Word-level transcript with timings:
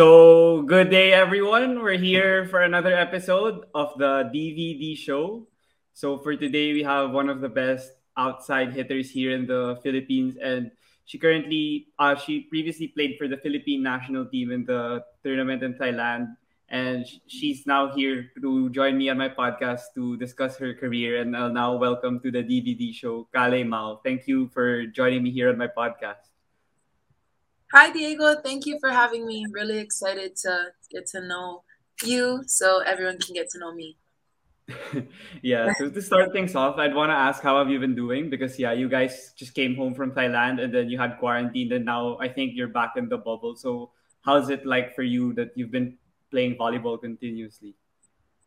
So, 0.00 0.62
good 0.64 0.88
day, 0.88 1.12
everyone. 1.12 1.84
We're 1.84 2.00
here 2.00 2.48
for 2.48 2.64
another 2.64 2.96
episode 2.96 3.68
of 3.76 3.92
the 4.00 4.32
DVD 4.32 4.96
show. 4.96 5.44
So, 5.92 6.16
for 6.16 6.32
today, 6.40 6.72
we 6.72 6.80
have 6.88 7.12
one 7.12 7.28
of 7.28 7.44
the 7.44 7.52
best 7.52 7.92
outside 8.16 8.72
hitters 8.72 9.12
here 9.12 9.36
in 9.36 9.44
the 9.44 9.76
Philippines, 9.84 10.40
and 10.40 10.72
she 11.04 11.20
currently, 11.20 11.92
uh, 12.00 12.16
she 12.16 12.48
previously 12.48 12.88
played 12.88 13.20
for 13.20 13.28
the 13.28 13.36
Philippine 13.36 13.84
national 13.84 14.24
team 14.24 14.56
in 14.56 14.64
the 14.64 15.04
tournament 15.20 15.60
in 15.60 15.76
Thailand, 15.76 16.32
and 16.72 17.04
she's 17.28 17.68
now 17.68 17.92
here 17.92 18.32
to 18.40 18.72
join 18.72 18.96
me 18.96 19.12
on 19.12 19.20
my 19.20 19.28
podcast 19.28 19.92
to 20.00 20.16
discuss 20.16 20.56
her 20.56 20.72
career. 20.72 21.20
And 21.20 21.36
I'll 21.36 21.52
now 21.52 21.76
welcome 21.76 22.24
to 22.24 22.32
the 22.32 22.40
DVD 22.40 22.88
show, 22.88 23.28
Kalei 23.36 23.68
Mau. 23.68 24.00
Thank 24.00 24.24
you 24.24 24.48
for 24.48 24.86
joining 24.86 25.22
me 25.22 25.30
here 25.30 25.52
on 25.52 25.60
my 25.60 25.68
podcast. 25.68 26.29
Hi, 27.72 27.92
Diego. 27.92 28.34
Thank 28.42 28.66
you 28.66 28.78
for 28.80 28.90
having 28.90 29.24
me. 29.24 29.46
Really 29.52 29.78
excited 29.78 30.34
to 30.42 30.72
get 30.90 31.06
to 31.08 31.20
know 31.20 31.62
you 32.02 32.42
so 32.46 32.80
everyone 32.80 33.18
can 33.18 33.34
get 33.34 33.48
to 33.50 33.60
know 33.60 33.72
me. 33.72 33.96
yeah, 35.42 35.72
so 35.78 35.88
to 35.88 36.02
start 36.02 36.32
things 36.32 36.56
off, 36.56 36.78
I'd 36.78 36.94
want 36.94 37.10
to 37.10 37.14
ask 37.14 37.42
how 37.42 37.58
have 37.58 37.70
you 37.70 37.78
been 37.78 37.94
doing? 37.94 38.28
Because 38.28 38.58
yeah, 38.58 38.72
you 38.72 38.88
guys 38.88 39.32
just 39.36 39.54
came 39.54 39.76
home 39.76 39.94
from 39.94 40.10
Thailand 40.10 40.60
and 40.60 40.74
then 40.74 40.90
you 40.90 40.98
had 40.98 41.18
quarantine 41.18 41.72
and 41.72 41.84
now 41.84 42.18
I 42.18 42.28
think 42.28 42.52
you're 42.56 42.68
back 42.68 42.94
in 42.96 43.08
the 43.08 43.18
bubble. 43.18 43.54
So 43.54 43.92
how's 44.22 44.50
it 44.50 44.66
like 44.66 44.94
for 44.96 45.02
you 45.02 45.32
that 45.34 45.50
you've 45.54 45.70
been 45.70 45.96
playing 46.32 46.56
volleyball 46.56 47.00
continuously? 47.00 47.74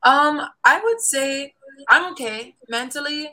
Um, 0.04 0.42
I 0.66 0.82
would 0.84 1.00
say 1.00 1.54
I'm 1.90 2.12
okay. 2.12 2.56
Mentally, 2.68 3.30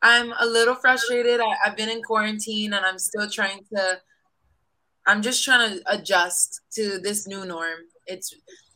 I'm 0.00 0.32
a 0.40 0.46
little 0.46 0.74
frustrated. 0.74 1.40
I, 1.40 1.54
I've 1.66 1.76
been 1.76 1.90
in 1.90 2.02
quarantine 2.02 2.72
and 2.72 2.84
I'm 2.84 2.98
still 2.98 3.28
trying 3.28 3.64
to 3.74 4.00
I'm 5.06 5.22
just 5.22 5.44
trying 5.44 5.78
to 5.78 5.82
adjust 5.86 6.60
to 6.74 6.98
this 6.98 7.26
new 7.26 7.44
norm. 7.44 7.88
It's 8.06 8.34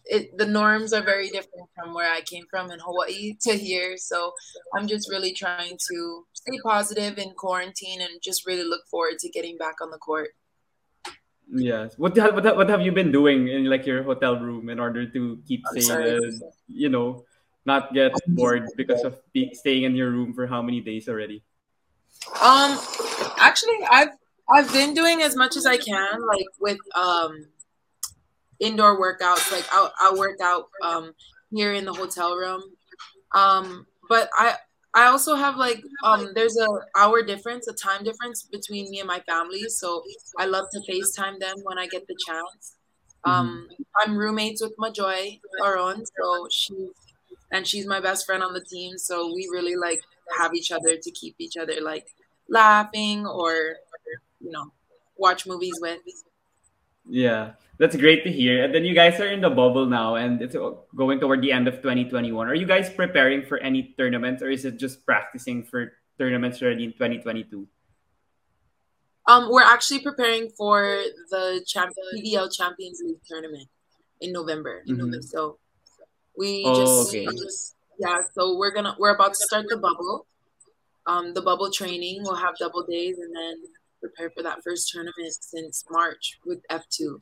it 0.08 0.36
the 0.36 0.46
norms 0.46 0.92
are 0.92 1.02
very 1.02 1.28
different 1.28 1.68
from 1.76 1.94
where 1.94 2.10
I 2.10 2.20
came 2.22 2.44
from 2.50 2.70
in 2.70 2.78
Hawaii 2.80 3.36
to 3.42 3.56
here. 3.56 3.96
So 3.96 4.32
I'm 4.74 4.88
just 4.88 5.10
really 5.10 5.32
trying 5.32 5.76
to 5.76 6.24
stay 6.32 6.58
positive 6.64 7.18
in 7.18 7.32
quarantine 7.36 8.00
and 8.00 8.10
just 8.22 8.46
really 8.46 8.64
look 8.64 8.82
forward 8.90 9.18
to 9.20 9.28
getting 9.28 9.56
back 9.58 9.76
on 9.82 9.90
the 9.90 9.98
court. 9.98 10.30
Yes. 11.50 11.94
What 11.96 12.16
ha- 12.16 12.30
what 12.30 12.44
ha- 12.44 12.54
what 12.54 12.68
have 12.68 12.80
you 12.80 12.92
been 12.92 13.12
doing 13.12 13.48
in 13.48 13.64
like 13.68 13.86
your 13.86 14.02
hotel 14.02 14.38
room 14.40 14.68
in 14.68 14.80
order 14.80 15.08
to 15.08 15.40
keep 15.46 15.64
I'm 15.70 15.80
sorry. 15.80 16.20
you 16.68 16.88
know 16.88 17.24
not 17.64 17.92
get 17.92 18.12
bored 18.28 18.68
because 18.76 19.04
of 19.04 19.20
be- 19.32 19.54
staying 19.54 19.84
in 19.84 19.94
your 19.96 20.10
room 20.10 20.32
for 20.32 20.46
how 20.46 20.60
many 20.60 20.80
days 20.80 21.08
already? 21.08 21.44
Um 22.40 22.76
actually 23.40 23.80
I've 23.90 24.12
I've 24.50 24.72
been 24.72 24.94
doing 24.94 25.22
as 25.22 25.36
much 25.36 25.56
as 25.56 25.66
I 25.66 25.76
can, 25.76 26.26
like 26.26 26.46
with 26.60 26.78
um 26.96 27.46
indoor 28.60 29.00
workouts. 29.00 29.50
Like 29.52 29.66
I'll, 29.72 29.92
I'll 30.00 30.18
work 30.18 30.40
out 30.42 30.68
um, 30.82 31.12
here 31.50 31.72
in 31.74 31.84
the 31.84 31.92
hotel 31.92 32.36
room. 32.36 32.62
Um, 33.34 33.86
but 34.08 34.30
I 34.36 34.54
I 34.94 35.06
also 35.06 35.34
have 35.34 35.56
like 35.56 35.82
um, 36.02 36.32
there's 36.34 36.56
a 36.58 36.68
hour 36.96 37.22
difference, 37.22 37.68
a 37.68 37.74
time 37.74 38.04
difference 38.04 38.44
between 38.44 38.90
me 38.90 39.00
and 39.00 39.06
my 39.06 39.20
family. 39.20 39.64
So 39.68 40.02
I 40.38 40.46
love 40.46 40.66
to 40.72 40.80
FaceTime 40.80 41.38
them 41.38 41.56
when 41.64 41.78
I 41.78 41.86
get 41.86 42.06
the 42.06 42.16
chance. 42.26 42.74
Um, 43.24 43.68
I'm 44.00 44.16
roommates 44.16 44.62
with 44.62 44.72
Majoy 44.78 45.40
Baron, 45.60 46.04
so 46.06 46.46
she 46.50 46.88
and 47.52 47.66
she's 47.66 47.86
my 47.86 48.00
best 48.00 48.26
friend 48.26 48.42
on 48.42 48.54
the 48.54 48.64
team. 48.64 48.96
So 48.98 49.32
we 49.34 49.48
really 49.52 49.76
like 49.76 50.00
have 50.38 50.54
each 50.54 50.70
other 50.72 50.96
to 50.96 51.10
keep 51.10 51.34
each 51.38 51.56
other 51.56 51.80
like 51.82 52.06
laughing 52.48 53.26
or 53.26 53.76
you 54.40 54.50
know 54.50 54.72
watch 55.16 55.46
movies 55.46 55.74
with. 55.80 55.98
Yeah, 57.10 57.52
that's 57.78 57.96
great 57.96 58.22
to 58.24 58.30
hear. 58.30 58.64
And 58.64 58.74
then 58.74 58.84
you 58.84 58.94
guys 58.94 59.18
are 59.20 59.26
in 59.28 59.40
the 59.40 59.48
bubble 59.50 59.86
now, 59.86 60.16
and 60.16 60.40
it's 60.42 60.54
going 60.94 61.20
toward 61.20 61.40
the 61.40 61.52
end 61.52 61.66
of 61.68 61.76
2021. 61.80 62.46
Are 62.48 62.54
you 62.54 62.66
guys 62.66 62.90
preparing 62.92 63.46
for 63.46 63.56
any 63.58 63.94
tournaments, 63.96 64.42
or 64.42 64.50
is 64.50 64.64
it 64.64 64.76
just 64.78 65.04
practicing 65.06 65.64
for 65.64 65.92
tournaments 66.18 66.60
already 66.62 66.84
in 66.84 66.92
2022? 66.92 67.66
Um, 69.26 69.48
we're 69.50 69.62
actually 69.62 70.00
preparing 70.00 70.48
for 70.56 71.02
the 71.30 71.62
champ- 71.66 71.92
PVL 72.14 72.48
Champions 72.50 73.00
League 73.04 73.20
tournament 73.28 73.68
in 74.20 74.32
November. 74.32 74.82
Mhm. 74.88 75.22
So 75.22 75.58
we 76.36 76.64
Oh, 76.66 76.74
just, 76.74 77.08
okay. 77.14 77.24
just 77.26 77.74
yeah. 77.98 78.22
So 78.34 78.56
we're 78.56 78.70
gonna 78.72 78.96
we're 78.98 79.14
about 79.14 79.34
to 79.34 79.40
start 79.44 79.66
the 79.68 79.76
bubble. 79.76 80.26
Um, 81.06 81.32
the 81.34 81.42
bubble 81.42 81.70
training. 81.70 82.22
We'll 82.22 82.36
have 82.36 82.56
double 82.58 82.84
days 82.84 83.18
and 83.18 83.34
then 83.34 83.62
prepare 84.00 84.30
for 84.30 84.42
that 84.42 84.62
first 84.62 84.90
tournament 84.90 85.34
since 85.40 85.84
March 85.90 86.38
with 86.44 86.60
F 86.70 86.88
two. 86.88 87.18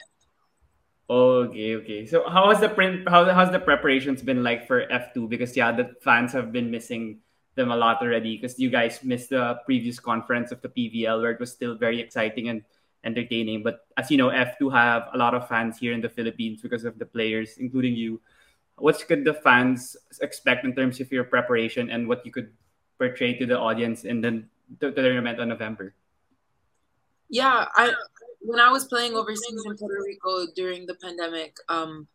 Okay, 1.08 1.76
okay. 1.76 2.06
So 2.06 2.28
how 2.28 2.50
has 2.50 2.58
the 2.58 2.68
print 2.68 3.08
how 3.08 3.24
has 3.24 3.50
the 3.50 3.60
preparations 3.60 4.22
been 4.22 4.42
like 4.42 4.66
for 4.66 4.86
F2? 4.86 5.28
Because 5.28 5.56
yeah, 5.56 5.70
the 5.70 5.94
fans 6.02 6.32
have 6.32 6.50
been 6.50 6.70
missing 6.70 7.20
them 7.54 7.70
a 7.70 7.76
lot 7.76 8.02
already 8.02 8.36
because 8.36 8.58
you 8.58 8.70
guys 8.70 9.00
missed 9.02 9.30
the 9.30 9.58
previous 9.64 10.00
conference 10.00 10.50
of 10.50 10.60
the 10.62 10.68
PVL 10.68 11.22
where 11.22 11.30
it 11.30 11.40
was 11.40 11.52
still 11.52 11.74
very 11.74 12.00
exciting 12.00 12.48
and 12.48 12.62
entertaining. 13.04 13.62
But 13.62 13.86
as 13.96 14.10
you 14.10 14.18
know, 14.18 14.30
F2 14.30 14.72
have 14.74 15.08
a 15.14 15.16
lot 15.16 15.32
of 15.32 15.48
fans 15.48 15.78
here 15.78 15.94
in 15.94 16.02
the 16.02 16.10
Philippines 16.10 16.60
because 16.60 16.84
of 16.84 16.98
the 16.98 17.06
players, 17.06 17.56
including 17.58 17.94
you. 17.94 18.20
What 18.76 18.98
could 19.08 19.24
the 19.24 19.32
fans 19.32 19.96
expect 20.20 20.66
in 20.66 20.74
terms 20.74 21.00
of 21.00 21.10
your 21.10 21.24
preparation 21.24 21.88
and 21.88 22.06
what 22.06 22.26
you 22.26 22.32
could 22.32 22.52
portray 22.98 23.32
to 23.38 23.46
the 23.46 23.56
audience 23.56 24.04
in 24.04 24.20
the, 24.20 24.44
the 24.80 24.90
tournament 24.90 25.40
on 25.40 25.48
November? 25.48 25.94
Yeah, 27.28 27.66
I 27.74 27.92
when 28.40 28.60
I 28.60 28.70
was 28.70 28.84
playing 28.84 29.14
overseas 29.14 29.64
in 29.66 29.76
Puerto 29.76 30.02
Rico 30.04 30.46
during 30.54 30.86
the 30.86 30.94
pandemic, 30.94 31.56
um, 31.68 32.06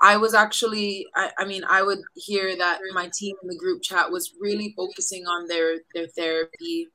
I 0.00 0.16
was 0.16 0.34
actually 0.34 1.06
I, 1.14 1.30
I 1.38 1.44
mean 1.44 1.62
I 1.68 1.82
would 1.82 2.00
hear 2.14 2.56
that 2.56 2.80
my 2.92 3.10
team 3.14 3.36
in 3.42 3.48
the 3.48 3.56
group 3.56 3.82
chat 3.82 4.10
was 4.10 4.34
really 4.40 4.74
focusing 4.76 5.26
on 5.26 5.48
their 5.48 5.78
their 5.94 6.06
therapy, 6.08 6.88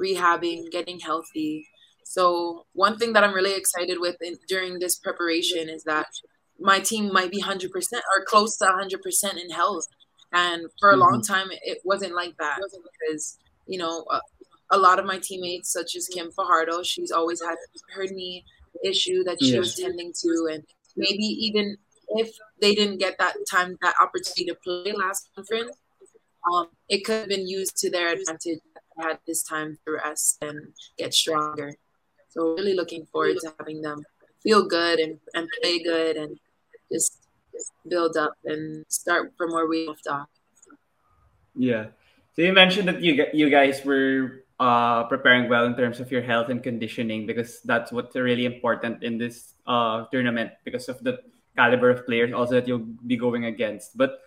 rehabbing, 0.00 0.70
getting 0.70 0.98
healthy. 1.00 1.66
So 2.04 2.66
one 2.72 2.98
thing 2.98 3.12
that 3.12 3.22
I'm 3.22 3.34
really 3.34 3.54
excited 3.54 3.98
with 4.00 4.16
in, 4.20 4.36
during 4.48 4.80
this 4.80 4.96
preparation 4.96 5.68
is 5.68 5.84
that 5.84 6.08
my 6.58 6.80
team 6.80 7.12
might 7.12 7.30
be 7.30 7.40
100% 7.40 7.70
or 7.72 8.24
close 8.26 8.56
to 8.58 8.64
100% 8.66 9.42
in 9.42 9.50
health. 9.50 9.86
And 10.32 10.66
for 10.78 10.90
a 10.90 10.96
long 10.96 11.22
time, 11.22 11.48
it 11.50 11.78
wasn't 11.84 12.14
like 12.14 12.36
that 12.38 12.58
because, 12.60 13.38
you 13.66 13.78
know, 13.78 14.04
a, 14.10 14.20
a 14.70 14.78
lot 14.78 14.98
of 14.98 15.04
my 15.04 15.18
teammates, 15.18 15.72
such 15.72 15.96
as 15.96 16.08
Kim 16.08 16.30
Fajardo, 16.30 16.82
she's 16.82 17.10
always 17.10 17.42
had 17.42 17.56
her 17.94 18.06
knee 18.06 18.44
issue 18.84 19.24
that 19.24 19.42
she 19.42 19.58
was 19.58 19.74
tending 19.74 20.12
to. 20.22 20.48
And 20.52 20.64
maybe 20.96 21.24
even 21.24 21.76
if 22.10 22.30
they 22.60 22.74
didn't 22.74 22.98
get 22.98 23.18
that 23.18 23.34
time, 23.50 23.76
that 23.82 23.94
opportunity 24.00 24.44
to 24.46 24.54
play 24.54 24.92
last 24.92 25.28
conference, 25.34 25.76
um, 26.52 26.68
it 26.88 27.04
could 27.04 27.20
have 27.20 27.28
been 27.28 27.48
used 27.48 27.76
to 27.78 27.90
their 27.90 28.12
advantage. 28.12 28.60
They 28.96 29.02
had 29.02 29.18
this 29.26 29.42
time 29.42 29.78
to 29.86 29.92
rest 29.92 30.38
and 30.42 30.72
get 30.98 31.14
stronger. 31.14 31.74
So 32.28 32.54
really 32.54 32.74
looking 32.74 33.06
forward 33.06 33.38
to 33.40 33.52
having 33.58 33.82
them 33.82 34.04
feel 34.42 34.66
good 34.66 35.00
and, 35.00 35.18
and 35.34 35.48
play 35.60 35.82
good 35.82 36.16
and 36.16 36.38
just 36.92 37.18
build 37.88 38.16
up 38.16 38.34
and 38.44 38.84
start 38.88 39.32
from 39.36 39.52
where 39.52 39.66
we 39.66 39.88
left 39.88 40.06
off. 40.06 40.28
Yeah. 41.56 41.86
So 42.34 42.42
you 42.42 42.52
mentioned 42.52 42.88
that 42.88 43.02
you 43.02 43.26
you 43.34 43.50
guys 43.50 43.84
were 43.84 44.44
uh, 44.60 45.04
preparing 45.04 45.48
well 45.48 45.64
in 45.64 45.74
terms 45.74 46.00
of 46.00 46.12
your 46.12 46.20
health 46.20 46.50
and 46.50 46.62
conditioning 46.62 47.26
because 47.26 47.62
that's 47.62 47.90
what's 47.90 48.14
really 48.14 48.44
important 48.44 49.02
in 49.02 49.16
this 49.16 49.54
uh, 49.66 50.04
tournament 50.12 50.52
because 50.64 50.88
of 50.88 51.02
the 51.02 51.18
caliber 51.56 51.88
of 51.88 52.04
players 52.04 52.32
also 52.32 52.54
that 52.54 52.68
you'll 52.68 52.86
be 53.06 53.16
going 53.16 53.46
against. 53.46 53.96
But 53.96 54.20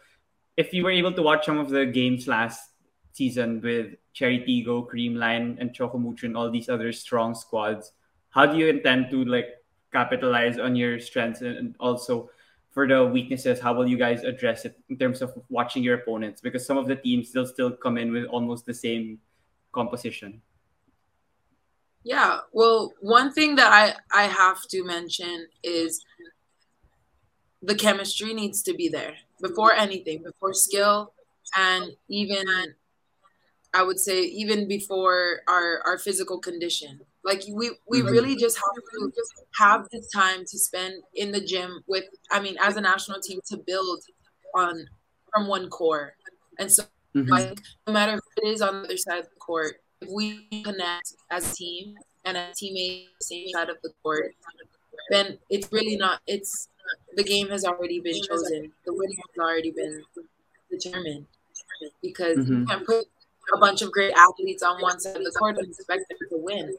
if 0.57 0.73
you 0.73 0.83
were 0.83 0.91
able 0.91 1.13
to 1.13 1.21
watch 1.21 1.45
some 1.45 1.59
of 1.59 1.69
the 1.69 1.85
games 1.85 2.27
last 2.27 2.71
season 3.11 3.61
with 3.61 3.93
Chery 4.13 4.39
Tiggo, 4.39 4.87
Creamline, 4.89 5.61
and 5.61 5.71
Chocomucho 5.71 6.23
and 6.23 6.35
all 6.35 6.49
these 6.49 6.67
other 6.67 6.91
strong 6.91 7.35
squads, 7.35 7.91
how 8.31 8.47
do 8.47 8.57
you 8.57 8.67
intend 8.67 9.11
to 9.11 9.23
like 9.25 9.49
capitalize 9.91 10.57
on 10.57 10.75
your 10.75 10.99
strengths 10.99 11.41
and 11.41 11.75
also 11.79 12.31
for 12.71 12.87
the 12.87 13.05
weaknesses, 13.05 13.59
how 13.59 13.71
will 13.75 13.87
you 13.87 13.97
guys 13.97 14.23
address 14.23 14.65
it 14.65 14.79
in 14.89 14.97
terms 14.97 15.21
of 15.21 15.31
watching 15.49 15.83
your 15.83 15.93
opponents? 15.93 16.41
Because 16.41 16.65
some 16.65 16.75
of 16.75 16.87
the 16.87 16.95
teams 16.95 17.29
still 17.29 17.45
still 17.45 17.69
come 17.69 17.99
in 17.99 18.11
with 18.11 18.25
almost 18.25 18.65
the 18.65 18.73
same 18.73 19.19
composition. 19.73 20.41
Yeah, 22.03 22.39
well, 22.51 22.93
one 22.99 23.31
thing 23.31 23.55
that 23.55 23.71
I 23.71 23.95
I 24.23 24.27
have 24.27 24.61
to 24.69 24.83
mention 24.83 25.47
is 25.63 26.03
the 27.61 27.75
chemistry 27.75 28.33
needs 28.33 28.61
to 28.63 28.73
be 28.73 28.89
there 28.89 29.15
before 29.41 29.73
anything, 29.73 30.21
before 30.23 30.53
skill, 30.53 31.13
and 31.57 31.91
even 32.09 32.45
I 33.73 33.83
would 33.83 33.99
say 33.99 34.21
even 34.21 34.67
before 34.67 35.41
our 35.47 35.81
our 35.85 35.97
physical 35.97 36.39
condition. 36.39 36.99
Like 37.23 37.43
we 37.49 37.71
we 37.87 37.99
mm-hmm. 37.99 38.09
really 38.09 38.35
just 38.35 38.57
have 38.57 38.75
to 38.75 39.11
just 39.15 39.33
have 39.55 39.87
this 39.91 40.09
time 40.09 40.41
to 40.41 40.59
spend 40.59 41.01
in 41.15 41.31
the 41.31 41.39
gym 41.39 41.83
with. 41.87 42.03
I 42.31 42.41
mean, 42.41 42.57
as 42.61 42.75
a 42.75 42.81
national 42.81 43.21
team, 43.21 43.39
to 43.49 43.57
build 43.57 44.03
on 44.53 44.85
from 45.33 45.47
one 45.47 45.69
core, 45.69 46.15
and 46.59 46.69
so 46.69 46.83
mm-hmm. 47.15 47.29
like 47.29 47.59
no 47.87 47.93
matter 47.93 48.13
who 48.13 48.47
it 48.47 48.53
is 48.53 48.61
on 48.61 48.81
the 48.81 48.87
other 48.87 48.97
side 48.97 49.19
of 49.19 49.25
the 49.25 49.39
court, 49.39 49.75
if 50.01 50.09
we 50.09 50.47
connect 50.63 51.13
as 51.31 51.51
a 51.51 51.55
team 51.55 51.95
and 52.25 52.37
a 52.37 52.47
teammate 52.61 53.07
same 53.21 53.49
side 53.49 53.69
of 53.69 53.77
the 53.83 53.91
court, 54.01 54.33
then 55.09 55.37
it's 55.49 55.71
really 55.71 55.95
not. 55.95 56.19
It's 56.27 56.69
the 57.15 57.23
game 57.23 57.49
has 57.49 57.65
already 57.65 57.99
been 57.99 58.21
chosen. 58.21 58.71
The 58.85 58.93
winner 58.93 59.13
has 59.15 59.39
already 59.39 59.71
been 59.71 60.03
determined 60.69 61.25
because 62.01 62.37
mm-hmm. 62.37 62.61
you 62.61 62.65
can't 62.65 62.85
put 62.85 63.05
a 63.53 63.57
bunch 63.57 63.81
of 63.81 63.91
great 63.91 64.13
athletes 64.13 64.63
on 64.63 64.81
one 64.81 64.99
side 64.99 65.17
of 65.17 65.23
the 65.23 65.31
court 65.31 65.57
and 65.57 65.67
expect 65.67 66.07
them 66.09 66.17
to 66.29 66.37
win. 66.37 66.75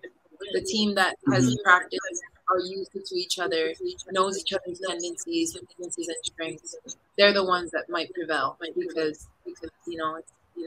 The 0.53 0.63
team 0.63 0.95
that 0.97 1.17
has 1.33 1.47
mm-hmm. 1.47 1.63
practiced, 1.63 2.23
are 2.51 2.61
used 2.61 2.93
to 2.93 3.17
each 3.17 3.39
other, 3.39 3.73
knows 4.13 4.39
each 4.39 4.53
other's 4.53 4.81
tendencies, 4.81 5.55
weaknesses, 5.55 6.09
and 6.09 6.17
strengths. 6.23 6.77
They're 7.17 7.33
the 7.33 7.45
ones 7.45 7.71
that 7.71 7.85
might 7.89 8.13
prevail 8.13 8.57
because 8.61 9.29
because 9.45 9.71
you 9.87 9.99
know 9.99 10.21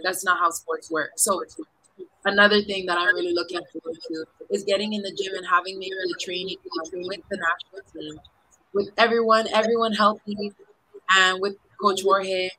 that's 0.04 0.24
not 0.24 0.40
how 0.40 0.50
sports 0.50 0.90
work. 0.92 1.12
So 1.18 1.44
another 2.26 2.62
thing 2.62 2.86
that 2.88 2.98
I'm 2.98 3.16
really 3.16 3.34
looking 3.34 3.60
forward 3.72 3.98
to 4.08 4.26
is 4.50 4.64
getting 4.64 4.94
in 4.94 5.02
the 5.02 5.12
gym 5.12 5.34
and 5.36 5.46
having 5.46 5.80
maybe 5.80 5.92
a 5.92 6.20
training 6.20 6.58
with 6.64 7.22
the 7.30 7.38
national 7.38 7.92
team, 7.94 8.20
with 8.74 8.90
everyone, 8.98 9.48
everyone 9.54 9.94
healthy, 9.94 10.54
and 11.16 11.42
with 11.42 11.56
Coach 11.82 12.04
Jorge 12.04 12.50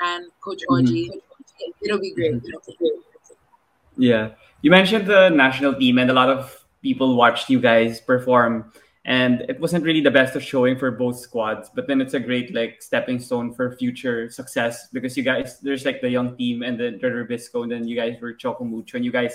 and 0.00 0.26
Coach 0.40 0.62
Odjie. 0.70 1.08
Mm-hmm. 1.08 1.84
It'll 1.84 1.98
be 1.98 2.12
great. 2.12 2.42
Yeah, 3.96 4.32
you 4.60 4.70
mentioned 4.70 5.06
the 5.06 5.30
national 5.30 5.74
team, 5.74 5.98
and 5.98 6.10
a 6.10 6.12
lot 6.12 6.28
of 6.28 6.65
people 6.86 7.16
watched 7.16 7.50
you 7.50 7.58
guys 7.58 8.00
perform 8.00 8.70
and 9.06 9.42
it 9.48 9.58
wasn't 9.58 9.82
really 9.82 10.00
the 10.00 10.10
best 10.10 10.36
of 10.38 10.42
showing 10.42 10.78
for 10.78 10.90
both 10.92 11.18
squads 11.18 11.68
but 11.74 11.88
then 11.88 12.00
it's 12.00 12.14
a 12.14 12.20
great 12.20 12.54
like 12.54 12.80
stepping 12.80 13.18
stone 13.18 13.52
for 13.52 13.74
future 13.74 14.30
success 14.30 14.86
because 14.92 15.16
you 15.16 15.24
guys 15.26 15.58
there's 15.66 15.84
like 15.84 16.00
the 16.00 16.08
young 16.08 16.36
team 16.36 16.62
and 16.62 16.78
then 16.78 16.98
the 17.02 17.08
Rebisco 17.08 17.64
and 17.64 17.72
then 17.72 17.88
you 17.90 17.96
guys 17.96 18.14
were 18.22 18.32
Choco 18.32 18.62
Mucho 18.62 18.98
and 18.98 19.04
you 19.04 19.10
guys 19.10 19.34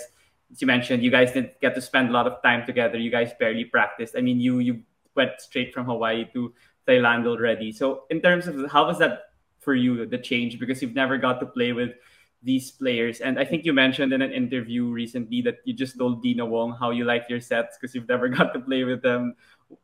as 0.50 0.60
you 0.60 0.66
mentioned 0.66 1.04
you 1.04 1.10
guys 1.10 1.32
didn't 1.32 1.60
get 1.60 1.74
to 1.74 1.80
spend 1.80 2.08
a 2.08 2.12
lot 2.12 2.26
of 2.26 2.42
time 2.42 2.64
together. 2.64 2.98
You 2.98 3.10
guys 3.10 3.32
barely 3.38 3.64
practiced. 3.64 4.14
I 4.16 4.20
mean 4.20 4.40
you 4.40 4.58
you 4.60 4.82
went 5.14 5.40
straight 5.40 5.72
from 5.74 5.84
Hawaii 5.86 6.24
to 6.32 6.54
Thailand 6.88 7.26
already. 7.26 7.72
So 7.72 8.04
in 8.08 8.20
terms 8.20 8.46
of 8.46 8.70
how 8.70 8.86
was 8.86 8.98
that 8.98 9.32
for 9.60 9.74
you 9.74 10.06
the 10.06 10.18
change? 10.18 10.58
Because 10.58 10.80
you've 10.80 10.94
never 10.94 11.16
got 11.18 11.40
to 11.40 11.46
play 11.46 11.72
with 11.72 11.92
these 12.42 12.70
players. 12.70 13.20
And 13.20 13.38
I 13.38 13.44
think 13.44 13.64
you 13.64 13.72
mentioned 13.72 14.12
in 14.12 14.20
an 14.22 14.32
interview 14.32 14.86
recently 14.86 15.42
that 15.42 15.58
you 15.64 15.74
just 15.74 15.98
told 15.98 16.24
Deanna 16.24 16.46
Wong 16.46 16.76
how 16.78 16.90
you 16.90 17.04
like 17.04 17.26
your 17.28 17.40
sets 17.40 17.78
because 17.78 17.94
you've 17.94 18.08
never 18.08 18.28
got 18.36 18.52
to 18.54 18.60
play 18.60 18.84
with 18.84 19.02
them 19.02 19.34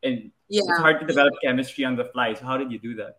and 0.03 0.31
yeah. 0.49 0.61
it's 0.61 0.79
hard 0.79 0.99
to 0.99 1.05
develop 1.05 1.33
chemistry 1.43 1.85
on 1.85 1.95
the 1.95 2.05
fly. 2.05 2.33
So 2.33 2.45
how 2.45 2.57
did 2.57 2.71
you 2.71 2.79
do 2.79 2.95
that? 2.95 3.17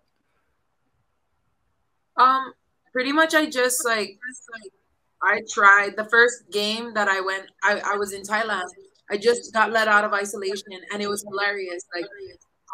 Um, 2.16 2.52
pretty 2.92 3.12
much 3.12 3.34
I 3.34 3.48
just 3.48 3.84
like 3.84 4.18
I 5.22 5.42
tried 5.50 5.96
the 5.96 6.04
first 6.04 6.50
game 6.50 6.94
that 6.94 7.08
I 7.08 7.20
went. 7.20 7.46
I, 7.62 7.80
I 7.84 7.96
was 7.96 8.12
in 8.12 8.22
Thailand. 8.22 8.66
I 9.10 9.16
just 9.16 9.52
got 9.52 9.72
let 9.72 9.88
out 9.88 10.04
of 10.04 10.12
isolation, 10.12 10.68
and 10.92 11.02
it 11.02 11.08
was 11.08 11.24
hilarious. 11.28 11.84
Like 11.94 12.06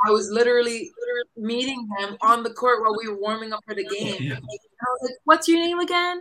I 0.06 0.10
was 0.10 0.30
literally 0.30 0.90
meeting 1.36 1.88
him 1.98 2.16
on 2.20 2.42
the 2.42 2.50
court 2.50 2.82
while 2.82 2.96
we 2.96 3.08
were 3.08 3.18
warming 3.18 3.52
up 3.52 3.60
for 3.66 3.74
the 3.74 3.84
game. 3.84 4.16
Yeah. 4.20 4.34
I 4.34 4.38
was 4.38 5.00
like, 5.02 5.14
"What's 5.24 5.48
your 5.48 5.58
name 5.58 5.78
again?" 5.78 6.20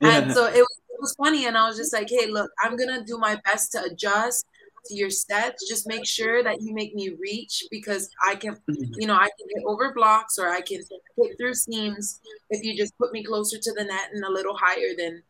Yeah. 0.00 0.18
And 0.18 0.32
so 0.32 0.46
it 0.46 0.54
was, 0.54 0.80
it 0.90 1.00
was 1.00 1.14
funny, 1.14 1.46
and 1.46 1.56
I 1.56 1.66
was 1.68 1.76
just 1.76 1.92
like, 1.92 2.08
"Hey, 2.08 2.26
look, 2.26 2.50
I'm 2.62 2.76
gonna 2.76 3.04
do 3.04 3.18
my 3.18 3.40
best 3.44 3.72
to 3.72 3.82
adjust 3.84 4.46
to 4.86 4.94
your 4.94 5.10
sets, 5.10 5.68
just 5.68 5.86
make 5.86 6.06
sure 6.06 6.42
that 6.42 6.60
you 6.60 6.74
make 6.74 6.94
me 6.94 7.10
reach 7.10 7.64
because 7.70 8.10
I 8.26 8.34
can, 8.34 8.54
mm-hmm. 8.54 8.92
you 8.98 9.06
know, 9.06 9.14
I 9.14 9.28
can 9.38 9.46
get 9.54 9.64
over 9.66 9.92
blocks 9.92 10.38
or 10.38 10.48
I 10.48 10.60
can 10.60 10.82
hit 11.16 11.38
through 11.38 11.54
seams 11.54 12.20
if 12.50 12.64
you 12.64 12.76
just 12.76 12.96
put 12.98 13.12
me 13.12 13.24
closer 13.24 13.58
to 13.58 13.72
the 13.72 13.84
net 13.84 14.10
and 14.12 14.24
a 14.24 14.30
little 14.30 14.56
higher 14.56 14.94
than 14.96 15.22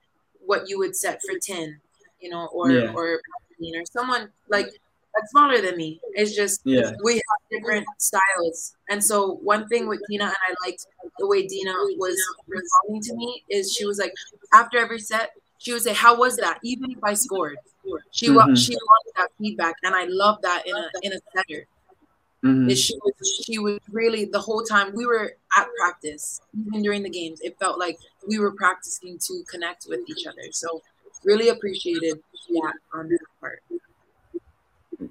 what 0.44 0.68
you 0.68 0.78
would 0.78 0.96
set 0.96 1.20
for 1.22 1.38
10, 1.38 1.80
you 2.20 2.30
know, 2.30 2.46
or, 2.52 2.70
yeah. 2.70 2.92
or, 2.92 3.20
or 3.60 3.84
someone 3.84 4.30
like 4.48 4.68
that's 5.14 5.30
smaller 5.30 5.60
than 5.60 5.76
me. 5.76 6.00
It's 6.12 6.34
just, 6.34 6.60
yeah. 6.64 6.92
we 7.02 7.14
have 7.14 7.22
different 7.50 7.86
styles. 7.98 8.74
And 8.88 9.02
so 9.02 9.34
one 9.42 9.66
thing 9.68 9.88
with 9.88 10.00
Deanna, 10.10 10.24
and 10.24 10.36
I 10.48 10.54
liked 10.64 10.86
the 11.18 11.26
way 11.26 11.46
Deanna 11.46 11.74
was 11.98 12.16
responding 12.46 13.02
to 13.02 13.14
me, 13.14 13.42
is 13.48 13.72
she 13.72 13.84
was 13.84 13.98
like, 13.98 14.14
after 14.52 14.78
every 14.78 15.00
set, 15.00 15.32
she 15.60 15.72
would 15.72 15.82
say, 15.82 15.92
"How 15.92 16.16
was 16.16 16.36
that?" 16.38 16.58
Even 16.62 16.90
if 16.90 17.04
I 17.04 17.12
scored, 17.14 17.58
she 18.12 18.28
mm-hmm. 18.28 18.54
she 18.54 18.74
wanted 18.74 19.12
that 19.16 19.28
feedback, 19.38 19.76
and 19.82 19.94
I 19.94 20.06
love 20.06 20.40
that 20.42 20.66
in 20.66 20.74
a 20.74 20.88
in 21.02 21.12
a 21.12 21.20
setter. 21.34 21.66
Mm-hmm. 22.42 22.70
She 22.70 22.94
was 23.04 23.42
she 23.44 23.58
was 23.58 23.78
really 23.92 24.24
the 24.24 24.40
whole 24.40 24.62
time 24.62 24.94
we 24.94 25.04
were 25.04 25.34
at 25.58 25.68
practice, 25.78 26.40
even 26.66 26.82
during 26.82 27.02
the 27.02 27.10
games. 27.10 27.40
It 27.42 27.58
felt 27.58 27.78
like 27.78 27.98
we 28.26 28.38
were 28.38 28.52
practicing 28.52 29.18
to 29.18 29.44
connect 29.50 29.86
with 29.86 30.00
each 30.08 30.26
other. 30.26 30.50
So 30.50 30.80
really 31.24 31.50
appreciated 31.50 32.22
that 32.48 32.74
on 32.94 33.10
that 33.10 33.18
part. 33.40 33.62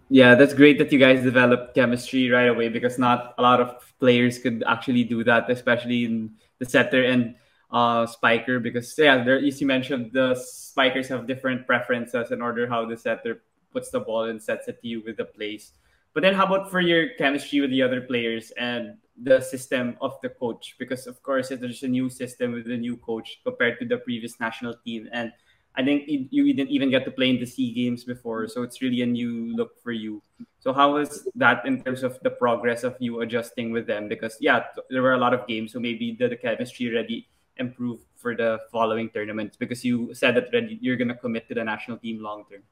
Yeah, 0.09 0.35
that's 0.35 0.53
great 0.53 0.77
that 0.77 0.91
you 0.91 0.99
guys 0.99 1.23
developed 1.23 1.73
chemistry 1.73 2.29
right 2.29 2.47
away 2.47 2.69
because 2.69 2.99
not 2.99 3.33
a 3.37 3.41
lot 3.41 3.59
of 3.59 3.93
players 3.99 4.37
could 4.37 4.63
actually 4.67 5.03
do 5.03 5.23
that, 5.23 5.49
especially 5.49 6.05
in 6.05 6.31
the 6.59 6.65
setter 6.65 7.03
and 7.03 7.35
uh, 7.71 8.05
spiker 8.05 8.59
because 8.59 8.93
yeah, 8.97 9.23
there 9.23 9.37
as 9.37 9.61
you 9.61 9.67
mentioned, 9.67 10.11
the 10.13 10.35
spikers 10.35 11.07
have 11.07 11.27
different 11.27 11.65
preferences 11.65 12.31
in 12.31 12.41
order 12.41 12.67
how 12.67 12.85
the 12.85 12.97
setter 12.97 13.41
puts 13.71 13.89
the 13.89 13.99
ball 13.99 14.25
and 14.25 14.41
sets 14.41 14.67
it 14.67 14.81
to 14.81 14.87
you 14.87 15.01
with 15.05 15.17
the 15.17 15.25
place. 15.25 15.71
But 16.13 16.21
then 16.21 16.33
how 16.33 16.45
about 16.45 16.69
for 16.69 16.81
your 16.81 17.09
chemistry 17.17 17.61
with 17.61 17.69
the 17.69 17.81
other 17.81 18.01
players 18.01 18.51
and 18.57 18.97
the 19.21 19.41
system 19.41 19.97
of 20.01 20.17
the 20.21 20.29
coach? 20.29 20.75
Because 20.77 21.07
of 21.07 21.21
course 21.23 21.49
there's 21.49 21.83
a 21.83 21.87
new 21.87 22.09
system 22.09 22.53
with 22.53 22.65
the 22.65 22.77
new 22.77 22.97
coach 22.97 23.41
compared 23.43 23.79
to 23.79 23.85
the 23.85 23.97
previous 23.97 24.39
national 24.39 24.75
team. 24.85 25.07
And 25.13 25.31
I 25.75 25.83
think 25.83 26.05
you 26.07 26.53
didn't 26.53 26.71
even 26.71 26.89
get 26.89 27.05
to 27.05 27.11
play 27.11 27.29
in 27.29 27.39
the 27.39 27.45
SEA 27.45 27.71
Games 27.73 28.03
before, 28.03 28.47
so 28.47 28.63
it's 28.63 28.81
really 28.81 29.01
a 29.01 29.05
new 29.05 29.55
look 29.55 29.81
for 29.81 29.91
you. 29.91 30.21
So 30.59 30.73
how 30.73 30.93
was 30.95 31.27
that 31.35 31.65
in 31.65 31.81
terms 31.83 32.03
of 32.03 32.19
the 32.21 32.31
progress 32.31 32.83
of 32.83 32.97
you 32.99 33.21
adjusting 33.21 33.71
with 33.71 33.87
them? 33.87 34.09
Because 34.09 34.35
yeah, 34.41 34.65
there 34.89 35.01
were 35.01 35.13
a 35.13 35.17
lot 35.17 35.33
of 35.33 35.47
games, 35.47 35.71
so 35.71 35.79
maybe 35.79 36.17
the, 36.19 36.27
the 36.27 36.35
chemistry 36.35 36.89
already 36.89 37.29
improved 37.57 38.03
for 38.19 38.35
the 38.35 38.59
following 38.71 39.09
tournaments? 39.09 39.57
Because 39.57 39.83
you 39.85 40.13
said 40.13 40.35
that 40.35 40.51
you're 40.81 40.97
going 40.97 41.09
to 41.09 41.15
commit 41.15 41.47
to 41.49 41.55
the 41.55 41.63
national 41.63 41.97
team 41.97 42.21
long 42.21 42.45
term. 42.49 42.63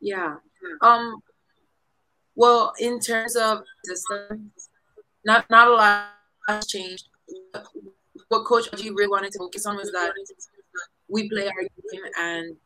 Yeah. 0.00 0.36
Um. 0.80 1.22
Well, 2.34 2.72
in 2.80 2.98
terms 2.98 3.36
of 3.36 3.62
system, 3.84 4.50
not 5.24 5.48
not 5.50 5.68
a 5.68 5.72
lot 5.72 6.06
has 6.48 6.66
changed. 6.66 7.08
What 8.28 8.44
Coach 8.44 8.68
G 8.76 8.90
really 8.90 9.08
wanted 9.08 9.32
to 9.32 9.38
focus 9.38 9.66
on 9.66 9.76
was 9.76 9.92
that 9.92 10.12
we 11.12 11.28
play 11.28 11.46
our 11.46 11.62
game 11.62 12.02
and 12.18 12.56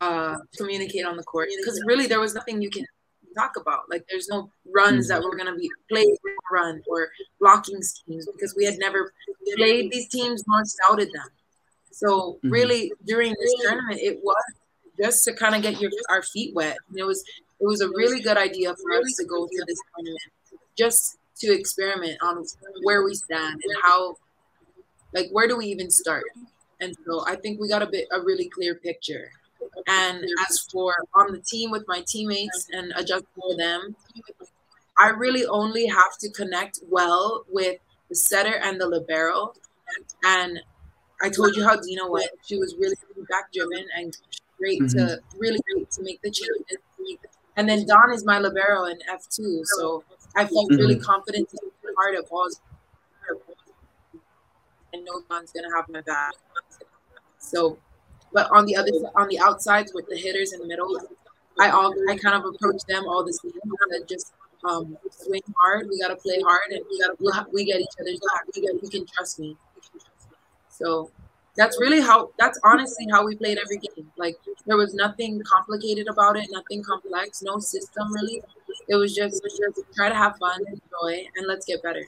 uh, 0.00 0.36
communicate 0.56 1.04
on 1.04 1.16
the 1.16 1.22
court 1.24 1.48
because 1.58 1.82
really 1.86 2.06
there 2.06 2.20
was 2.20 2.34
nothing 2.34 2.62
you 2.62 2.70
can 2.70 2.86
talk 3.36 3.56
about. 3.56 3.90
Like 3.90 4.06
there's 4.08 4.28
no 4.28 4.50
runs 4.72 5.08
that 5.08 5.20
mm-hmm. 5.20 5.28
were 5.28 5.36
gonna 5.36 5.56
be 5.56 5.70
played 5.90 6.16
run 6.50 6.82
or 6.88 7.10
blocking 7.40 7.82
schemes 7.82 8.26
because 8.32 8.54
we 8.56 8.64
had 8.64 8.78
never 8.78 9.12
played 9.56 9.90
these 9.90 10.08
teams 10.08 10.44
nor 10.46 10.64
scouted 10.64 11.08
them. 11.12 11.28
So 11.90 12.08
mm-hmm. 12.34 12.50
really 12.50 12.92
during 13.04 13.30
this 13.30 13.54
tournament 13.62 14.00
it 14.00 14.20
was 14.22 14.44
just 14.98 15.24
to 15.24 15.34
kind 15.34 15.54
of 15.54 15.62
get 15.62 15.80
your 15.80 15.90
our 16.08 16.22
feet 16.22 16.54
wet. 16.54 16.76
And 16.88 16.98
it 16.98 17.04
was 17.04 17.22
it 17.60 17.66
was 17.66 17.80
a 17.80 17.88
really 17.88 18.20
good 18.20 18.36
idea 18.36 18.74
for 18.76 18.92
us 18.92 19.14
to 19.18 19.24
go 19.24 19.46
through 19.46 19.64
this 19.66 19.80
tournament 19.94 20.20
just 20.78 21.18
to 21.38 21.52
experiment 21.52 22.18
on 22.22 22.44
where 22.82 23.02
we 23.02 23.14
stand 23.14 23.60
and 23.62 23.76
how 23.82 24.16
like 25.12 25.28
where 25.32 25.48
do 25.48 25.56
we 25.56 25.66
even 25.66 25.90
start. 25.90 26.24
And 26.80 26.94
so 27.06 27.24
I 27.26 27.36
think 27.36 27.60
we 27.60 27.68
got 27.68 27.82
a 27.82 27.86
bit 27.86 28.06
a 28.12 28.20
really 28.20 28.48
clear 28.48 28.74
picture. 28.74 29.30
And 29.86 30.24
as 30.48 30.66
for 30.70 30.94
on 31.14 31.32
the 31.32 31.40
team 31.40 31.70
with 31.70 31.84
my 31.88 32.02
teammates 32.06 32.68
and 32.72 32.92
adjusting 32.96 33.28
for 33.34 33.56
them, 33.56 33.96
I 34.98 35.08
really 35.10 35.46
only 35.46 35.86
have 35.86 36.18
to 36.20 36.30
connect 36.30 36.80
well 36.88 37.44
with 37.48 37.78
the 38.08 38.14
setter 38.14 38.56
and 38.56 38.80
the 38.80 38.88
libero. 38.88 39.54
And 40.24 40.60
I 41.22 41.30
told 41.30 41.56
you 41.56 41.64
how 41.64 41.76
Deanna 41.76 42.10
went. 42.10 42.30
She 42.46 42.56
was 42.58 42.74
really 42.78 42.96
back 43.28 43.52
driven 43.52 43.86
and 43.96 44.16
great 44.58 44.80
mm-hmm. 44.80 44.98
to 44.98 45.20
really 45.38 45.60
great 45.72 45.90
to 45.92 46.02
make 46.02 46.20
the 46.22 46.30
changes. 46.30 46.78
And 47.56 47.68
then 47.68 47.86
Dawn 47.86 48.12
is 48.12 48.24
my 48.24 48.38
libero 48.38 48.84
in 48.84 48.98
F 49.10 49.26
two, 49.30 49.62
so 49.64 50.04
I 50.34 50.44
felt 50.44 50.70
mm-hmm. 50.70 50.80
really 50.80 50.98
confident 50.98 51.48
to 51.50 51.58
be 51.62 51.88
part 51.94 52.14
of 52.14 52.28
balls. 52.28 52.60
And 54.92 55.04
no 55.04 55.22
one's 55.28 55.52
gonna 55.52 55.74
have 55.74 55.88
my 55.88 56.00
back. 56.02 56.32
So 57.38 57.78
but 58.32 58.50
on 58.50 58.66
the 58.66 58.76
other 58.76 58.90
on 59.14 59.28
the 59.28 59.38
outsides 59.40 59.92
with 59.94 60.06
the 60.08 60.16
hitters 60.16 60.52
in 60.52 60.60
the 60.60 60.66
middle, 60.66 60.94
I 61.58 61.70
all 61.70 61.94
I 62.08 62.16
kind 62.16 62.36
of 62.36 62.44
approach 62.44 62.82
them 62.88 63.06
all 63.06 63.24
the 63.24 63.32
same. 63.32 63.52
just 64.08 64.32
um, 64.64 64.96
swing 65.10 65.42
hard. 65.56 65.88
We 65.88 66.00
gotta 66.00 66.16
play 66.16 66.40
hard, 66.40 66.70
and 66.70 66.82
we 66.90 67.00
gotta 67.00 67.46
we, 67.52 67.64
get 67.64 67.80
each 67.80 67.96
other's 68.00 68.20
back. 68.20 68.44
We 68.54 68.62
get 68.62 68.82
we 68.82 68.88
can 68.88 69.06
trust 69.06 69.38
me. 69.38 69.56
So 70.68 71.10
that's 71.56 71.80
really 71.80 72.00
how 72.00 72.30
that's 72.38 72.58
honestly 72.64 73.06
how 73.10 73.24
we 73.24 73.36
played 73.36 73.58
every 73.58 73.78
game. 73.78 74.10
Like 74.16 74.36
there 74.66 74.76
was 74.76 74.94
nothing 74.94 75.40
complicated 75.46 76.08
about 76.08 76.36
it, 76.36 76.48
nothing 76.50 76.82
complex, 76.82 77.42
no 77.42 77.58
system 77.58 78.12
really. 78.12 78.42
It 78.88 78.96
was 78.96 79.14
just, 79.14 79.42
just 79.42 79.80
try 79.96 80.08
to 80.08 80.14
have 80.14 80.36
fun, 80.36 80.60
enjoy, 80.68 81.26
and 81.36 81.46
let's 81.46 81.66
get 81.66 81.82
better. 81.82 82.04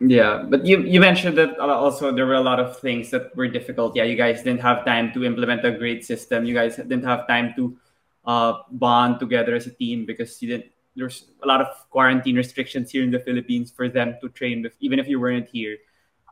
Yeah, 0.00 0.48
but 0.48 0.64
you 0.64 0.80
you 0.80 0.98
mentioned 0.98 1.36
that 1.36 1.60
also 1.60 2.08
there 2.10 2.24
were 2.24 2.40
a 2.40 2.46
lot 2.46 2.58
of 2.58 2.80
things 2.80 3.10
that 3.10 3.36
were 3.36 3.48
difficult. 3.48 3.94
Yeah, 3.94 4.04
you 4.04 4.16
guys 4.16 4.42
didn't 4.42 4.64
have 4.64 4.84
time 4.86 5.12
to 5.12 5.24
implement 5.24 5.60
a 5.66 5.72
great 5.76 6.06
system. 6.06 6.46
You 6.46 6.54
guys 6.54 6.76
didn't 6.76 7.04
have 7.04 7.28
time 7.28 7.52
to 7.56 7.76
uh, 8.24 8.52
bond 8.72 9.20
together 9.20 9.54
as 9.54 9.66
a 9.66 9.74
team 9.76 10.06
because 10.06 10.40
you 10.40 10.48
didn't. 10.56 10.72
There's 10.96 11.28
a 11.44 11.46
lot 11.46 11.60
of 11.60 11.68
quarantine 11.90 12.34
restrictions 12.36 12.90
here 12.90 13.04
in 13.04 13.10
the 13.10 13.20
Philippines 13.20 13.70
for 13.70 13.88
them 13.92 14.16
to 14.22 14.28
train 14.30 14.62
with, 14.62 14.72
even 14.80 14.98
if 14.98 15.06
you 15.06 15.20
weren't 15.20 15.48
here. 15.52 15.76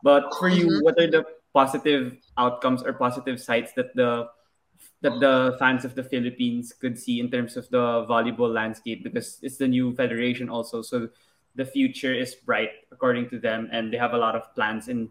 But 0.01 0.33
for 0.41 0.49
you, 0.49 0.65
Mhm. 0.65 0.83
what 0.83 0.97
are 0.97 1.07
the 1.07 1.23
positive 1.53 2.17
outcomes 2.37 2.81
or 2.81 2.93
positive 2.93 3.37
sides 3.39 3.73
that 3.77 3.93
the 3.93 4.29
that 5.01 5.19
the 5.19 5.55
fans 5.59 5.85
of 5.85 5.95
the 5.95 6.03
Philippines 6.03 6.73
could 6.73 6.97
see 6.99 7.19
in 7.19 7.31
terms 7.31 7.55
of 7.55 7.69
the 7.69 8.03
volleyball 8.09 8.51
landscape 8.51 9.03
because 9.03 9.39
it's 9.41 9.57
the 9.57 9.67
new 9.67 9.95
federation 9.95 10.49
also. 10.49 10.81
So 10.81 11.09
the 11.55 11.65
future 11.65 12.13
is 12.13 12.35
bright 12.35 12.71
according 12.91 13.29
to 13.29 13.39
them, 13.39 13.69
and 13.71 13.91
they 13.91 13.97
have 13.97 14.13
a 14.13 14.17
lot 14.17 14.35
of 14.35 14.53
plans 14.55 14.87
in 14.87 15.09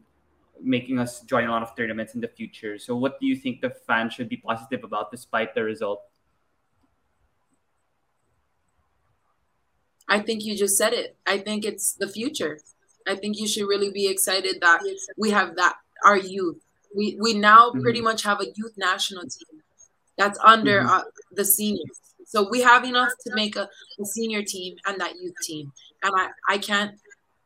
making 0.61 0.99
us 0.99 1.21
join 1.23 1.47
a 1.47 1.51
lot 1.51 1.63
of 1.63 1.75
tournaments 1.77 2.15
in 2.15 2.21
the 2.21 2.29
future. 2.29 2.79
So 2.79 2.97
what 2.97 3.21
do 3.21 3.27
you 3.27 3.37
think 3.37 3.61
the 3.61 3.71
fans 3.71 4.15
should 4.15 4.29
be 4.29 4.37
positive 4.37 4.83
about 4.83 5.11
despite 5.11 5.55
the 5.55 5.63
result? 5.63 6.03
I 10.09 10.21
think 10.21 10.45
you 10.45 10.57
just 10.57 10.77
said 10.77 10.95
it. 10.95 11.17
I 11.27 11.39
think 11.39 11.65
it's 11.65 11.93
the 11.93 12.09
future. 12.09 12.59
I 13.07 13.15
think 13.15 13.39
you 13.39 13.47
should 13.47 13.69
really 13.69 13.91
be 13.91 14.09
excited 14.09 14.61
that 14.61 14.81
we 15.17 15.31
have 15.31 15.57
that 15.57 15.77
our 16.05 16.17
youth. 16.17 16.59
We 16.95 17.17
we 17.21 17.35
now 17.35 17.71
Mhm. 17.71 17.83
pretty 17.83 18.01
much 18.01 18.23
have 18.23 18.41
a 18.41 18.49
youth 18.57 18.77
national 18.77 19.23
team 19.25 19.63
that's 20.17 20.39
under 20.41 20.81
Mhm. 20.83 20.89
uh, 20.89 21.05
the 21.33 21.45
seniors. 21.45 22.01
So 22.29 22.47
we 22.51 22.61
have 22.61 22.85
enough 22.85 23.09
to 23.27 23.35
make 23.35 23.57
a, 23.57 23.67
a 24.01 24.05
senior 24.05 24.43
team 24.43 24.77
and 24.87 25.01
that 25.01 25.15
youth 25.19 25.35
team. 25.43 25.73
And 26.03 26.13
I, 26.15 26.29
I 26.55 26.59
can't 26.59 26.93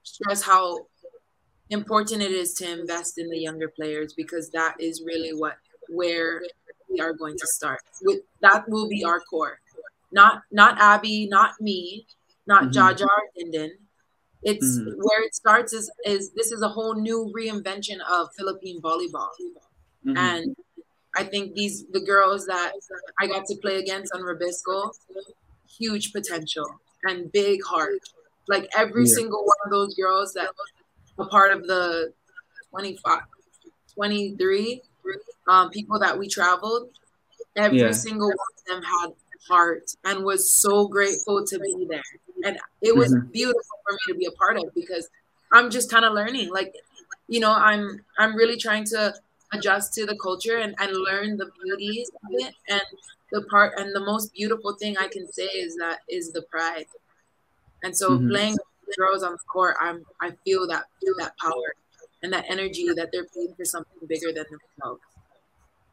stress 0.03 0.43
how 0.43 0.87
important 1.71 2.21
it 2.21 2.33
is 2.33 2.53
to 2.55 2.81
invest 2.81 3.17
in 3.17 3.31
the 3.31 3.39
younger 3.39 3.69
players 3.69 4.13
because 4.17 4.51
that 4.51 4.75
is 4.81 5.03
really 5.07 5.33
what 5.33 5.55
where 5.89 6.43
we 6.91 7.01
are 7.01 7.13
going 7.13 7.37
to 7.39 7.47
start. 7.47 7.81
With 8.03 8.23
that 8.41 8.69
will 8.69 8.89
be 8.89 9.05
our 9.05 9.21
core. 9.21 9.61
Not 10.11 10.43
not 10.51 10.79
Abby, 10.81 11.29
not 11.29 11.53
me, 11.61 12.07
not 12.47 12.65
Mhm. 12.65 12.73
Jaja 12.73 13.07
or. 13.37 13.71
It's 14.43 14.79
Mhm. 14.79 14.95
where 14.97 15.23
it 15.23 15.35
starts 15.35 15.73
is 15.73 15.89
is 16.05 16.33
this 16.33 16.51
is 16.51 16.61
a 16.61 16.69
whole 16.69 16.95
new 16.95 17.33
reinvention 17.37 18.01
of 18.11 18.29
Philippine 18.37 18.81
volleyball. 18.83 19.31
Mhm. 20.05 20.17
And 20.19 20.57
I 21.15 21.25
think 21.25 21.55
these 21.55 21.85
the 21.93 22.01
girls 22.01 22.47
that 22.47 22.73
I 23.21 23.27
got 23.27 23.45
to 23.47 23.57
play 23.63 23.79
against 23.79 24.15
on 24.15 24.23
Rebisco, 24.23 24.93
huge 25.79 26.13
potential 26.13 26.65
and 27.05 27.31
big 27.33 27.63
heart. 27.65 27.99
Like 28.49 28.69
every 28.77 29.07
Yeah. 29.07 29.15
single 29.15 29.45
one 29.45 29.57
of 29.67 29.71
those 29.71 29.95
girls 29.95 30.33
that 30.35 30.51
a 31.19 31.25
part 31.27 31.53
of 31.53 31.67
the 31.67 32.13
25, 32.71 33.21
23 33.95 34.83
um, 35.49 35.71
people 35.71 35.99
that 35.99 36.19
we 36.19 36.29
traveled, 36.29 36.89
every 37.57 37.79
Yeah. 37.79 37.93
single 37.93 38.29
one 38.29 38.37
of 38.59 38.65
them 38.67 38.83
had 38.83 39.13
heart 39.49 39.83
and 40.05 40.25
was 40.25 40.53
so 40.53 40.89
grateful 40.89 41.45
to 41.45 41.59
be 41.59 41.87
there. 41.91 42.03
And 42.45 42.59
it 42.81 42.97
was 42.97 43.13
Mhm. 43.13 43.33
beautiful 43.33 43.63
for 43.85 43.93
me 43.93 43.99
to 44.13 44.15
be 44.19 44.27
a 44.27 44.31
part 44.33 44.57
of 44.57 44.65
because 44.75 45.09
I'm 45.53 45.71
just 45.71 45.91
kind 45.91 46.05
of 46.05 46.15
learning. 46.15 46.51
Like, 46.51 46.73
you 47.29 47.41
know, 47.41 47.53
I'm 47.53 48.05
I'm 48.19 48.35
really 48.37 48.57
trying 48.57 48.85
to 48.87 49.15
adjust 49.53 49.95
to 49.95 50.07
the 50.07 50.17
culture 50.17 50.57
and, 50.59 50.75
and 50.79 50.93
learn 50.97 51.37
the 51.37 51.51
beauties 51.63 52.11
of 52.25 52.31
it. 52.33 52.55
And 52.69 52.83
the 53.33 53.43
part 53.51 53.75
and 53.79 53.95
the 53.95 54.01
most 54.01 54.33
beautiful 54.35 54.77
thing 54.81 54.97
I 54.99 55.09
can 55.09 55.31
say 55.33 55.47
is 55.47 55.77
that 55.77 56.01
is 56.09 56.33
the 56.33 56.43
pride. 56.51 56.87
And 57.83 57.97
so 57.97 58.19
Mhm. 58.19 58.29
playing 58.31 58.57
girls 58.97 59.23
on 59.23 59.33
the 59.33 59.39
court, 59.53 59.77
I'm 59.81 60.05
I 60.21 60.33
feel 60.45 60.67
that 60.69 60.85
feel 61.01 61.15
that 61.19 61.37
power 61.39 61.75
and 62.23 62.33
that 62.33 62.47
energy 62.49 62.93
that 62.95 63.11
they're 63.13 63.27
playing 63.33 63.55
for 63.57 63.65
something 63.65 64.07
bigger 64.09 64.33
than 64.33 64.47
themselves. 64.51 65.03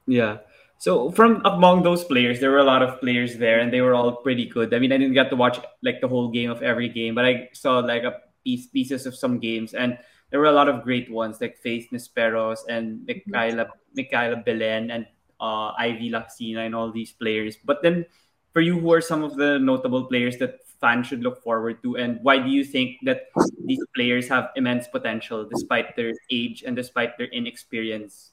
Yeah. 0.07 0.37
So 0.79 1.11
from 1.11 1.41
among 1.45 1.83
those 1.83 2.03
players, 2.03 2.39
there 2.39 2.51
were 2.51 2.63
a 2.63 2.63
lot 2.63 2.81
of 2.81 2.99
players 3.01 3.37
there, 3.37 3.59
and 3.59 3.71
they 3.71 3.81
were 3.81 3.93
all 3.93 4.17
pretty 4.23 4.45
good. 4.45 4.73
I 4.73 4.79
mean, 4.79 4.91
I 4.91 4.97
didn't 4.97 5.13
get 5.13 5.29
to 5.29 5.35
watch 5.35 5.59
like 5.83 5.99
the 6.01 6.07
whole 6.07 6.31
game 6.31 6.49
of 6.49 6.63
every 6.63 6.89
game, 6.89 7.15
but 7.15 7.25
I 7.25 7.49
saw 7.53 7.79
like 7.79 8.03
a 8.03 8.21
piece 8.45 8.67
pieces 8.67 9.05
of 9.05 9.15
some 9.15 9.39
games, 9.39 9.73
and 9.73 9.97
there 10.29 10.39
were 10.39 10.45
a 10.47 10.51
lot 10.51 10.69
of 10.69 10.83
great 10.83 11.09
ones 11.11 11.41
like 11.41 11.57
Faith 11.57 11.89
Nisperos 11.91 12.59
and 12.69 13.05
Mhicaela 13.07 13.69
Mhicaela 13.95 14.37
Belen 14.37 14.91
and 14.91 15.07
uh, 15.41 15.71
Ivy 15.77 16.11
Lacsina 16.11 16.65
and 16.65 16.75
all 16.75 16.91
these 16.91 17.11
players. 17.11 17.57
But 17.57 17.81
then, 17.81 18.05
for 18.53 18.61
you, 18.61 18.79
who 18.79 18.93
are 18.93 19.01
some 19.01 19.23
of 19.23 19.35
the 19.35 19.57
notable 19.59 20.05
players 20.05 20.37
that 20.37 20.59
fans 20.79 21.07
should 21.07 21.21
look 21.21 21.41
forward 21.43 21.81
to, 21.83 21.97
and 21.97 22.19
why 22.21 22.37
do 22.37 22.49
you 22.49 22.63
think 22.63 22.97
that 23.03 23.29
these 23.65 23.83
players 23.95 24.27
have 24.27 24.49
immense 24.55 24.87
potential 24.87 25.47
despite 25.49 25.95
their 25.95 26.13
age 26.31 26.63
and 26.65 26.75
despite 26.75 27.17
their 27.17 27.27
inexperience? 27.27 28.31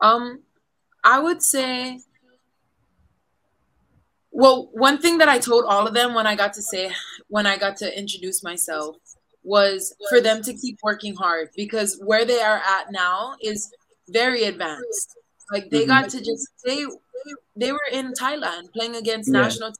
Um, 0.00 0.42
I 1.04 1.20
would 1.20 1.42
say, 1.42 2.00
well, 4.30 4.68
one 4.72 4.98
thing 4.98 5.18
that 5.18 5.28
I 5.28 5.38
told 5.38 5.64
all 5.64 5.86
of 5.86 5.94
them 5.94 6.14
when 6.14 6.26
I 6.26 6.36
got 6.36 6.52
to 6.54 6.62
say, 6.62 6.92
when 7.28 7.46
I 7.46 7.56
got 7.56 7.76
to 7.78 7.98
introduce 7.98 8.42
myself, 8.42 8.96
was 9.46 9.96
for 10.10 10.20
them 10.20 10.42
to 10.42 10.54
keep 10.54 10.78
working 10.84 11.16
hard 11.16 11.50
because 11.56 12.00
where 12.04 12.26
they 12.26 12.42
are 12.42 12.58
at 12.58 12.92
now 12.92 13.36
is 13.42 13.72
very 14.10 14.44
advanced. 14.44 15.16
Like 15.52 15.70
they 15.70 15.84
Mhm. 15.84 15.88
got 15.88 16.10
to 16.10 16.18
just 16.20 16.50
they 16.66 16.86
they 17.56 17.72
were 17.72 17.88
in 17.92 18.12
Thailand 18.14 18.72
playing 18.74 18.96
against 18.96 19.32
Yeah. 19.32 19.42
national 19.42 19.72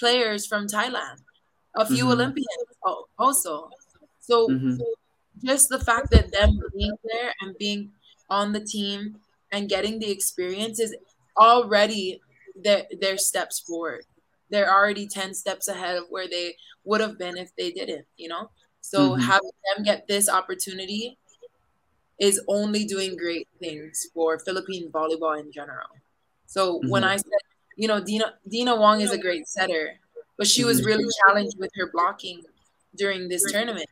players 0.00 0.46
from 0.46 0.68
Thailand, 0.68 1.18
a 1.76 1.86
few 1.86 2.06
Mhm. 2.06 2.12
Olympians 2.12 2.68
also. 3.18 3.70
So 4.20 4.36
Mhm. 4.48 4.78
just 5.44 5.68
the 5.70 5.80
fact 5.80 6.10
that 6.12 6.32
them 6.32 6.50
being 6.76 6.96
there 7.04 7.34
and 7.40 7.56
being 7.58 7.92
on 8.30 8.52
the 8.52 8.60
team 8.64 9.20
and 9.52 9.68
getting 9.70 9.98
the 10.00 10.10
experience 10.10 10.80
is 10.80 10.96
already 11.38 12.22
their 12.56 12.86
their 13.00 13.18
steps 13.18 13.60
forward. 13.60 14.04
They're 14.50 14.72
already 14.72 15.08
ten 15.08 15.34
steps 15.34 15.68
ahead 15.68 15.96
of 15.98 16.06
where 16.10 16.28
they 16.28 16.56
would 16.84 17.00
have 17.00 17.18
been 17.18 17.36
if 17.38 17.50
they 17.56 17.72
didn't, 17.72 18.06
you 18.16 18.28
know. 18.28 18.50
So 18.80 19.12
Mhm. 19.12 19.20
having 19.20 19.50
them 19.74 19.84
get 19.84 20.06
this 20.08 20.28
opportunity 20.28 21.18
is 22.18 22.40
only 22.48 22.84
doing 22.84 23.16
great 23.16 23.48
things 23.58 24.08
for 24.12 24.38
Philippine 24.38 24.90
volleyball 24.90 25.38
in 25.38 25.50
general. 25.52 25.88
So 26.46 26.80
when 26.88 27.02
Mhm. 27.02 27.08
I 27.08 27.16
said, 27.16 27.40
you 27.76 27.88
know, 27.88 28.00
Deanna 28.00 28.34
Deanna 28.48 28.78
Wong 28.78 29.00
is 29.00 29.12
a 29.12 29.18
great 29.18 29.48
setter, 29.48 29.98
but 30.36 30.46
she 30.46 30.64
was 30.64 30.80
Mhm. 30.80 30.86
really 30.86 31.04
challenged 31.24 31.58
with 31.58 31.70
her 31.76 31.90
blocking 31.90 32.44
during 32.96 33.28
this 33.28 33.50
tournament 33.50 33.88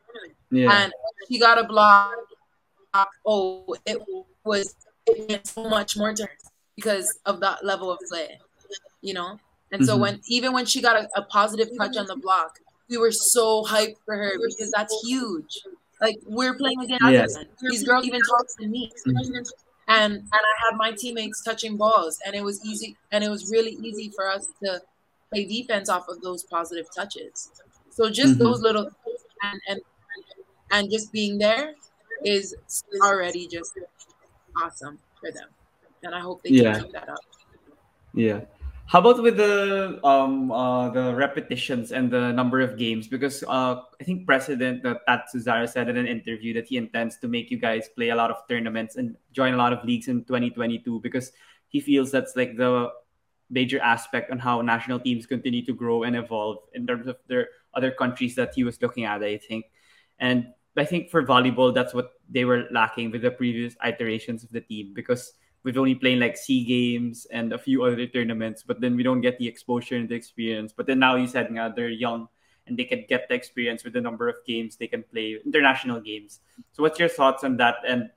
Yeah. 0.50 0.84
and 0.84 0.92
she 1.28 1.38
got 1.38 1.58
a 1.58 1.64
block. 1.64 2.16
Oh, 3.24 3.76
it 3.86 3.98
was 4.44 4.74
it 5.06 5.28
meant 5.28 5.46
so 5.46 5.68
much 5.68 5.96
more 5.96 6.12
to 6.12 6.24
her 6.24 6.36
because 6.76 7.18
of 7.24 7.40
that 7.40 7.64
level 7.64 7.90
of 7.90 8.00
play, 8.08 8.40
you 9.00 9.14
know. 9.14 9.38
And 9.72 9.84
so 9.84 9.96
Mhm. 9.96 10.00
when 10.00 10.20
even 10.26 10.52
when 10.52 10.66
she 10.66 10.80
got 10.82 10.96
a, 10.96 11.08
a 11.16 11.22
positive 11.22 11.68
touch 11.78 11.96
on 11.96 12.06
the 12.06 12.16
block, 12.16 12.58
we 12.88 12.96
were 12.96 13.12
so 13.12 13.64
hyped 13.64 13.96
for 14.04 14.16
her 14.16 14.32
because 14.48 14.70
that's 14.70 14.94
huge. 15.04 15.60
Like 16.00 16.16
we're 16.26 16.54
playing 16.56 16.80
against 16.80 17.04
Yes. 17.04 17.36
others. 17.36 17.48
these 17.60 17.84
girls 17.84 18.04
even 18.06 18.20
talked 18.22 18.54
to 18.60 18.66
me, 18.66 18.90
and 19.88 20.16
and 20.16 20.28
I 20.32 20.54
had 20.64 20.76
my 20.76 20.92
teammates 20.92 21.42
touching 21.42 21.76
balls, 21.76 22.18
and 22.24 22.34
it 22.34 22.42
was 22.44 22.64
easy, 22.64 22.96
and 23.12 23.24
it 23.24 23.28
was 23.30 23.50
really 23.50 23.72
easy 23.82 24.10
for 24.14 24.28
us 24.28 24.46
to 24.62 24.80
play 25.32 25.44
defense 25.44 25.88
off 25.88 26.08
of 26.08 26.20
those 26.22 26.44
positive 26.44 26.86
touches. 26.94 27.50
So 27.90 28.08
just 28.10 28.34
Mhm. 28.34 28.38
those 28.38 28.60
little 28.60 28.88
and 29.42 29.60
and 29.68 29.80
and 30.70 30.90
just 30.90 31.10
being 31.12 31.38
there 31.38 31.74
is 32.24 32.54
already 33.02 33.46
just 33.48 33.72
awesome 34.62 34.98
for 35.20 35.30
them. 35.32 35.48
And 36.02 36.14
I 36.14 36.20
hope 36.20 36.42
they 36.42 36.50
Yeah. 36.50 36.74
can 36.74 36.84
keep 36.84 36.92
that 36.92 37.08
up. 37.08 37.20
Yeah. 38.14 38.44
How 38.88 39.00
about 39.00 39.22
with 39.22 39.36
the 39.36 40.00
um 40.02 40.50
uh 40.50 40.88
the 40.88 41.14
repetitions 41.14 41.92
and 41.92 42.10
the 42.10 42.32
number 42.32 42.62
of 42.62 42.78
games? 42.78 43.06
Because 43.06 43.44
uh 43.44 43.84
I 44.00 44.04
think 44.04 44.24
President 44.24 44.84
uh, 44.86 44.96
Tat 45.06 45.28
Suzara 45.28 45.68
said 45.68 45.90
in 45.90 45.98
an 45.98 46.06
interview 46.06 46.54
that 46.54 46.66
he 46.66 46.78
intends 46.78 47.18
to 47.18 47.28
make 47.28 47.50
you 47.50 47.58
guys 47.58 47.90
play 47.94 48.08
a 48.08 48.16
lot 48.16 48.30
of 48.30 48.48
tournaments 48.48 48.96
and 48.96 49.14
join 49.32 49.52
a 49.52 49.58
lot 49.58 49.74
of 49.74 49.84
leagues 49.84 50.08
in 50.08 50.24
2022 50.24 51.00
because 51.00 51.32
he 51.68 51.80
feels 51.80 52.10
that's 52.10 52.34
like 52.34 52.56
the 52.56 52.88
major 53.50 53.78
aspect 53.80 54.30
on 54.30 54.38
how 54.38 54.62
national 54.62 55.00
teams 55.00 55.26
continue 55.26 55.64
to 55.66 55.74
grow 55.74 56.04
and 56.04 56.16
evolve 56.16 56.56
in 56.72 56.86
terms 56.86 57.06
of 57.06 57.16
their 57.28 57.48
other 57.74 57.90
countries 57.90 58.34
that 58.36 58.54
he 58.54 58.64
was 58.64 58.80
looking 58.80 59.04
at, 59.04 59.22
I 59.22 59.36
think. 59.36 59.66
And 60.18 60.48
I 60.76 60.84
think 60.84 61.10
for 61.10 61.22
volleyball, 61.24 61.74
that's 61.74 61.92
what 61.92 62.12
they 62.28 62.44
were 62.44 62.64
lacking 62.70 63.10
with 63.10 63.20
the 63.20 63.30
previous 63.30 63.76
iterations 63.84 64.44
of 64.44 64.50
the 64.50 64.60
team 64.60 64.92
because 64.94 65.32
we've 65.68 65.76
only 65.76 65.94
played 65.94 66.18
like 66.18 66.34
sea 66.34 66.64
games 66.64 67.26
and 67.30 67.52
a 67.52 67.58
few 67.58 67.84
other 67.84 68.06
tournaments, 68.06 68.62
but 68.62 68.80
then 68.80 68.96
we 68.96 69.02
don't 69.02 69.20
get 69.20 69.38
the 69.38 69.46
exposure 69.46 69.96
and 69.96 70.08
the 70.08 70.14
experience. 70.14 70.72
But 70.72 70.86
then 70.86 70.98
now 70.98 71.16
you 71.16 71.26
said 71.26 71.50
nga, 71.50 71.74
they're 71.76 71.90
young 71.90 72.26
and 72.66 72.74
they 72.78 72.84
can 72.84 73.04
get 73.06 73.28
the 73.28 73.34
experience 73.34 73.84
with 73.84 73.92
the 73.92 74.00
number 74.00 74.30
of 74.30 74.36
games 74.46 74.76
they 74.76 74.86
can 74.86 75.02
play, 75.02 75.36
international 75.44 76.00
games. 76.00 76.40
So 76.72 76.82
what's 76.82 76.98
your 76.98 77.10
thoughts 77.10 77.44
on 77.44 77.58
that? 77.58 77.84
And 77.86 78.08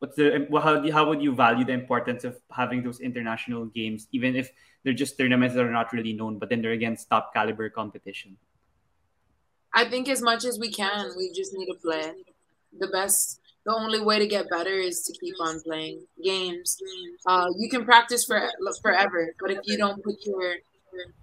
what's 0.00 0.16
the 0.16 0.48
how 0.50 0.90
how 0.90 1.08
would 1.08 1.22
you 1.22 1.36
value 1.36 1.64
the 1.64 1.72
importance 1.72 2.24
of 2.24 2.36
having 2.50 2.82
those 2.82 2.98
international 2.98 3.66
games, 3.66 4.08
even 4.10 4.34
if 4.34 4.50
they're 4.82 4.92
just 5.04 5.16
tournaments 5.16 5.54
that 5.54 5.64
are 5.64 5.70
not 5.70 5.92
really 5.92 6.14
known, 6.14 6.40
but 6.40 6.48
then 6.48 6.62
they're 6.62 6.78
against 6.82 7.08
top 7.08 7.32
caliber 7.32 7.70
competition? 7.70 8.36
I 9.72 9.88
think 9.88 10.08
as 10.08 10.20
much 10.20 10.44
as 10.44 10.58
we 10.58 10.72
can, 10.72 11.12
we 11.16 11.30
just 11.30 11.54
need 11.54 11.66
to 11.66 11.78
play 11.78 12.10
the 12.76 12.88
best. 12.88 13.40
The 13.64 13.74
only 13.74 14.00
way 14.00 14.18
to 14.18 14.26
get 14.26 14.48
better 14.48 14.72
is 14.72 15.02
to 15.02 15.12
keep 15.20 15.34
on 15.40 15.60
playing 15.60 16.06
games. 16.22 16.78
Uh, 17.26 17.46
you 17.58 17.68
can 17.68 17.84
practice 17.84 18.24
for 18.24 18.48
forever, 18.82 19.34
but 19.40 19.50
if 19.50 19.58
you 19.64 19.76
don't 19.76 20.02
put 20.02 20.16
your 20.24 20.54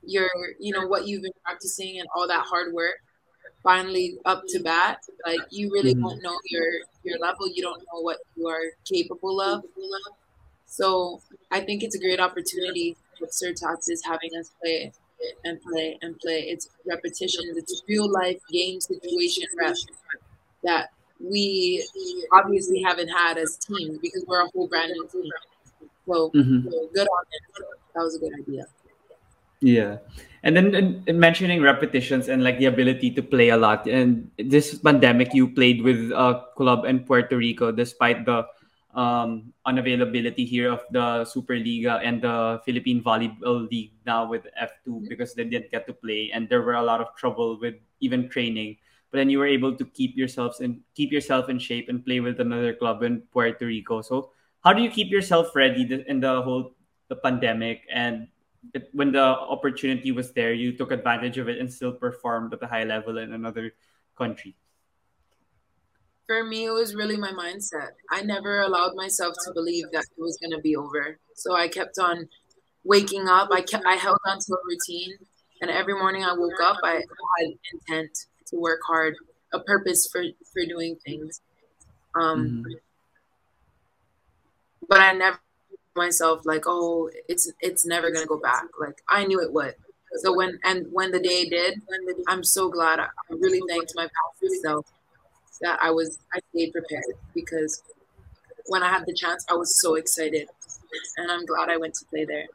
your 0.03 0.29
you 0.59 0.71
know 0.71 0.87
what 0.87 1.07
you've 1.07 1.23
been 1.23 1.33
practicing 1.43 1.99
and 1.99 2.07
all 2.15 2.27
that 2.27 2.45
hard 2.45 2.73
work 2.73 2.95
finally 3.63 4.17
up 4.25 4.43
to 4.47 4.59
bat, 4.59 4.99
like 5.25 5.39
you 5.49 5.71
really 5.71 5.93
mm-hmm. 5.93 6.03
won't 6.03 6.23
know 6.23 6.37
your 6.45 6.67
your 7.03 7.17
level. 7.19 7.47
You 7.51 7.63
don't 7.63 7.79
know 7.91 8.01
what 8.01 8.17
you 8.35 8.47
are 8.47 8.71
capable 8.85 9.41
of. 9.41 9.63
So 10.67 11.21
I 11.51 11.61
think 11.61 11.83
it's 11.83 11.95
a 11.95 11.99
great 11.99 12.19
opportunity 12.19 12.95
with 13.19 13.33
Sir 13.33 13.53
Tats 13.53 13.89
is 13.89 14.03
having 14.05 14.31
us 14.39 14.51
play 14.61 14.93
and 15.43 15.59
play 15.61 15.97
and 16.01 16.17
play. 16.19 16.41
It's 16.41 16.69
repetitions. 16.87 17.57
It's 17.57 17.83
real 17.87 18.11
life 18.11 18.39
game 18.51 18.79
situation 18.81 19.45
rep 19.57 19.75
that 20.63 20.89
we 21.19 21.85
obviously 22.31 22.81
haven't 22.81 23.09
had 23.09 23.37
as 23.37 23.57
teams 23.57 23.97
because 23.99 24.23
we're 24.27 24.45
a 24.45 24.49
whole 24.53 24.67
brand 24.67 24.91
new 24.91 25.07
team. 25.07 25.31
So, 26.07 26.29
mm-hmm. 26.31 26.69
so 26.69 26.89
good 26.93 27.07
on 27.07 27.23
it. 27.31 27.65
That 27.95 28.01
was 28.03 28.15
a 28.15 28.19
good 28.19 28.33
idea. 28.39 28.65
Yeah. 29.61 29.97
And 30.43 30.55
then 30.55 31.03
in 31.07 31.19
mentioning 31.19 31.61
repetitions 31.61 32.29
and 32.29 32.43
like 32.43 32.59
the 32.59 32.65
ability 32.65 33.09
to 33.11 33.23
play 33.23 33.49
a 33.49 33.57
lot, 33.57 33.87
and 33.87 34.29
this 34.37 34.77
pandemic, 34.77 35.33
you 35.33 35.49
played 35.49 35.81
with 35.81 36.11
a 36.11 36.45
club 36.55 36.85
in 36.85 36.99
Puerto 36.99 37.35
Rico 37.35 37.71
despite 37.71 38.25
the 38.25 38.45
um, 38.93 39.53
unavailability 39.65 40.47
here 40.47 40.71
of 40.71 40.81
the 40.91 41.25
Superliga 41.25 41.99
and 42.03 42.21
the 42.21 42.61
Philippine 42.63 43.03
Volleyball 43.03 43.69
League 43.69 43.91
now 44.05 44.29
with 44.29 44.45
F2 44.61 44.69
mm-hmm. 44.87 45.07
because 45.09 45.33
they 45.33 45.43
didn't 45.43 45.71
get 45.71 45.87
to 45.87 45.93
play 45.93 46.31
and 46.31 46.47
there 46.47 46.61
were 46.61 46.75
a 46.75 46.83
lot 46.83 47.01
of 47.01 47.15
trouble 47.15 47.59
with 47.59 47.75
even 47.99 48.29
training. 48.29 48.77
But 49.11 49.17
then 49.17 49.29
you 49.29 49.39
were 49.39 49.47
able 49.47 49.75
to 49.75 49.85
keep 49.85 50.17
yourselves 50.17 50.59
and 50.59 50.81
keep 50.95 51.11
yourself 51.11 51.49
in 51.49 51.59
shape 51.59 51.89
and 51.89 52.03
play 52.03 52.19
with 52.19 52.39
another 52.39 52.73
club 52.73 53.03
in 53.03 53.21
Puerto 53.31 53.65
Rico. 53.65 54.01
So 54.01 54.31
how 54.63 54.73
do 54.73 54.81
you 54.81 54.89
keep 54.89 55.11
yourself 55.11 55.55
ready 55.55 55.87
in 56.07 56.19
the 56.19 56.41
whole 56.41 56.73
the 57.07 57.15
pandemic 57.15 57.85
and 57.93 58.27
when 58.93 59.11
the 59.11 59.21
opportunity 59.21 60.11
was 60.11 60.31
there, 60.33 60.53
you 60.53 60.75
took 60.75 60.91
advantage 60.91 61.37
of 61.37 61.47
it 61.49 61.59
and 61.59 61.71
still 61.71 61.93
performed 61.93 62.53
at 62.53 62.63
a 62.63 62.67
high 62.67 62.83
level 62.83 63.17
in 63.17 63.33
another 63.33 63.73
country? 64.17 64.55
For 66.27 66.43
me, 66.43 66.65
it 66.65 66.71
was 66.71 66.95
really 66.95 67.17
my 67.17 67.31
mindset. 67.31 67.91
I 68.09 68.23
never 68.23 68.61
allowed 68.61 68.95
myself 68.95 69.35
to 69.45 69.53
believe 69.53 69.85
that 69.91 70.05
it 70.17 70.21
was 70.21 70.37
going 70.41 70.57
to 70.57 70.61
be 70.61 70.75
over. 70.75 71.19
So 71.35 71.53
I 71.53 71.67
kept 71.67 71.99
on 71.99 72.27
waking 72.83 73.27
up. 73.27 73.49
I 73.51 73.61
kept, 73.61 73.85
I 73.85 73.95
held 73.95 74.17
on 74.25 74.39
to 74.39 74.53
a 74.53 74.57
routine, 74.67 75.13
and 75.61 75.69
every 75.69 75.93
morning 75.93 76.23
I 76.23 76.33
woke 76.33 76.59
up, 76.63 76.77
I 76.83 77.03
had 77.37 77.49
intent 77.73 78.25
to 78.47 78.57
work 78.57 78.79
hard, 78.85 79.15
a 79.53 79.59
purpose 79.59 80.07
for 80.11 80.23
for 80.51 80.65
doing 80.65 80.97
things. 81.05 81.41
Um, 82.15 82.47
mm-hmm. 82.47 82.73
But 84.87 85.01
I 85.01 85.13
never 85.13 85.39
myself 85.95 86.45
like, 86.45 86.63
oh, 86.67 87.09
it's 87.27 87.51
it's 87.61 87.85
never 87.85 88.11
gonna 88.11 88.25
go 88.25 88.39
back. 88.39 88.65
Like 88.79 89.01
I 89.09 89.25
knew 89.25 89.41
it 89.41 89.53
would. 89.53 89.75
So 90.17 90.33
when 90.35 90.59
and 90.63 90.87
when 90.91 91.11
the 91.11 91.19
day 91.19 91.47
did, 91.49 91.81
I'm 92.27 92.43
so 92.43 92.69
glad. 92.69 92.99
I 92.99 93.07
really 93.29 93.61
thanked 93.67 93.93
my 93.95 94.03
past 94.03 94.61
self 94.61 94.85
that 95.61 95.79
I 95.81 95.91
was 95.91 96.19
I 96.33 96.39
stayed 96.51 96.71
prepared 96.71 97.03
because 97.33 97.81
when 98.67 98.83
I 98.83 98.89
had 98.89 99.05
the 99.05 99.13
chance, 99.13 99.45
I 99.49 99.55
was 99.55 99.79
so 99.81 99.95
excited, 99.95 100.47
and 101.17 101.31
I'm 101.31 101.45
glad 101.45 101.69
I 101.69 101.77
went 101.77 101.93
to 101.95 102.05
play 102.05 102.25
there. 102.25 102.45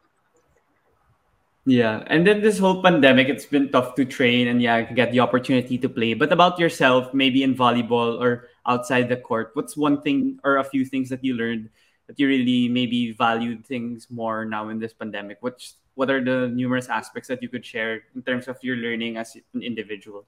Yeah, 1.70 2.02
and 2.08 2.26
then 2.26 2.42
this 2.42 2.58
whole 2.58 2.82
pandemic, 2.82 3.28
it's 3.28 3.46
been 3.46 3.70
tough 3.70 3.94
to 3.94 4.04
train 4.04 4.48
and 4.48 4.60
yeah, 4.60 4.82
get 4.82 5.12
the 5.12 5.20
opportunity 5.20 5.78
to 5.78 5.88
play. 5.88 6.14
But 6.14 6.32
about 6.32 6.58
yourself, 6.58 7.14
maybe 7.14 7.44
in 7.44 7.54
volleyball 7.54 8.18
or 8.18 8.50
outside 8.66 9.08
the 9.08 9.14
court, 9.16 9.52
what's 9.54 9.76
one 9.76 10.02
thing 10.02 10.40
or 10.42 10.56
a 10.56 10.64
few 10.64 10.84
things 10.84 11.08
that 11.10 11.22
you 11.22 11.34
learned 11.34 11.70
that 12.08 12.18
you 12.18 12.26
really 12.26 12.66
maybe 12.66 13.12
valued 13.12 13.64
things 13.64 14.08
more 14.10 14.44
now 14.44 14.68
in 14.68 14.80
this 14.80 14.92
pandemic? 14.92 15.38
Which 15.46 15.74
what 15.94 16.10
are 16.10 16.18
the 16.18 16.48
numerous 16.50 16.88
aspects 16.88 17.28
that 17.28 17.40
you 17.40 17.48
could 17.48 17.64
share 17.64 18.02
in 18.16 18.22
terms 18.22 18.48
of 18.48 18.58
your 18.66 18.74
learning 18.74 19.16
as 19.16 19.38
an 19.54 19.62
individual? 19.62 20.26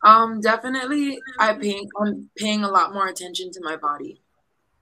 Um, 0.00 0.40
definitely, 0.40 1.20
I 1.38 1.52
paying 1.52 1.90
I'm 2.00 2.30
paying 2.38 2.64
a 2.64 2.72
lot 2.72 2.94
more 2.94 3.06
attention 3.06 3.52
to 3.52 3.60
my 3.60 3.76
body, 3.76 4.22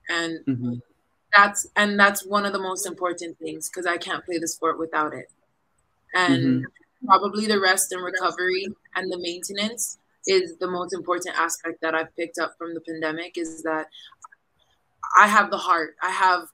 and 0.07 0.39
mm-hmm. 0.47 0.79
That's 1.35 1.67
and 1.75 1.99
that's 1.99 2.25
one 2.25 2.45
of 2.45 2.53
the 2.53 2.59
most 2.59 2.85
important 2.85 3.37
things 3.39 3.69
because 3.69 3.85
I 3.85 3.97
can't 3.97 4.25
play 4.25 4.37
the 4.37 4.47
sport 4.47 4.79
without 4.79 5.13
it, 5.13 5.29
and 6.13 6.43
mm-hmm. 6.43 7.07
probably 7.07 7.45
the 7.45 7.59
rest 7.59 7.91
and 7.91 8.03
recovery 8.03 8.67
and 8.95 9.11
the 9.11 9.17
maintenance 9.17 9.97
is 10.27 10.57
the 10.57 10.67
most 10.67 10.93
important 10.93 11.37
aspect 11.37 11.81
that 11.81 11.93
I've 11.93 12.15
picked 12.15 12.39
up 12.39 12.55
from 12.57 12.73
the 12.73 12.81
pandemic 12.81 13.37
is 13.37 13.63
that 13.63 13.87
I 15.17 15.27
have 15.27 15.51
the 15.51 15.57
heart. 15.57 15.95
I 16.01 16.09
have 16.09 16.47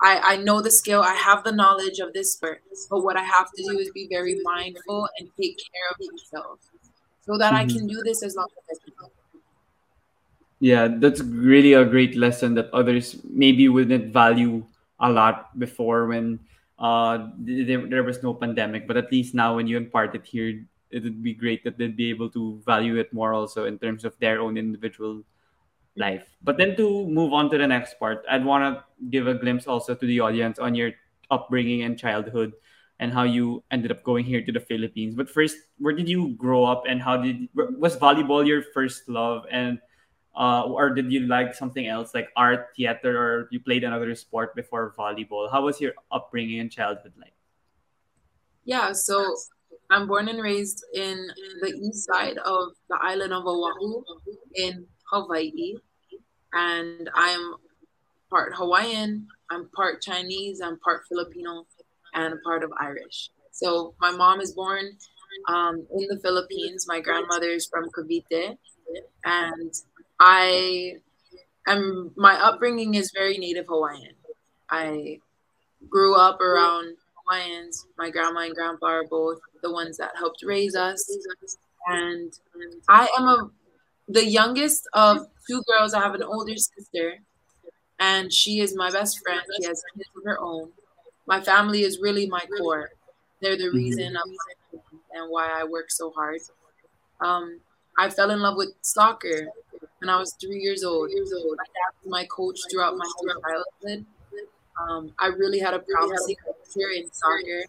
I, 0.00 0.20
I 0.34 0.36
know 0.36 0.62
the 0.62 0.70
skill, 0.70 1.02
I 1.02 1.14
have 1.14 1.42
the 1.42 1.52
knowledge 1.52 1.98
of 1.98 2.12
this 2.12 2.34
sport, 2.34 2.62
but 2.88 3.02
what 3.02 3.16
I 3.16 3.24
have 3.24 3.50
to 3.56 3.62
do 3.64 3.78
is 3.78 3.90
be 3.90 4.06
very 4.08 4.40
mindful 4.44 5.08
and 5.18 5.28
take 5.40 5.58
care 5.58 5.90
of 5.90 5.96
myself 6.12 6.60
so 7.26 7.36
that 7.38 7.52
mm-hmm. 7.52 7.56
I 7.56 7.66
can 7.66 7.86
do 7.86 8.00
this 8.04 8.22
as 8.22 8.36
long 8.36 8.48
as 8.70 8.78
I 8.78 8.84
can. 8.84 9.10
Yeah, 10.60 10.88
that's 10.90 11.20
really 11.22 11.74
a 11.74 11.84
great 11.84 12.16
lesson 12.16 12.54
that 12.54 12.70
others 12.74 13.22
maybe 13.22 13.68
wouldn't 13.68 14.12
value 14.12 14.66
a 14.98 15.10
lot 15.10 15.56
before 15.58 16.06
when 16.06 16.40
uh, 16.78 17.28
there, 17.38 17.86
there 17.86 18.02
was 18.02 18.22
no 18.22 18.34
pandemic. 18.34 18.86
But 18.88 18.96
at 18.96 19.12
least 19.12 19.34
now, 19.34 19.54
when 19.54 19.68
you 19.68 19.76
impart 19.76 20.14
it 20.16 20.26
here, 20.26 20.64
it 20.90 21.04
would 21.04 21.22
be 21.22 21.34
great 21.34 21.62
that 21.62 21.78
they'd 21.78 21.96
be 21.96 22.10
able 22.10 22.28
to 22.30 22.60
value 22.66 22.96
it 22.96 23.12
more 23.12 23.32
also 23.34 23.66
in 23.66 23.78
terms 23.78 24.04
of 24.04 24.18
their 24.18 24.40
own 24.40 24.56
individual 24.56 25.22
life. 25.96 26.26
But 26.42 26.58
then 26.58 26.76
to 26.76 27.06
move 27.06 27.32
on 27.32 27.50
to 27.50 27.58
the 27.58 27.66
next 27.66 27.98
part, 27.98 28.24
I'd 28.30 28.44
want 28.44 28.64
to 28.64 28.84
give 29.10 29.28
a 29.28 29.34
glimpse 29.34 29.66
also 29.66 29.94
to 29.94 30.06
the 30.06 30.20
audience 30.20 30.58
on 30.58 30.74
your 30.74 30.92
upbringing 31.30 31.82
and 31.82 31.98
childhood 31.98 32.52
and 32.98 33.12
how 33.12 33.22
you 33.22 33.62
ended 33.70 33.92
up 33.92 34.02
going 34.02 34.24
here 34.24 34.42
to 34.44 34.52
the 34.52 34.60
Philippines. 34.60 35.14
But 35.14 35.30
first, 35.30 35.56
where 35.78 35.94
did 35.94 36.08
you 36.08 36.34
grow 36.34 36.64
up 36.64 36.84
and 36.88 37.00
how 37.00 37.18
did 37.18 37.48
was 37.54 37.96
volleyball 37.96 38.46
your 38.46 38.62
first 38.74 39.08
love 39.08 39.46
and 39.50 39.78
uh, 40.38 40.62
or 40.62 40.90
did 40.94 41.10
you 41.10 41.26
like 41.26 41.54
something 41.54 41.86
else 41.86 42.14
like 42.14 42.28
art, 42.36 42.68
theater, 42.76 43.18
or 43.18 43.48
you 43.50 43.60
played 43.60 43.82
another 43.82 44.14
sport 44.14 44.54
before 44.54 44.94
volleyball? 44.96 45.50
How 45.50 45.64
was 45.64 45.80
your 45.80 45.92
upbringing 46.12 46.60
and 46.60 46.70
childhood 46.70 47.12
like? 47.18 47.34
Yeah, 48.64 48.92
so 48.92 49.34
I'm 49.90 50.06
born 50.06 50.28
and 50.28 50.40
raised 50.40 50.84
in 50.94 51.26
the 51.60 51.68
east 51.68 52.06
side 52.06 52.38
of 52.38 52.72
the 52.88 52.98
island 53.02 53.32
of 53.32 53.44
Oahu 53.46 54.04
in 54.54 54.86
Hawaii 55.10 55.74
and 56.52 57.10
I'm 57.14 57.54
part 58.30 58.54
Hawaiian, 58.54 59.26
I'm 59.50 59.68
part 59.74 60.02
Chinese, 60.02 60.60
I'm 60.60 60.78
part 60.80 61.02
Filipino, 61.08 61.66
and 62.14 62.34
part 62.44 62.62
of 62.62 62.70
Irish. 62.80 63.30
So 63.52 63.94
my 64.00 64.10
mom 64.10 64.40
is 64.40 64.52
born 64.52 64.84
um, 65.48 65.86
in 65.94 66.06
the 66.08 66.18
Philippines. 66.22 66.86
My 66.86 67.00
grandmother 67.00 67.48
is 67.48 67.66
from 67.66 67.88
Cavite, 67.90 68.56
and 69.24 69.72
I 70.20 70.96
am. 71.66 72.12
My 72.16 72.34
upbringing 72.34 72.94
is 72.94 73.12
very 73.14 73.38
Native 73.38 73.66
Hawaiian. 73.68 74.14
I 74.70 75.20
grew 75.88 76.16
up 76.16 76.40
around 76.40 76.96
Hawaiians. 77.24 77.86
My 77.96 78.10
grandma 78.10 78.40
and 78.40 78.54
grandpa 78.54 78.86
are 78.86 79.04
both 79.04 79.40
the 79.62 79.72
ones 79.72 79.96
that 79.98 80.12
helped 80.16 80.42
raise 80.42 80.74
us, 80.74 81.04
and 81.86 82.32
I 82.88 83.08
am 83.18 83.24
a 83.24 83.50
the 84.08 84.24
youngest 84.24 84.88
of 84.92 85.28
two 85.48 85.62
girls. 85.68 85.94
I 85.94 86.00
have 86.00 86.14
an 86.14 86.22
older 86.22 86.56
sister, 86.56 87.18
and 87.98 88.32
she 88.32 88.60
is 88.60 88.74
my 88.74 88.90
best 88.90 89.20
friend. 89.24 89.42
She 89.60 89.66
has 89.66 89.82
kids 89.94 90.08
of 90.16 90.24
her 90.24 90.40
own. 90.40 90.70
My 91.26 91.40
family 91.40 91.82
is 91.82 92.00
really 92.00 92.26
my 92.26 92.44
core. 92.58 92.90
They're 93.40 93.56
the 93.56 93.64
mm-hmm. 93.64 93.76
reason 93.76 94.14
mm-hmm. 94.14 94.96
and 95.12 95.30
why 95.30 95.48
I 95.48 95.64
work 95.64 95.90
so 95.90 96.10
hard. 96.10 96.40
Um, 97.20 97.60
I 97.98 98.10
fell 98.10 98.30
in 98.30 98.40
love 98.40 98.56
with 98.56 98.70
soccer 98.80 99.48
when 100.00 100.08
I 100.08 100.18
was 100.18 100.34
three 100.40 100.58
years 100.58 100.84
old. 100.84 101.10
My 101.10 101.16
dad 101.16 101.94
was 102.02 102.10
my 102.10 102.24
coach 102.26 102.60
throughout 102.70 102.96
my 102.96 103.06
whole 103.16 103.40
childhood. 103.40 104.06
Um, 104.80 105.12
I 105.18 105.26
really 105.26 105.58
had 105.58 105.74
a 105.74 105.80
promising 105.80 106.36
career 106.72 106.90
in 106.96 107.12
soccer, 107.12 107.64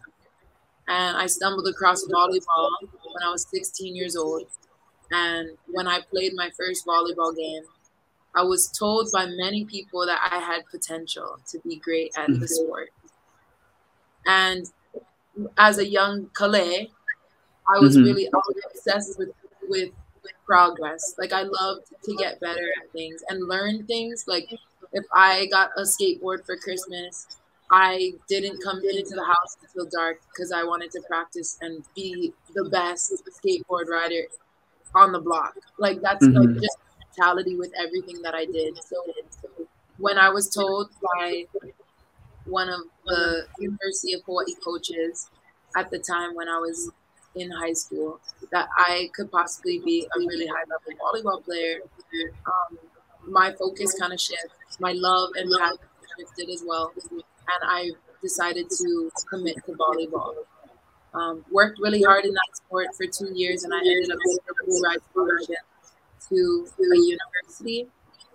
and 0.88 1.16
I 1.16 1.26
stumbled 1.26 1.66
across 1.66 2.04
volleyball 2.06 2.70
when 2.82 3.22
I 3.24 3.30
was 3.30 3.46
16 3.50 3.96
years 3.96 4.16
old. 4.16 4.46
And 5.10 5.50
when 5.66 5.88
I 5.88 6.00
played 6.10 6.34
my 6.34 6.50
first 6.56 6.86
volleyball 6.86 7.36
game, 7.36 7.62
I 8.34 8.42
was 8.42 8.68
told 8.68 9.10
by 9.12 9.26
many 9.26 9.64
people 9.64 10.06
that 10.06 10.20
I 10.30 10.38
had 10.38 10.62
potential 10.70 11.38
to 11.48 11.58
be 11.60 11.76
great 11.76 12.12
at 12.16 12.28
mm-hmm. 12.28 12.40
the 12.40 12.46
sport. 12.46 12.90
And 14.24 14.66
as 15.58 15.78
a 15.78 15.86
young 15.86 16.26
Kalei, 16.26 16.90
I 17.68 17.78
was 17.80 17.96
mm-hmm. 17.96 18.04
really 18.04 18.26
I 18.28 18.36
was 18.36 18.56
obsessed 18.72 19.18
with 19.18 19.30
with 19.68 19.90
progress. 20.50 21.14
Like 21.16 21.32
I 21.32 21.42
love 21.42 21.78
to 22.02 22.16
get 22.16 22.40
better 22.40 22.66
at 22.82 22.90
things 22.92 23.22
and 23.28 23.48
learn 23.48 23.86
things. 23.86 24.24
Like 24.26 24.52
if 24.92 25.04
I 25.14 25.46
got 25.46 25.70
a 25.76 25.82
skateboard 25.82 26.44
for 26.44 26.56
Christmas, 26.56 27.28
I 27.70 28.14
didn't 28.28 28.60
come 28.64 28.78
into 28.78 29.14
the 29.14 29.24
house 29.24 29.56
until 29.62 29.88
dark 29.88 30.20
because 30.32 30.50
I 30.50 30.64
wanted 30.64 30.90
to 30.92 31.02
practice 31.06 31.56
and 31.60 31.84
be 31.94 32.32
the 32.52 32.68
best 32.68 33.12
skateboard 33.38 33.86
rider 33.88 34.24
on 34.96 35.12
the 35.12 35.20
block. 35.20 35.54
Like 35.78 36.00
that's 36.02 36.26
mm-hmm. 36.26 36.36
like 36.36 36.60
just 36.60 36.78
mentality 36.98 37.54
with 37.54 37.72
everything 37.78 38.20
that 38.22 38.34
I 38.34 38.44
did. 38.44 38.76
So 38.82 38.96
when 39.98 40.18
I 40.18 40.30
was 40.30 40.48
told 40.48 40.90
by 41.00 41.44
one 42.46 42.68
of 42.68 42.80
the 43.06 43.46
University 43.60 44.14
of 44.14 44.22
Hawaii 44.26 44.56
coaches 44.64 45.28
at 45.76 45.92
the 45.92 46.00
time 46.00 46.34
when 46.34 46.48
I 46.48 46.58
was 46.58 46.90
in 47.34 47.50
high 47.50 47.72
school 47.72 48.20
that 48.52 48.68
I 48.76 49.10
could 49.14 49.30
possibly 49.30 49.80
be 49.84 50.06
a 50.16 50.18
really 50.18 50.46
high 50.46 50.64
level 50.68 51.00
volleyball 51.00 51.44
player, 51.44 51.80
um, 52.46 52.78
my 53.28 53.52
focus 53.52 53.96
kind 53.98 54.12
of 54.12 54.20
shifted. 54.20 54.50
My 54.80 54.92
love 54.92 55.30
and 55.36 55.50
passion 55.58 55.78
shifted 56.18 56.50
as 56.50 56.64
well 56.66 56.92
and 57.54 57.70
I 57.70 57.90
decided 58.22 58.68
to 58.70 59.10
commit 59.28 59.56
to 59.66 59.72
volleyball. 59.72 60.34
Um, 61.12 61.44
worked 61.50 61.78
really 61.80 62.02
hard 62.02 62.24
in 62.24 62.32
that 62.32 62.50
sport 62.52 62.86
for 62.96 63.06
two 63.06 63.32
years, 63.34 63.64
and 63.64 63.74
I 63.74 63.78
ended 63.78 64.10
up 64.12 64.18
getting 64.24 64.38
a 64.38 64.64
full 64.64 64.80
ride 64.80 64.98
scholarship 65.10 65.58
to 66.28 66.66
a 66.78 66.96
university 66.96 67.88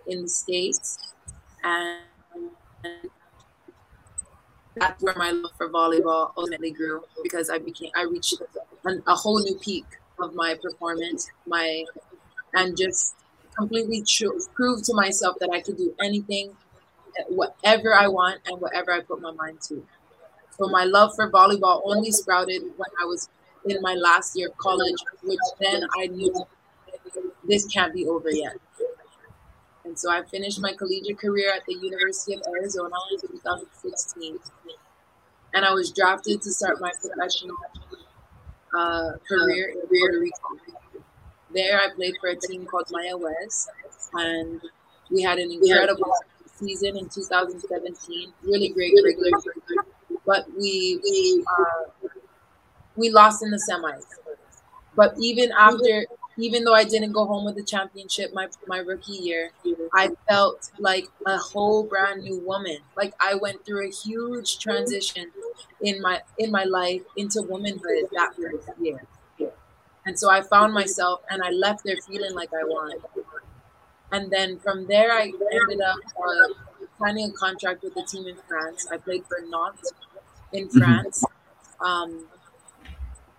in 0.06 0.22
the 0.22 0.28
states, 0.28 1.14
and 1.64 2.00
that's 4.76 5.02
where 5.02 5.14
my 5.16 5.30
love 5.30 5.52
for 5.56 5.68
volleyball 5.70 6.32
ultimately 6.36 6.70
grew 6.70 7.02
because 7.22 7.50
I 7.50 7.58
became 7.58 7.90
I 7.96 8.02
reached 8.02 8.34
a 8.84 9.14
whole 9.14 9.40
new 9.40 9.56
peak 9.56 9.86
of 10.20 10.34
my 10.34 10.54
performance, 10.62 11.30
my 11.46 11.84
and 12.54 12.76
just 12.76 13.14
completely 13.56 14.04
proved 14.54 14.84
to 14.84 14.94
myself 14.94 15.36
that 15.40 15.50
I 15.52 15.60
could 15.60 15.78
do 15.78 15.94
anything 16.00 16.50
eh, 17.18 17.22
whatever 17.28 17.94
I 17.94 18.06
want 18.08 18.40
and 18.46 18.60
whatever 18.60 18.92
I 18.92 19.00
put 19.00 19.20
my 19.20 19.32
mind 19.32 19.60
to. 19.68 19.84
So 20.58 20.68
my 20.68 20.84
love 20.84 21.14
for 21.14 21.30
volleyball 21.30 21.82
only 21.84 22.10
sprouted 22.10 22.62
when 22.62 22.90
I 23.00 23.04
was 23.04 23.28
in 23.64 23.80
my 23.80 23.94
last 23.94 24.36
year 24.36 24.48
of 24.48 24.56
college, 24.58 24.96
which 25.22 25.40
then 25.60 25.86
I 25.98 26.06
knew 26.06 26.46
this 27.44 27.66
can't 27.66 27.92
be 27.94 28.06
over 28.06 28.30
yet. 28.30 28.56
And 29.86 29.96
so 29.96 30.10
I 30.10 30.22
finished 30.24 30.60
my 30.60 30.72
collegiate 30.72 31.18
career 31.18 31.52
at 31.54 31.64
the 31.66 31.74
University 31.74 32.34
of 32.34 32.42
Arizona 32.48 32.96
in 33.12 33.20
2016. 33.20 34.38
And 35.54 35.64
I 35.64 35.72
was 35.72 35.92
drafted 35.92 36.42
to 36.42 36.50
start 36.52 36.80
my 36.80 36.90
professional 37.00 37.56
uh, 38.76 39.12
career 39.28 39.68
in 39.68 39.80
Puerto 39.86 40.18
Rico. 40.18 41.00
There, 41.54 41.80
I 41.80 41.90
played 41.94 42.14
for 42.20 42.28
a 42.30 42.36
team 42.36 42.66
called 42.66 42.88
Mayagüez, 42.88 43.68
and 44.14 44.60
we 45.10 45.22
had 45.22 45.38
an 45.38 45.52
incredible 45.52 46.12
season 46.56 46.96
in 46.96 47.08
2017. 47.08 48.32
Really 48.42 48.70
great 48.70 48.92
regular 49.04 49.30
season. 49.38 49.84
but 50.26 50.46
we 50.58 50.98
we 51.04 51.44
uh, 51.46 52.08
we 52.96 53.10
lost 53.10 53.42
in 53.42 53.50
the 53.50 53.62
semis. 53.70 54.04
But 54.96 55.14
even 55.20 55.52
after, 55.52 56.06
even 56.38 56.64
though 56.64 56.74
I 56.74 56.84
didn't 56.84 57.12
go 57.12 57.24
home 57.26 57.44
with 57.44 57.56
the 57.56 57.62
championship 57.62 58.32
my 58.34 58.48
my 58.66 58.78
rookie 58.78 59.12
year, 59.12 59.50
I 59.94 60.10
felt 60.28 60.70
like 60.78 61.06
a 61.26 61.38
whole 61.38 61.82
brand 61.82 62.22
new 62.22 62.38
woman. 62.40 62.78
Like 62.96 63.14
I 63.20 63.34
went 63.34 63.64
through 63.64 63.88
a 63.88 63.90
huge 63.90 64.58
transition 64.58 65.30
in 65.80 66.00
my 66.02 66.22
in 66.38 66.50
my 66.50 66.64
life 66.64 67.02
into 67.16 67.42
womanhood 67.42 68.08
that 68.12 68.34
first 68.36 68.68
year. 68.80 69.02
And 70.06 70.16
so 70.16 70.30
I 70.30 70.40
found 70.40 70.72
myself, 70.72 71.20
and 71.30 71.42
I 71.42 71.50
left 71.50 71.82
there 71.84 71.96
feeling 72.08 72.32
like 72.32 72.50
I 72.54 72.62
won. 72.64 72.92
And 74.12 74.30
then 74.30 74.60
from 74.60 74.86
there, 74.86 75.10
I 75.12 75.32
ended 75.52 75.80
up 75.80 75.98
uh, 76.16 76.54
signing 77.00 77.30
a 77.30 77.32
contract 77.32 77.82
with 77.82 77.94
the 77.94 78.04
team 78.04 78.28
in 78.28 78.36
France. 78.46 78.86
I 78.90 78.98
played 78.98 79.24
for 79.26 79.38
Nantes 79.40 79.92
in 80.52 80.68
mm-hmm. 80.68 80.78
France. 80.78 81.24
Mm-hmm. 81.24 81.84
Um, 81.84 82.26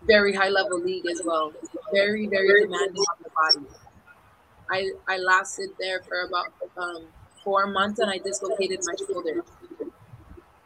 very 0.05 0.33
high 0.33 0.49
level 0.49 0.79
league 0.79 1.05
as 1.07 1.21
well. 1.25 1.53
Very, 1.93 2.27
very 2.27 2.63
demanding 2.63 3.03
on 3.03 3.17
the 3.23 3.29
body. 3.29 3.67
I, 4.69 4.91
I 5.07 5.17
lasted 5.17 5.69
there 5.79 6.01
for 6.01 6.21
about 6.21 6.53
um, 6.77 7.07
four 7.43 7.67
months 7.67 7.99
and 7.99 8.12
I 8.12 8.17
dislocated 8.17 8.81
my 8.83 8.93
shoulder. 9.07 9.43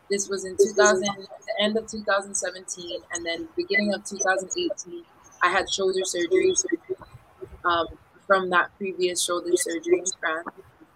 This 0.10 0.28
was 0.28 0.44
in 0.44 0.58
2000, 0.58 1.04
the 1.04 1.64
end 1.64 1.78
of 1.78 1.88
2017, 1.88 3.00
and 3.14 3.26
then 3.26 3.48
beginning 3.56 3.94
of 3.94 4.04
2018, 4.04 5.04
I 5.42 5.50
had 5.50 5.72
shoulder 5.72 6.02
surgery. 6.04 6.54
Um, 7.64 7.88
from 8.32 8.50
that 8.50 8.70
previous 8.78 9.22
shoulder 9.22 9.52
surgery 9.58 10.00
in 10.00 10.06
France. 10.22 10.48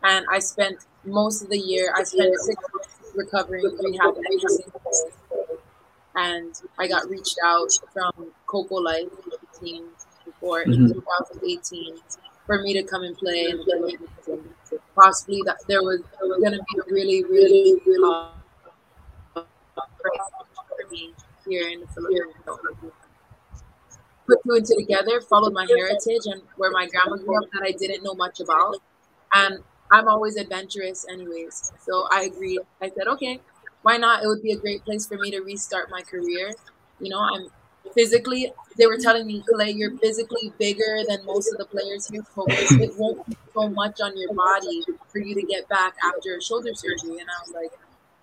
And 0.03 0.25
I 0.31 0.39
spent 0.39 0.85
most 1.03 1.43
of 1.43 1.49
the 1.49 1.59
year, 1.59 1.93
I 1.93 2.03
spent 2.03 2.33
six 2.39 2.63
months 2.73 3.11
recovering, 3.13 3.65
rehab 3.83 4.15
And 6.15 6.53
I 6.79 6.87
got 6.87 7.09
reached 7.09 7.37
out 7.43 7.71
from 7.93 8.31
Coco 8.47 8.75
Life 8.75 9.09
team 9.59 9.85
for 10.39 10.63
mm-hmm. 10.63 10.93
2018 10.93 11.97
for 12.45 12.61
me 12.61 12.73
to 12.73 12.83
come 12.83 13.03
and 13.03 13.17
play 13.17 13.45
and 13.49 13.59
possibly 14.95 15.41
that 15.45 15.57
there 15.67 15.81
was, 15.81 16.01
was 16.21 16.39
going 16.39 16.53
to 16.53 16.59
be 16.59 16.79
a 16.79 16.93
really, 16.93 17.23
really, 17.23 17.81
really 17.85 18.27
uh, 19.35 19.41
for 19.95 20.91
me 20.91 21.13
here 21.45 21.67
in 21.69 21.81
the 21.81 21.87
Philippines 21.87 22.33
put 24.27 24.39
two 24.43 24.55
and 24.55 24.65
two 24.65 24.75
together, 24.75 25.21
followed 25.21 25.53
my 25.53 25.65
heritage 25.65 26.25
and 26.25 26.41
where 26.57 26.71
my 26.71 26.87
grandma 26.87 27.17
grew 27.17 27.37
up 27.43 27.49
that 27.53 27.63
I 27.63 27.71
didn't 27.71 28.03
know 28.03 28.15
much 28.15 28.39
about. 28.39 28.77
And 29.33 29.59
I'm 29.91 30.07
always 30.07 30.35
adventurous, 30.35 31.05
anyways. 31.11 31.73
So 31.85 32.07
I 32.11 32.23
agreed. 32.23 32.59
I 32.81 32.89
said, 32.89 33.07
okay, 33.07 33.39
why 33.85 33.97
not? 33.97 34.23
It 34.23 34.27
would 34.27 34.41
be 34.41 34.51
a 34.51 34.57
great 34.57 34.83
place 34.83 35.05
for 35.05 35.15
me 35.19 35.29
to 35.29 35.41
restart 35.41 35.91
my 35.91 36.01
career. 36.01 36.51
You 36.99 37.11
know, 37.11 37.19
I'm 37.19 37.49
physically, 37.93 38.51
they 38.79 38.87
were 38.87 38.97
telling 38.97 39.27
me, 39.27 39.43
Kalei, 39.47 39.77
you're 39.77 39.95
physically 39.97 40.51
bigger 40.57 41.03
than 41.07 41.23
most 41.23 41.51
of 41.51 41.59
the 41.59 41.65
players 41.65 42.07
here. 42.07 42.23
It 42.47 42.97
won't 42.97 43.27
be 43.27 43.37
so 43.53 43.69
much 43.69 44.01
on 44.01 44.17
your 44.17 44.33
body 44.33 44.83
for 45.11 45.19
you 45.19 45.35
to 45.35 45.43
get 45.43 45.69
back 45.69 45.93
after 46.03 46.41
shoulder 46.41 46.73
surgery. 46.73 47.19
And 47.19 47.29
I 47.29 47.37
was 47.45 47.53
like, 47.53 47.71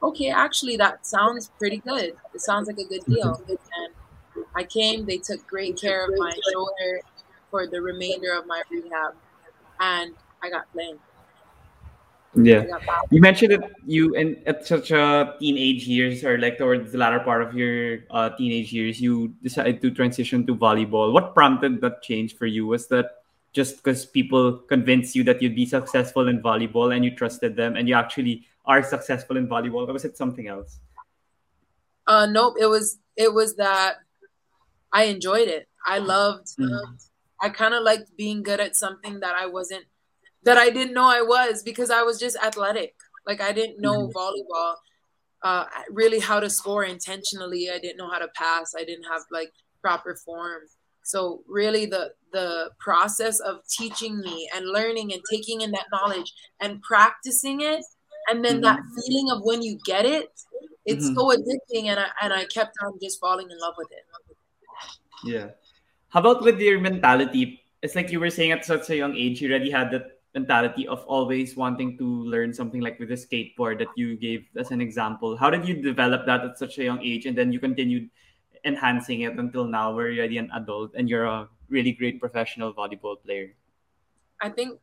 okay, 0.03 0.31
actually, 0.31 0.77
that 0.79 1.07
sounds 1.07 1.53
pretty 1.61 1.79
good. 1.79 2.17
It 2.35 2.41
sounds 2.41 2.67
like 2.67 2.79
a 2.79 2.85
good 2.85 3.05
deal. 3.05 3.41
And 3.49 4.45
I 4.57 4.65
came, 4.65 5.07
they 5.07 5.19
took 5.19 5.47
great 5.47 5.81
care 5.81 6.07
of 6.07 6.19
my 6.19 6.33
shoulder 6.53 7.03
for 7.53 7.69
the 7.69 7.81
remainder 7.81 8.33
of 8.37 8.49
my 8.49 8.63
rehab, 8.69 9.15
and 9.79 10.13
I 10.43 10.51
got 10.51 10.73
playing. 10.73 10.99
Yeah, 12.35 12.65
you 13.11 13.21
mentioned 13.21 13.53
that 13.53 13.73
you 13.85 14.15
in 14.15 14.41
at 14.47 14.67
such 14.67 14.91
a 14.91 15.37
teenage 15.39 15.87
years 15.87 16.25
or 16.25 16.39
like 16.39 16.57
towards 16.57 16.93
the 16.93 16.97
latter 16.97 17.21
part 17.21 17.43
of 17.43 17.53
your 17.53 18.05
uh, 18.11 18.31
teenage 18.31 18.73
years, 18.73 19.03
you 19.03 19.35
decided 19.43 19.83
to 19.83 19.91
transition 19.91 20.47
to 20.47 20.57
volleyball. 20.57 21.13
What 21.13 21.35
prompted 21.35 21.83
that 21.83 22.03
change 22.03 22.37
for 22.37 22.47
you? 22.47 22.67
Was 22.67 22.89
that 22.89 23.21
just 23.53 23.77
because 23.77 24.07
people 24.07 24.57
convinced 24.65 25.15
you 25.15 25.25
that 25.25 25.43
you'd 25.43 25.55
be 25.55 25.67
successful 25.67 26.27
in 26.29 26.41
volleyball 26.41 26.97
and 26.97 27.05
you 27.05 27.15
trusted 27.15 27.55
them, 27.55 27.77
and 27.77 27.87
you 27.87 27.95
actually 27.95 28.47
are 28.65 28.83
successful 28.83 29.37
in 29.37 29.47
volleyball? 29.47 29.87
Or 29.87 29.93
was 29.93 30.07
it 30.07 30.17
something 30.17 30.49
else? 30.49 30.81
Uh, 32.07 32.25
nope. 32.25 32.55
It 32.59 32.67
was 32.67 32.99
it 33.15 33.35
was 33.35 33.57
that 33.57 33.97
I 34.91 35.05
enjoyed 35.05 35.49
it. 35.49 35.69
I 35.87 35.99
loved. 35.99 36.57
Mm-hmm. 36.59 36.95
I 37.43 37.51
kind 37.51 37.75
of 37.75 37.83
liked 37.83 38.17
being 38.17 38.43
good 38.43 38.61
at 38.61 38.77
something 38.77 39.19
that 39.21 39.35
I 39.35 39.47
wasn't, 39.47 39.85
that 40.45 40.59
I 40.59 40.71
didn't 40.71 40.95
know 40.95 41.09
I 41.09 41.23
was 41.23 41.63
because 41.63 41.91
I 41.91 42.03
was 42.03 42.19
just 42.19 42.37
athletic. 42.37 42.95
Like 43.27 43.41
I 43.41 43.53
didn't 43.53 43.81
know 43.81 44.09
mm-hmm. 44.09 44.17
volleyball, 44.17 44.75
uh, 45.43 45.65
really 45.91 46.19
how 46.19 46.41
to 46.41 46.51
score 46.51 46.85
intentionally. 46.85 47.71
I 47.71 47.79
didn't 47.79 47.99
know 47.99 48.11
how 48.11 48.19
to 48.19 48.29
pass. 48.35 48.75
I 48.77 48.85
didn't 48.85 49.05
have 49.05 49.23
like 49.31 49.53
proper 49.81 50.17
form. 50.17 50.63
So 51.05 51.43
really, 51.49 51.87
the 51.87 52.13
the 52.33 52.71
process 52.79 53.41
of 53.41 53.57
teaching 53.69 54.21
me 54.21 54.49
and 54.55 54.67
learning 54.67 55.13
and 55.13 55.23
taking 55.31 55.61
in 55.61 55.71
that 55.73 55.87
knowledge 55.93 56.33
and 56.61 56.81
practicing 56.83 57.61
it, 57.61 57.85
and 58.31 58.45
then 58.45 58.55
mm-hmm. 58.55 58.65
that 58.65 58.81
feeling 58.97 59.31
of 59.33 59.43
when 59.43 59.63
you 59.63 59.79
get 59.85 60.05
it, 60.05 60.31
it's 60.85 61.07
mm-hmm. 61.07 61.15
so 61.15 61.37
addicting. 61.37 61.87
And 61.87 61.99
I 62.01 62.07
and 62.23 62.33
I 62.33 62.45
kept 62.47 62.77
on 62.85 62.99
just 63.03 63.21
falling 63.21 63.51
in 63.51 63.59
love 63.59 63.75
with 63.77 63.91
it. 63.91 64.05
Yeah. 65.25 65.51
How 66.09 66.21
about 66.21 66.43
with 66.43 66.61
your 66.61 66.81
mentality? 66.81 67.63
It's 67.83 67.97
like 67.97 68.13
you 68.13 68.21
were 68.21 68.31
saying 68.31 68.53
at 68.53 68.65
such 68.65 68.91
a 68.91 68.97
young 68.97 69.17
age, 69.17 69.41
you 69.41 69.49
already 69.49 69.71
had 69.71 69.91
that 69.91 70.22
mentality 70.35 70.89
of 70.89 71.05
always 71.05 71.57
wanting 71.57 71.99
to 71.99 72.05
learn 72.05 72.53
something 72.53 72.81
like 72.81 72.99
with 72.99 73.09
the 73.11 73.15
skateboard 73.15 73.79
that 73.79 73.89
you 73.97 74.17
gave 74.17 74.47
as 74.57 74.71
an 74.71 74.81
example. 74.81 75.37
How 75.37 75.51
did 75.51 75.69
you 75.69 75.83
develop 75.83 76.27
that 76.27 76.45
at 76.45 76.59
such 76.59 76.79
a 76.79 76.85
young 76.85 77.01
age 77.03 77.27
and 77.27 77.37
then 77.37 77.53
you 77.53 77.61
continued 77.61 78.09
enhancing 78.65 79.23
it 79.23 79.39
until 79.39 79.65
now 79.65 79.95
where 79.95 80.09
you're 80.09 80.25
already 80.25 80.39
an 80.39 80.51
adult 80.55 80.93
and 80.95 81.09
you're 81.09 81.27
a 81.27 81.49
really 81.69 81.93
great 81.93 82.21
professional 82.21 82.73
volleyball 82.73 83.21
player? 83.23 83.55
I 84.41 84.49
think 84.49 84.81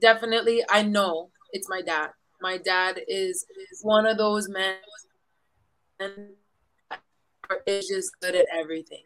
definitely 0.00 0.62
I 0.68 0.82
know 0.82 1.30
it's 1.52 1.68
my 1.68 1.80
dad. 1.80 2.10
My 2.40 2.58
dad 2.58 3.00
is 3.08 3.46
one 3.82 4.06
of 4.06 4.18
those 4.18 4.48
men 4.48 4.76
and 6.00 6.36
is 7.66 7.88
just 7.88 8.10
good 8.20 8.34
at 8.34 8.46
everything 8.52 9.04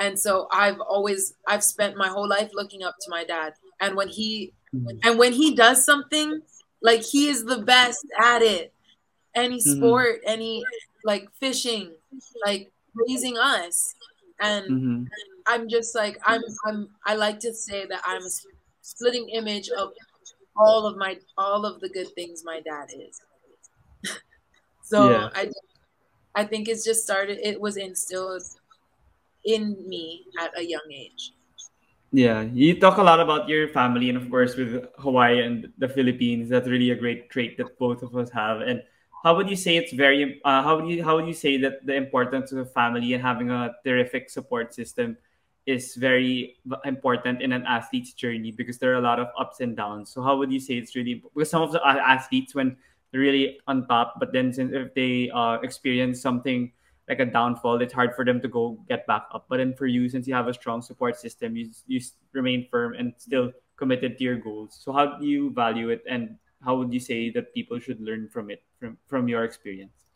and 0.00 0.18
so 0.18 0.48
I've 0.50 0.80
always 0.80 1.34
I've 1.46 1.62
spent 1.62 1.96
my 1.96 2.08
whole 2.08 2.26
life 2.26 2.50
looking 2.54 2.82
up 2.82 2.96
to 3.02 3.10
my 3.10 3.22
dad. 3.22 3.52
And 3.80 3.94
when 3.94 4.08
he. 4.08 4.54
And 4.72 5.18
when 5.18 5.32
he 5.32 5.54
does 5.54 5.84
something, 5.84 6.42
like 6.82 7.02
he 7.02 7.28
is 7.28 7.44
the 7.44 7.58
best 7.58 8.06
at 8.18 8.42
it. 8.42 8.72
Any 9.34 9.58
mm-hmm. 9.58 9.76
sport, 9.78 10.20
mm-hmm. 10.20 10.32
any 10.32 10.64
like 11.04 11.28
fishing, 11.40 11.92
like 12.44 12.70
raising 12.94 13.36
us. 13.38 13.94
And 14.40 14.64
mm-hmm. 14.70 15.04
I'm 15.46 15.68
just 15.68 15.94
like 15.94 16.18
I'm 16.24 16.42
I'm 16.66 16.88
I 17.06 17.14
like 17.14 17.40
to 17.40 17.52
say 17.52 17.86
that 17.86 18.00
I'm 18.04 18.22
a 18.22 18.30
splitting 18.82 19.28
image 19.30 19.68
of 19.70 19.92
all 20.56 20.86
of 20.86 20.96
my 20.96 21.18
all 21.36 21.64
of 21.64 21.80
the 21.80 21.88
good 21.88 22.08
things 22.14 22.42
my 22.44 22.60
dad 22.60 22.88
is. 22.96 23.20
so 24.82 25.10
yeah. 25.10 25.28
I 25.34 25.50
I 26.34 26.44
think 26.44 26.68
it's 26.68 26.84
just 26.84 27.02
started 27.02 27.38
it 27.42 27.60
was 27.60 27.76
instilled 27.76 28.42
in 29.44 29.88
me 29.88 30.24
at 30.40 30.56
a 30.58 30.62
young 30.62 30.88
age. 30.92 31.32
Yeah, 32.12 32.42
you 32.42 32.80
talk 32.80 32.98
a 32.98 33.02
lot 33.02 33.20
about 33.20 33.48
your 33.48 33.68
family, 33.68 34.08
and 34.08 34.18
of 34.18 34.28
course, 34.30 34.56
with 34.56 34.84
Hawaii 34.98 35.42
and 35.42 35.72
the 35.78 35.88
Philippines, 35.88 36.48
that's 36.48 36.66
really 36.66 36.90
a 36.90 36.96
great 36.96 37.30
trait 37.30 37.56
that 37.58 37.78
both 37.78 38.02
of 38.02 38.16
us 38.16 38.30
have. 38.30 38.62
And 38.62 38.82
how 39.22 39.36
would 39.36 39.48
you 39.48 39.54
say 39.54 39.76
it's 39.76 39.92
very? 39.92 40.40
Uh, 40.44 40.62
how 40.62 40.80
would 40.80 40.90
you 40.90 41.04
how 41.04 41.14
would 41.14 41.28
you 41.28 41.34
say 41.34 41.56
that 41.58 41.86
the 41.86 41.94
importance 41.94 42.50
of 42.50 42.72
family 42.72 43.14
and 43.14 43.22
having 43.22 43.50
a 43.50 43.70
terrific 43.84 44.28
support 44.28 44.74
system 44.74 45.16
is 45.66 45.94
very 45.94 46.56
important 46.84 47.42
in 47.42 47.52
an 47.52 47.62
athlete's 47.64 48.12
journey 48.12 48.50
because 48.50 48.78
there 48.78 48.90
are 48.90 48.98
a 48.98 49.06
lot 49.06 49.20
of 49.20 49.28
ups 49.38 49.60
and 49.60 49.76
downs. 49.76 50.10
So 50.10 50.22
how 50.22 50.36
would 50.38 50.50
you 50.50 50.58
say 50.58 50.78
it's 50.78 50.96
really 50.96 51.22
because 51.34 51.50
some 51.50 51.62
of 51.62 51.70
the 51.70 51.86
athletes 51.86 52.56
when 52.56 52.76
they're 53.12 53.20
really 53.20 53.60
on 53.68 53.86
top, 53.86 54.18
but 54.18 54.32
then 54.32 54.50
if 54.56 54.94
they 54.94 55.30
uh, 55.30 55.60
experience 55.62 56.20
something 56.20 56.72
like 57.10 57.18
a 57.18 57.26
downfall, 57.26 57.82
it's 57.82 57.92
hard 57.92 58.14
for 58.14 58.24
them 58.24 58.40
to 58.40 58.48
go 58.48 58.78
get 58.88 59.04
back 59.06 59.26
up. 59.34 59.46
But 59.50 59.58
then 59.58 59.74
for 59.74 59.86
you, 59.86 60.08
since 60.08 60.28
you 60.28 60.34
have 60.34 60.46
a 60.46 60.54
strong 60.54 60.80
support 60.80 61.18
system, 61.18 61.56
you 61.56 61.70
you 61.86 62.00
remain 62.32 62.68
firm 62.70 62.94
and 62.94 63.12
still 63.18 63.50
committed 63.76 64.16
to 64.18 64.24
your 64.24 64.38
goals. 64.38 64.78
So 64.80 64.92
how 64.92 65.18
do 65.18 65.26
you 65.26 65.50
value 65.50 65.90
it, 65.90 66.04
and 66.08 66.38
how 66.64 66.78
would 66.78 66.94
you 66.94 67.00
say 67.00 67.30
that 67.34 67.52
people 67.52 67.80
should 67.80 68.00
learn 68.00 68.30
from 68.30 68.48
it 68.48 68.62
from 68.78 68.96
from 69.10 69.26
your 69.26 69.42
experience? 69.42 70.14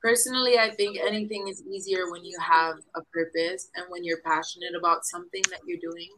Personally, 0.00 0.58
I 0.60 0.70
think 0.70 0.96
anything 1.02 1.48
is 1.48 1.64
easier 1.66 2.06
when 2.12 2.24
you 2.24 2.38
have 2.38 2.76
a 2.94 3.02
purpose 3.10 3.68
and 3.74 3.86
when 3.88 4.04
you're 4.04 4.22
passionate 4.22 4.78
about 4.78 5.04
something 5.04 5.42
that 5.50 5.66
you're 5.66 5.82
doing. 5.82 6.12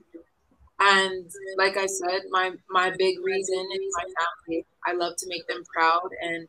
And 0.80 1.30
like 1.56 1.78
I 1.78 1.86
said, 1.86 2.28
my 2.28 2.52
my 2.68 2.92
big 2.92 3.24
reason 3.24 3.62
is 3.72 3.96
my 3.96 4.08
family. 4.20 4.66
I 4.84 4.92
love 4.92 5.16
to 5.16 5.26
make 5.32 5.48
them 5.48 5.64
proud, 5.72 6.10
and 6.20 6.46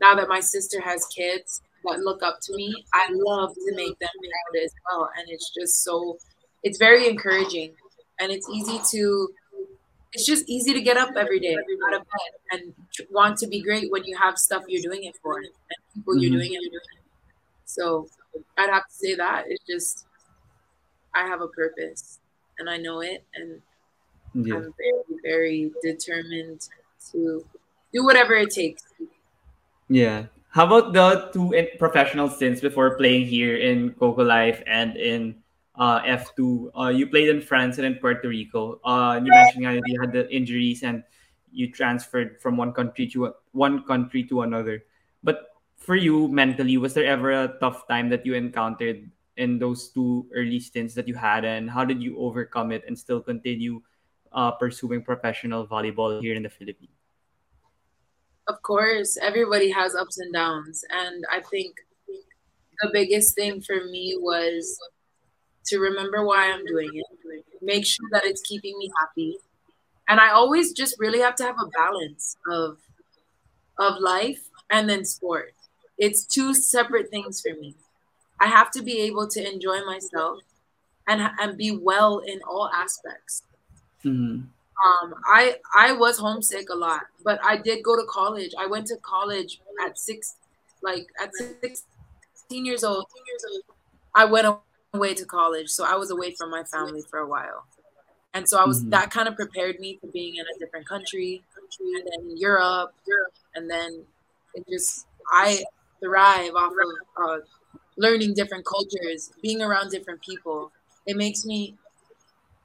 now 0.00 0.16
that 0.16 0.26
my 0.26 0.40
sister 0.40 0.80
has 0.80 1.06
kids, 1.14 1.62
that 1.84 2.00
look 2.00 2.22
up 2.22 2.38
to 2.42 2.54
me, 2.54 2.84
I 2.94 3.08
love 3.12 3.54
to 3.54 3.74
make 3.74 3.98
them 3.98 4.08
proud 4.08 4.62
as 4.62 4.72
well. 4.90 5.10
And 5.16 5.28
it's 5.28 5.50
just 5.58 5.82
so, 5.82 6.18
it's 6.62 6.78
very 6.78 7.08
encouraging. 7.08 7.72
And 8.18 8.30
it's 8.30 8.48
easy 8.50 8.80
to, 8.92 9.28
it's 10.12 10.26
just 10.26 10.48
easy 10.48 10.72
to 10.72 10.80
get 10.80 10.96
up 10.96 11.10
every 11.16 11.40
day 11.40 11.54
out 11.54 11.94
of 11.94 12.02
bed 12.02 12.32
and 12.52 12.74
want 13.10 13.38
to 13.38 13.46
be 13.46 13.62
great 13.62 13.90
when 13.90 14.04
you 14.04 14.16
have 14.16 14.38
stuff 14.38 14.64
you're 14.68 14.82
doing 14.82 15.04
it 15.04 15.16
for 15.22 15.38
and 15.38 15.46
people 15.94 16.14
mm-hmm. 16.14 16.22
you're 16.22 16.32
doing 16.32 16.52
it 16.52 16.72
for. 16.72 16.80
So 17.64 18.08
I'd 18.58 18.70
have 18.70 18.86
to 18.88 18.94
say 18.94 19.14
that 19.14 19.44
it's 19.48 19.64
just, 19.68 20.06
I 21.14 21.26
have 21.26 21.40
a 21.40 21.48
purpose 21.48 22.18
and 22.58 22.68
I 22.68 22.76
know 22.76 23.00
it. 23.00 23.24
And 23.34 23.62
yeah. 24.34 24.56
I'm 24.56 24.74
very, 24.76 25.20
very 25.22 25.72
determined 25.82 26.68
to 27.12 27.44
do 27.92 28.04
whatever 28.04 28.34
it 28.34 28.50
takes. 28.50 28.82
Yeah, 29.88 30.26
how 30.50 30.66
about 30.66 30.92
the 30.92 31.30
two 31.32 31.54
professional 31.78 32.28
stints 32.28 32.60
before 32.60 32.96
playing 32.96 33.26
here 33.26 33.56
in 33.56 33.94
Coco 33.94 34.24
Life 34.24 34.62
and 34.66 34.96
in 34.96 35.36
uh, 35.76 36.02
F2? 36.02 36.70
Uh, 36.76 36.88
you 36.88 37.06
played 37.06 37.28
in 37.28 37.40
France 37.40 37.78
and 37.78 37.86
in 37.86 37.94
Puerto 37.94 38.28
Rico. 38.28 38.80
Uh, 38.84 39.20
you 39.22 39.30
mentioned 39.30 39.64
how 39.64 39.72
you 39.72 40.00
had 40.00 40.12
the 40.12 40.28
injuries 40.34 40.82
and 40.82 41.04
you 41.52 41.70
transferred 41.70 42.40
from 42.42 42.56
one 42.56 42.72
country 42.72 43.06
to 43.08 43.32
one 43.52 43.84
country 43.84 44.24
to 44.24 44.42
another. 44.42 44.82
But 45.22 45.54
for 45.76 45.94
you 45.94 46.26
mentally, 46.26 46.76
was 46.78 46.94
there 46.94 47.06
ever 47.06 47.30
a 47.30 47.54
tough 47.60 47.86
time 47.86 48.08
that 48.10 48.26
you 48.26 48.34
encountered 48.34 49.08
in 49.36 49.58
those 49.58 49.88
two 49.88 50.26
early 50.34 50.58
stints 50.58 50.94
that 50.94 51.06
you 51.06 51.14
had, 51.14 51.44
and 51.44 51.70
how 51.70 51.84
did 51.84 52.02
you 52.02 52.18
overcome 52.18 52.72
it 52.72 52.84
and 52.86 52.98
still 52.98 53.20
continue 53.20 53.80
uh, 54.32 54.50
pursuing 54.50 55.02
professional 55.02 55.66
volleyball 55.66 56.20
here 56.20 56.34
in 56.34 56.42
the 56.42 56.50
Philippines? 56.50 56.99
Of 58.50 58.60
course, 58.62 59.16
everybody 59.22 59.70
has 59.70 59.94
ups 59.94 60.18
and 60.18 60.32
downs. 60.32 60.84
And 60.90 61.24
I 61.30 61.40
think 61.40 61.76
the 62.82 62.90
biggest 62.92 63.36
thing 63.36 63.60
for 63.60 63.84
me 63.84 64.16
was 64.18 64.76
to 65.66 65.78
remember 65.78 66.24
why 66.24 66.50
I'm 66.50 66.64
doing 66.66 66.90
it, 66.92 67.44
make 67.62 67.86
sure 67.86 68.08
that 68.10 68.24
it's 68.24 68.42
keeping 68.42 68.76
me 68.78 68.90
happy. 69.00 69.36
And 70.08 70.18
I 70.18 70.30
always 70.30 70.72
just 70.72 70.96
really 70.98 71.20
have 71.20 71.36
to 71.36 71.44
have 71.44 71.56
a 71.60 71.68
balance 71.68 72.36
of 72.50 72.78
of 73.78 74.00
life 74.00 74.42
and 74.68 74.90
then 74.90 75.04
sport. 75.04 75.54
It's 75.96 76.24
two 76.24 76.52
separate 76.52 77.08
things 77.10 77.40
for 77.40 77.54
me. 77.58 77.76
I 78.40 78.46
have 78.46 78.70
to 78.72 78.82
be 78.82 79.00
able 79.02 79.28
to 79.28 79.52
enjoy 79.52 79.84
myself 79.84 80.40
and 81.06 81.30
and 81.40 81.56
be 81.56 81.70
well 81.70 82.18
in 82.18 82.40
all 82.42 82.68
aspects. 82.74 83.42
Mm-hmm. 84.04 84.46
Um, 84.84 85.14
I 85.26 85.56
I 85.76 85.92
was 85.92 86.18
homesick 86.18 86.68
a 86.70 86.74
lot, 86.74 87.02
but 87.22 87.38
I 87.44 87.56
did 87.56 87.82
go 87.82 87.96
to 87.96 88.04
college. 88.08 88.52
I 88.58 88.66
went 88.66 88.86
to 88.86 88.96
college 88.96 89.60
at 89.84 89.98
six, 89.98 90.36
like 90.82 91.08
at 91.22 91.30
sixteen 91.34 92.64
years 92.64 92.82
old. 92.82 93.04
I 94.14 94.24
went 94.24 94.46
away 94.94 95.14
to 95.14 95.24
college, 95.24 95.68
so 95.68 95.84
I 95.84 95.96
was 95.96 96.10
away 96.10 96.34
from 96.34 96.50
my 96.50 96.64
family 96.64 97.02
for 97.02 97.18
a 97.18 97.26
while, 97.26 97.66
and 98.32 98.48
so 98.48 98.58
I 98.58 98.64
was 98.64 98.80
mm-hmm. 98.80 98.90
that 98.90 99.10
kind 99.10 99.28
of 99.28 99.36
prepared 99.36 99.78
me 99.80 99.98
for 100.00 100.06
being 100.06 100.36
in 100.36 100.46
a 100.46 100.58
different 100.58 100.88
country, 100.88 101.42
and 101.80 102.08
then 102.10 102.36
Europe, 102.36 102.94
Europe, 103.06 103.34
and 103.54 103.70
then 103.70 104.04
it 104.54 104.64
just 104.68 105.06
I 105.30 105.62
thrive 106.02 106.54
off 106.54 106.72
of 106.72 107.22
uh, 107.22 107.38
learning 107.96 108.34
different 108.34 108.64
cultures, 108.64 109.30
being 109.42 109.60
around 109.60 109.90
different 109.90 110.22
people. 110.22 110.72
It 111.06 111.16
makes 111.16 111.44
me 111.44 111.76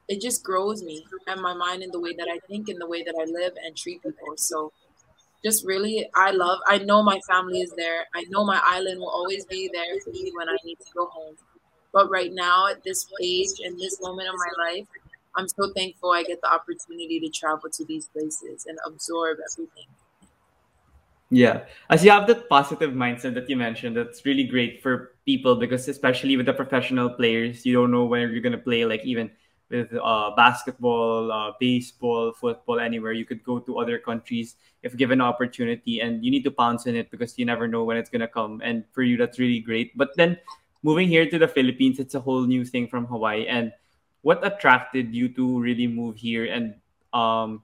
it 0.08 0.20
just 0.20 0.44
grows 0.44 0.82
me 0.82 1.04
and 1.26 1.40
my 1.40 1.54
mind 1.54 1.82
in 1.82 1.90
the 1.90 2.00
way 2.00 2.14
that 2.14 2.28
I 2.28 2.38
think, 2.46 2.68
in 2.68 2.78
the 2.78 2.86
way 2.86 3.02
that 3.02 3.14
I 3.20 3.24
live 3.24 3.52
and 3.64 3.76
treat 3.76 4.02
people. 4.02 4.36
So 4.36 4.72
just 5.44 5.66
really, 5.66 6.08
I 6.14 6.30
love, 6.30 6.60
I 6.66 6.78
know 6.78 7.02
my 7.02 7.20
family 7.28 7.60
is 7.60 7.72
there. 7.76 8.06
I 8.14 8.24
know 8.28 8.44
my 8.44 8.60
island 8.64 9.00
will 9.00 9.10
always 9.10 9.44
be 9.46 9.68
there 9.72 10.00
for 10.04 10.10
me 10.10 10.32
when 10.36 10.48
I 10.48 10.56
need 10.64 10.78
to 10.78 10.92
go 10.94 11.06
home. 11.06 11.36
But 11.92 12.10
right 12.10 12.32
now, 12.32 12.68
at 12.68 12.84
this 12.84 13.06
age 13.22 13.60
and 13.64 13.78
this 13.78 14.00
moment 14.00 14.28
of 14.28 14.34
my 14.36 14.64
life, 14.64 14.86
I'm 15.34 15.48
so 15.48 15.72
thankful 15.74 16.12
I 16.12 16.22
get 16.22 16.40
the 16.40 16.52
opportunity 16.52 17.20
to 17.20 17.28
travel 17.28 17.70
to 17.70 17.84
these 17.84 18.06
places 18.06 18.66
and 18.66 18.78
absorb 18.86 19.38
everything. 19.52 19.86
Yeah, 21.30 21.64
as 21.90 22.04
you 22.04 22.10
have 22.12 22.28
that 22.28 22.48
positive 22.48 22.92
mindset 22.92 23.34
that 23.34 23.50
you 23.50 23.56
mentioned, 23.56 23.96
that's 23.96 24.24
really 24.24 24.44
great 24.44 24.82
for 24.82 25.12
people 25.26 25.56
because 25.56 25.88
especially 25.88 26.36
with 26.36 26.46
the 26.46 26.52
professional 26.52 27.10
players, 27.10 27.66
you 27.66 27.74
don't 27.74 27.90
know 27.90 28.04
when 28.04 28.30
you're 28.30 28.40
gonna 28.40 28.58
play. 28.58 28.84
Like 28.84 29.04
even 29.04 29.30
with 29.70 29.92
uh, 29.92 30.30
basketball, 30.36 31.32
uh, 31.32 31.52
baseball, 31.58 32.32
football, 32.32 32.78
anywhere. 32.78 33.12
You 33.12 33.24
could 33.24 33.42
go 33.42 33.58
to 33.58 33.78
other 33.78 33.98
countries 33.98 34.56
if 34.82 34.96
given 34.96 35.20
opportunity, 35.20 36.00
and 36.00 36.24
you 36.24 36.30
need 36.30 36.44
to 36.44 36.50
pounce 36.50 36.86
in 36.86 36.94
it 36.94 37.10
because 37.10 37.38
you 37.38 37.44
never 37.44 37.66
know 37.66 37.84
when 37.84 37.96
it's 37.96 38.10
gonna 38.10 38.28
come. 38.28 38.60
And 38.64 38.84
for 38.92 39.02
you, 39.02 39.16
that's 39.16 39.38
really 39.38 39.60
great. 39.60 39.96
But 39.96 40.16
then 40.16 40.38
moving 40.82 41.08
here 41.08 41.28
to 41.28 41.38
the 41.38 41.48
Philippines, 41.48 41.98
it's 41.98 42.14
a 42.14 42.20
whole 42.20 42.46
new 42.46 42.64
thing 42.64 42.86
from 42.86 43.06
Hawaii. 43.06 43.46
And 43.46 43.72
what 44.22 44.44
attracted 44.46 45.14
you 45.14 45.28
to 45.34 45.60
really 45.60 45.86
move 45.86 46.16
here? 46.16 46.46
And 46.46 46.74
um, 47.12 47.62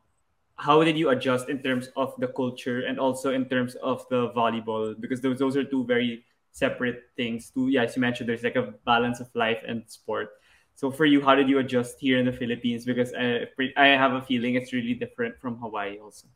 how 0.57 0.83
did 0.83 0.99
you 0.99 1.11
adjust 1.11 1.49
in 1.49 1.63
terms 1.63 1.89
of 1.97 2.15
the 2.19 2.29
culture 2.29 2.83
and 2.83 2.99
also 2.99 3.33
in 3.33 3.47
terms 3.47 3.75
of 3.77 4.07
the 4.11 4.31
volleyball? 4.31 4.99
Because 4.99 5.21
those 5.21 5.39
those 5.39 5.57
are 5.57 5.65
two 5.65 5.85
very 5.85 6.25
separate 6.53 7.11
things. 7.17 7.51
Two, 7.51 7.69
yeah, 7.69 7.83
as 7.83 7.97
you 7.97 8.01
mentioned, 8.01 8.29
there's 8.29 8.43
like 8.43 8.57
a 8.57 8.75
balance 8.85 9.21
of 9.21 9.31
life 9.35 9.59
and 9.67 9.83
sport. 9.87 10.31
So 10.75 10.91
for 10.91 11.05
you, 11.05 11.21
how 11.21 11.35
did 11.35 11.49
you 11.49 11.59
adjust 11.59 11.99
here 12.01 12.19
in 12.19 12.27
the 12.27 12.33
Philippines? 12.33 12.85
Because 12.85 13.13
I, 13.15 13.47
I 13.77 13.87
have 13.89 14.15
a 14.15 14.23
feeling 14.23 14.57
it's 14.57 14.73
really 14.73 14.95
different 14.95 15.39
from 15.41 15.57
Hawaii 15.59 15.99
also. 15.99 16.27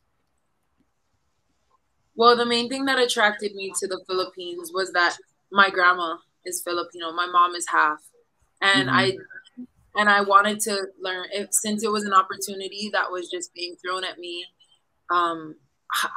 Well, 2.15 2.35
the 2.35 2.45
main 2.45 2.67
thing 2.67 2.85
that 2.85 2.97
attracted 2.97 3.53
me 3.53 3.71
to 3.79 3.87
the 3.87 4.03
Philippines 4.07 4.71
was 4.73 4.91
that 4.93 5.17
my 5.51 5.69
grandma 5.69 6.17
is 6.45 6.63
Filipino. 6.63 7.11
My 7.11 7.27
mom 7.27 7.55
is 7.55 7.67
half, 7.67 8.01
and 8.61 8.89
mm-hmm. 8.89 8.97
I 8.97 9.17
and 9.95 10.09
I 10.09 10.21
wanted 10.21 10.59
to 10.61 10.87
learn. 10.99 11.27
If 11.31 11.49
since 11.51 11.83
it 11.83 11.91
was 11.91 12.05
an 12.05 12.13
opportunity 12.13 12.89
that 12.93 13.11
was 13.11 13.29
just 13.29 13.53
being 13.53 13.75
thrown 13.75 14.03
at 14.03 14.17
me, 14.17 14.45
um, 15.11 15.55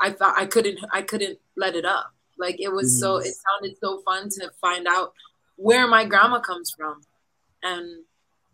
I 0.00 0.11
thought 0.12 0.38
I 0.38 0.46
couldn't 0.46 0.78
I 0.92 1.02
couldn't 1.02 1.38
let 1.56 1.74
it 1.74 1.85
up. 1.85 2.14
Like 2.38 2.61
it 2.61 2.72
was 2.72 2.92
mm-hmm. 2.92 3.00
so 3.00 3.16
it 3.16 3.35
sounded 3.35 3.76
so 3.78 4.00
fun 4.02 4.30
to 4.30 4.50
find 4.61 4.87
out 4.88 5.12
where 5.56 5.87
my 5.87 6.06
grandma 6.06 6.40
comes 6.40 6.70
from, 6.70 7.02
and 7.62 8.04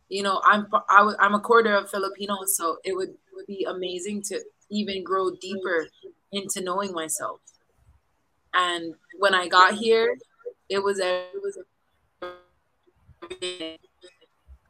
you 0.08 0.22
know, 0.22 0.40
I'm 0.44 0.66
I 0.90 0.98
w- 0.98 1.16
I'm 1.18 1.34
a 1.34 1.40
quarter 1.40 1.74
of 1.74 1.90
Filipino, 1.90 2.36
so 2.46 2.78
it 2.84 2.94
would, 2.94 3.14
would 3.34 3.46
be 3.46 3.66
amazing 3.68 4.22
to 4.22 4.40
even 4.70 5.02
grow 5.02 5.30
deeper 5.30 5.88
into 6.32 6.60
knowing 6.60 6.92
myself. 6.92 7.40
And 8.54 8.94
when 9.18 9.34
I 9.34 9.48
got 9.48 9.74
here, 9.74 10.16
it 10.68 10.82
was 10.82 11.00
it 11.00 11.30
was 11.42 11.58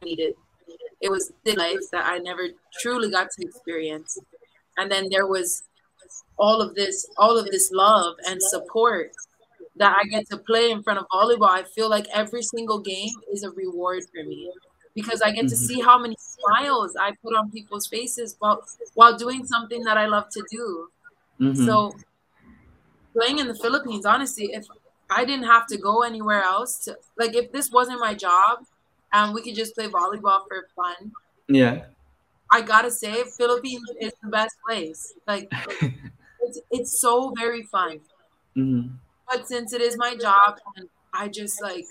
needed. 0.03 0.33
It 0.99 1.11
was 1.11 1.31
the 1.43 1.53
life 1.53 1.91
that 1.91 2.05
I 2.05 2.17
never 2.17 2.47
truly 2.81 3.11
got 3.11 3.29
to 3.31 3.45
experience. 3.45 4.17
And 4.77 4.91
then 4.91 5.09
there 5.11 5.27
was 5.27 5.63
all 6.37 6.61
of 6.61 6.75
this, 6.75 7.07
all 7.17 7.37
of 7.37 7.45
this 7.47 7.71
love 7.71 8.15
and 8.27 8.41
support 8.41 9.11
that 9.75 9.95
I 9.95 10.07
get 10.07 10.27
to 10.29 10.37
play 10.37 10.71
in 10.71 10.81
front 10.81 10.99
of 10.99 11.05
volleyball. 11.13 11.49
I 11.49 11.63
feel 11.63 11.89
like 11.89 12.07
every 12.13 12.41
single 12.41 12.79
game 12.79 13.11
is 13.31 13.43
a 13.43 13.51
reward 13.51 14.03
for 14.11 14.23
me 14.27 14.51
because 14.97 15.21
I 15.21 15.29
get 15.29 15.45
mm-hmm. 15.45 15.49
to 15.49 15.55
see 15.55 15.79
how 15.79 15.99
many 15.99 16.17
smiles 16.19 16.95
I 16.99 17.11
put 17.23 17.35
on 17.35 17.51
people's 17.51 17.85
faces 17.85 18.35
while 18.39 18.63
while 18.95 19.15
doing 19.15 19.45
something 19.45 19.83
that 19.83 19.95
I 19.95 20.07
love 20.07 20.29
to 20.29 20.43
do. 20.49 20.89
Mm-hmm. 21.39 21.65
So 21.65 21.95
playing 23.13 23.37
in 23.37 23.47
the 23.47 23.53
Philippines, 23.53 24.07
honestly, 24.07 24.49
if 24.53 24.65
I 25.11 25.23
didn't 25.23 25.45
have 25.45 25.67
to 25.67 25.77
go 25.77 26.01
anywhere 26.01 26.41
else 26.41 26.79
to 26.85 26.97
like 27.15 27.35
if 27.35 27.51
this 27.51 27.69
wasn't 27.71 27.99
my 27.99 28.15
job 28.15 28.65
and 29.13 29.35
we 29.35 29.43
could 29.43 29.53
just 29.53 29.75
play 29.75 29.87
volleyball 29.87 30.41
for 30.47 30.67
fun. 30.75 31.11
Yeah. 31.47 31.83
I 32.51 32.61
gotta 32.61 32.89
say 32.89 33.23
Philippines 33.37 33.87
is 34.01 34.13
the 34.23 34.29
best 34.29 34.55
place. 34.67 35.13
Like 35.27 35.47
it's 36.41 36.59
it's 36.71 36.99
so 36.99 37.33
very 37.37 37.61
fun. 37.75 37.99
Mm-hmm. 38.57 38.95
But 39.29 39.47
since 39.47 39.73
it 39.73 39.81
is 39.81 39.95
my 39.95 40.15
job 40.15 40.57
and 40.75 40.89
I 41.13 41.27
just 41.27 41.61
like 41.61 41.85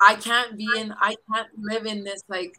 I 0.00 0.14
can't 0.14 0.56
be 0.56 0.68
in 0.76 0.94
I 1.00 1.14
can't 1.32 1.48
live 1.58 1.86
in 1.86 2.04
this 2.04 2.22
like 2.28 2.58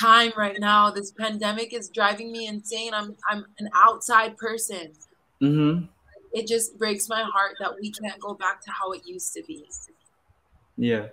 time 0.00 0.32
right 0.36 0.58
now. 0.58 0.90
This 0.90 1.12
pandemic 1.12 1.72
is 1.72 1.88
driving 1.88 2.32
me 2.32 2.46
insane. 2.46 2.92
I'm 2.92 3.16
I'm 3.28 3.46
an 3.58 3.70
outside 3.74 4.36
person. 4.36 4.92
Mm-hmm. 5.40 5.86
It 6.32 6.48
just 6.48 6.78
breaks 6.78 7.08
my 7.08 7.22
heart 7.22 7.56
that 7.60 7.72
we 7.80 7.92
can't 7.92 8.18
go 8.20 8.34
back 8.34 8.60
to 8.64 8.70
how 8.70 8.90
it 8.92 9.02
used 9.06 9.32
to 9.34 9.42
be. 9.44 9.64
Yeah. 10.76 11.06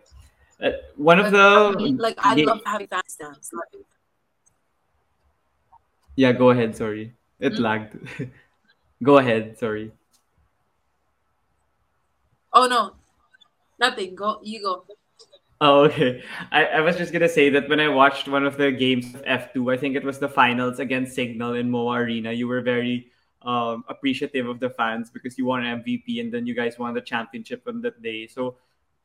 Uh, 0.62 0.72
one 0.96 1.20
of 1.20 1.32
the 1.32 1.40
I 1.40 1.76
mean, 1.76 1.98
like 1.98 2.18
I 2.24 2.36
yeah. 2.36 2.46
love 2.46 2.62
having 2.66 2.88
fast 2.88 3.20
dance. 3.20 3.52
Like, 3.54 3.84
yeah, 6.16 6.32
go 6.32 6.50
ahead. 6.50 6.76
Sorry, 6.76 7.14
it 7.40 7.54
mm-hmm. 7.54 7.64
lagged. 7.64 7.98
go 9.04 9.18
ahead. 9.18 9.58
Sorry. 9.58 9.92
Oh 12.54 12.68
no, 12.68 12.94
nothing. 13.80 14.14
Go. 14.16 14.40
You 14.44 14.62
go. 14.62 14.86
Oh, 15.62 15.84
okay. 15.86 16.24
I, 16.52 16.66
I 16.66 16.82
was 16.82 16.98
just 16.98 17.14
gonna 17.14 17.30
say 17.30 17.50
that 17.52 17.70
when 17.70 17.80
I 17.80 17.88
watched 17.88 18.28
one 18.28 18.48
of 18.48 18.58
the 18.58 18.72
games 18.72 19.14
of 19.14 19.22
F2, 19.22 19.72
I 19.72 19.78
think 19.78 19.96
it 19.96 20.04
was 20.04 20.18
the 20.18 20.28
finals 20.28 20.80
against 20.80 21.16
Cignal 21.16 21.60
in 21.60 21.70
MOA 21.70 21.98
Arena, 22.02 22.32
you 22.32 22.48
were 22.48 22.62
very 22.62 23.12
um, 23.44 23.86
appreciative 23.88 24.48
of 24.48 24.60
the 24.60 24.72
fans 24.72 25.12
because 25.12 25.38
you 25.38 25.46
won 25.46 25.64
an 25.64 25.84
MVP 25.84 26.20
and 26.20 26.34
then 26.34 26.48
you 26.48 26.56
guys 26.56 26.80
won 26.80 26.96
the 26.96 27.02
championship 27.02 27.62
on 27.68 27.80
that 27.82 28.02
day. 28.02 28.26
So 28.26 28.58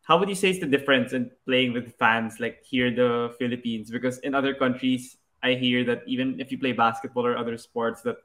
how 0.02 0.16
would 0.18 0.30
you 0.30 0.34
say 0.34 0.48
is 0.48 0.60
the 0.60 0.66
difference 0.66 1.12
in 1.12 1.30
playing 1.44 1.74
with 1.74 1.94
fans 1.98 2.40
like 2.40 2.64
here 2.64 2.86
in 2.86 2.94
the 2.96 3.34
Philippines? 3.38 3.90
Because 3.90 4.18
in 4.20 4.34
other 4.34 4.54
countries, 4.54 5.18
I 5.42 5.54
hear 5.54 5.84
that 5.84 6.04
even 6.06 6.40
if 6.40 6.50
you 6.50 6.58
play 6.58 6.72
basketball 6.72 7.26
or 7.26 7.36
other 7.36 7.58
sports, 7.58 8.00
that 8.02 8.16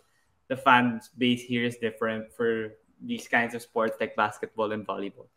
the 0.47 0.55
fan 0.55 1.01
base 1.17 1.41
here 1.43 1.65
is 1.65 1.75
different 1.77 2.31
for 2.31 2.75
these 3.03 3.27
kinds 3.27 3.55
of 3.55 3.61
sports 3.61 3.97
like 3.99 4.15
basketball 4.15 4.71
and 4.71 4.87
volleyball. 4.87 5.27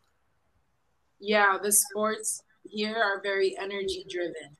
Yeah, 1.19 1.57
the 1.61 1.71
sports 1.71 2.41
here 2.69 2.95
are 2.95 3.21
very 3.21 3.57
energy 3.57 4.05
driven. 4.09 4.55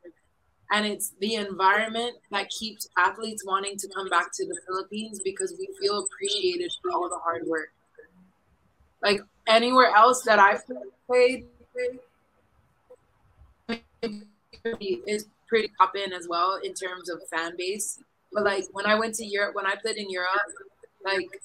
And 0.71 0.85
it's 0.85 1.13
the 1.19 1.35
environment 1.35 2.15
that 2.31 2.49
keeps 2.49 2.89
athletes 2.97 3.43
wanting 3.45 3.77
to 3.77 3.87
come 3.89 4.09
back 4.09 4.31
to 4.33 4.45
the 4.45 4.59
Philippines 4.67 5.21
because 5.23 5.53
we 5.59 5.69
feel 5.79 6.03
appreciated 6.03 6.71
for 6.81 6.91
all 6.91 7.07
the 7.07 7.19
hard 7.19 7.45
work. 7.45 7.71
Like 9.01 9.21
anywhere 9.47 9.91
else 9.95 10.23
that 10.23 10.39
I've 10.39 10.63
played, 11.05 11.45
is 14.73 15.27
pretty 15.47 15.71
top 15.79 15.95
in 15.95 16.13
as 16.13 16.27
well 16.27 16.59
in 16.63 16.73
terms 16.73 17.09
of 17.09 17.21
fan 17.29 17.53
base. 17.57 17.99
But 18.33 18.43
like 18.43 18.65
when 18.71 18.85
I 18.85 18.95
went 18.95 19.15
to 19.15 19.25
Europe, 19.25 19.55
when 19.55 19.65
I 19.67 19.75
played 19.75 19.97
in 19.97 20.09
Europe, 20.09 20.29
like 21.03 21.41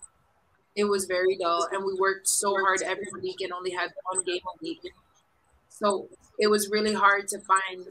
it 0.76 0.84
was 0.84 1.04
very 1.04 1.36
dull, 1.36 1.68
and 1.72 1.84
we 1.84 1.94
worked 1.94 2.28
so 2.28 2.54
hard 2.54 2.82
every 2.82 3.06
week 3.20 3.40
and 3.40 3.52
only 3.52 3.70
had 3.70 3.92
one 4.10 4.24
game 4.24 4.40
a 4.46 4.62
week. 4.62 4.80
So 5.82 6.08
it 6.38 6.48
was 6.48 6.70
really 6.70 6.94
hard 6.94 7.28
to 7.28 7.38
find 7.40 7.86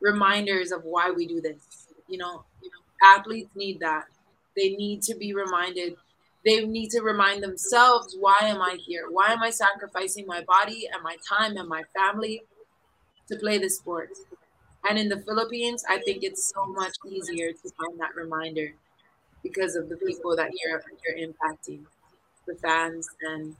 reminders 0.00 0.72
of 0.72 0.84
why 0.84 1.10
we 1.10 1.26
do 1.26 1.40
this. 1.40 1.86
You 2.08 2.18
know, 2.18 2.44
athletes 3.02 3.50
need 3.54 3.80
that. 3.80 4.04
They 4.56 4.70
need 4.70 5.02
to 5.02 5.14
be 5.16 5.34
reminded. 5.34 5.94
They 6.44 6.64
need 6.64 6.90
to 6.90 7.00
remind 7.02 7.42
themselves, 7.42 8.16
why 8.18 8.38
am 8.42 8.60
I 8.62 8.78
here? 8.84 9.06
Why 9.10 9.28
am 9.32 9.42
I 9.42 9.50
sacrificing 9.50 10.26
my 10.26 10.42
body 10.42 10.88
and 10.92 11.02
my 11.02 11.16
time 11.28 11.56
and 11.56 11.68
my 11.68 11.82
family 11.96 12.42
to 13.28 13.36
play 13.36 13.58
this 13.58 13.78
sport? 13.78 14.10
And 14.88 14.98
in 14.98 15.08
the 15.08 15.20
Philippines, 15.20 15.84
I 15.88 15.98
think 15.98 16.22
it's 16.22 16.52
so 16.54 16.66
much 16.66 16.94
easier 17.06 17.52
to 17.52 17.70
find 17.78 18.00
that 18.00 18.16
reminder 18.16 18.74
because 19.42 19.76
of 19.76 19.88
the 19.88 19.96
people 19.96 20.36
that 20.36 20.50
you're 20.62 20.82
you're 21.06 21.28
impacting, 21.28 21.84
the 22.46 22.54
fans 22.56 23.08
and 23.22 23.56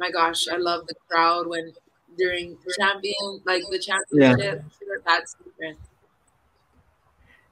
my 0.00 0.10
gosh, 0.10 0.48
I 0.48 0.56
love 0.56 0.88
the 0.88 0.96
crowd 1.08 1.46
when 1.46 1.72
during 2.16 2.56
champion 2.80 3.40
like 3.44 3.62
the 3.70 3.78
championship. 3.78 4.64
Yeah. 4.64 4.96
That's 5.06 5.36
different. 5.44 5.78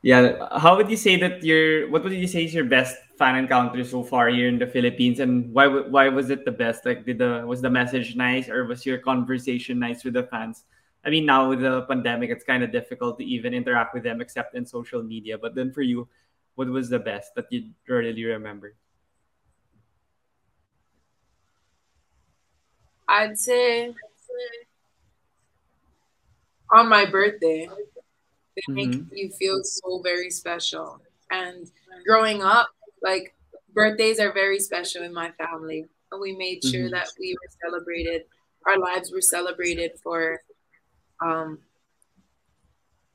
Yeah, 0.01 0.49
how 0.59 0.77
would 0.77 0.89
you 0.89 0.97
say 0.97 1.19
that 1.19 1.43
your 1.43 1.91
what 1.91 2.05
would 2.05 2.15
you 2.15 2.27
say 2.31 2.45
is 2.45 2.55
your 2.55 2.65
best 2.65 2.97
fan 3.19 3.35
encounter 3.37 3.83
so 3.85 4.03
far 4.03 4.31
here 4.31 4.49
in 4.49 4.59
the 4.59 4.67
Philippines, 4.67 5.19
and 5.19 5.53
why 5.53 5.67
why 5.67 6.09
was 6.09 6.31
it 6.31 6.47
the 6.47 6.55
best? 6.55 6.87
Like, 6.87 7.05
did 7.05 7.19
the 7.19 7.43
was 7.45 7.61
the 7.61 7.71
message 7.71 8.15
nice, 8.15 8.49
or 8.49 8.65
was 8.65 8.87
your 8.87 8.99
conversation 8.99 9.79
nice 9.79 10.05
with 10.05 10.15
the 10.15 10.23
fans? 10.23 10.65
I 11.05 11.11
mean, 11.11 11.27
now 11.27 11.49
with 11.51 11.61
the 11.61 11.83
pandemic, 11.91 12.31
it's 12.31 12.45
kind 12.45 12.63
of 12.63 12.71
difficult 12.71 13.19
to 13.19 13.25
even 13.27 13.53
interact 13.53 13.93
with 13.93 14.07
them 14.07 14.21
except 14.23 14.55
in 14.55 14.65
social 14.65 15.03
media. 15.03 15.37
But 15.37 15.55
then 15.55 15.73
for 15.75 15.83
you, 15.83 16.07
what 16.55 16.69
was 16.71 16.89
the 16.89 17.03
best 17.03 17.35
that 17.35 17.51
you 17.51 17.75
really 17.89 18.25
remember? 18.25 18.75
I'd 23.09 23.39
say 23.39 23.95
on 26.71 26.89
my 26.89 27.07
birthday, 27.07 27.69
they 28.57 28.73
mm-hmm. 28.73 28.75
make 28.75 29.01
you 29.13 29.31
feel 29.31 29.61
so 29.63 30.01
very 30.03 30.31
special. 30.31 31.01
And 31.31 31.71
growing 32.07 32.43
up, 32.43 32.69
like 33.03 33.35
birthdays 33.73 34.21
are 34.21 34.33
very 34.33 34.59
special 34.61 35.03
in 35.03 35.13
my 35.13 35.31
family. 35.33 35.87
And 36.13 36.21
we 36.21 36.37
made 36.37 36.63
sure 36.65 36.85
mm-hmm. 36.85 36.95
that 36.95 37.09
we 37.19 37.35
were 37.35 37.71
celebrated, 37.71 38.23
our 38.67 38.79
lives 38.79 39.13
were 39.13 39.21
celebrated 39.21 39.93
for 40.03 40.41
um 41.25 41.59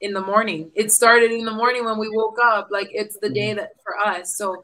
in 0.02 0.14
the 0.14 0.22
morning. 0.22 0.72
It 0.76 0.92
started 0.92 1.32
in 1.32 1.46
the 1.46 1.52
morning 1.52 1.86
when 1.86 1.98
we 1.98 2.10
woke 2.10 2.38
up. 2.44 2.70
Like 2.72 2.90
it's 2.92 3.18
the 3.20 3.30
day 3.30 3.50
mm-hmm. 3.50 3.60
that 3.60 3.72
for 3.84 3.98
us. 3.98 4.36
So 4.36 4.64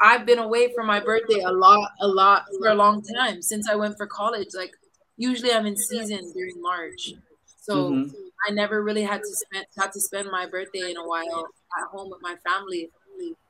I've 0.00 0.26
been 0.26 0.38
away 0.38 0.72
from 0.74 0.86
my 0.86 1.00
birthday 1.00 1.40
a 1.40 1.52
lot, 1.52 1.90
a 2.00 2.08
lot 2.08 2.44
for 2.58 2.68
a 2.68 2.74
long 2.74 3.02
time 3.02 3.40
since 3.42 3.68
I 3.68 3.74
went 3.74 3.96
for 3.96 4.06
college. 4.06 4.48
Like 4.54 4.72
usually 5.16 5.52
I'm 5.52 5.66
in 5.66 5.76
season 5.76 6.32
during 6.32 6.60
March. 6.60 7.14
So 7.62 7.90
mm-hmm. 7.90 8.10
I 8.46 8.52
never 8.52 8.82
really 8.82 9.02
had 9.02 9.22
to 9.22 9.28
spend 9.28 9.66
got 9.76 9.92
to 9.92 10.00
spend 10.00 10.28
my 10.30 10.46
birthday 10.46 10.90
in 10.90 10.96
a 10.96 11.06
while 11.06 11.48
at 11.78 11.88
home 11.90 12.10
with 12.10 12.20
my 12.22 12.36
family. 12.46 12.90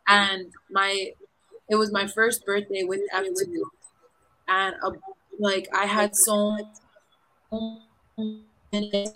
And 0.07 0.53
my 0.71 1.13
it 1.69 1.77
was 1.77 1.93
my 1.93 2.07
first 2.07 2.47
birthday 2.47 2.85
with 2.85 3.01
F2. 3.13 3.45
And 4.49 4.77
a, 4.83 4.93
like 5.39 5.69
I 5.75 5.87
had 5.87 6.15
so 6.15 6.57
many 8.73 9.13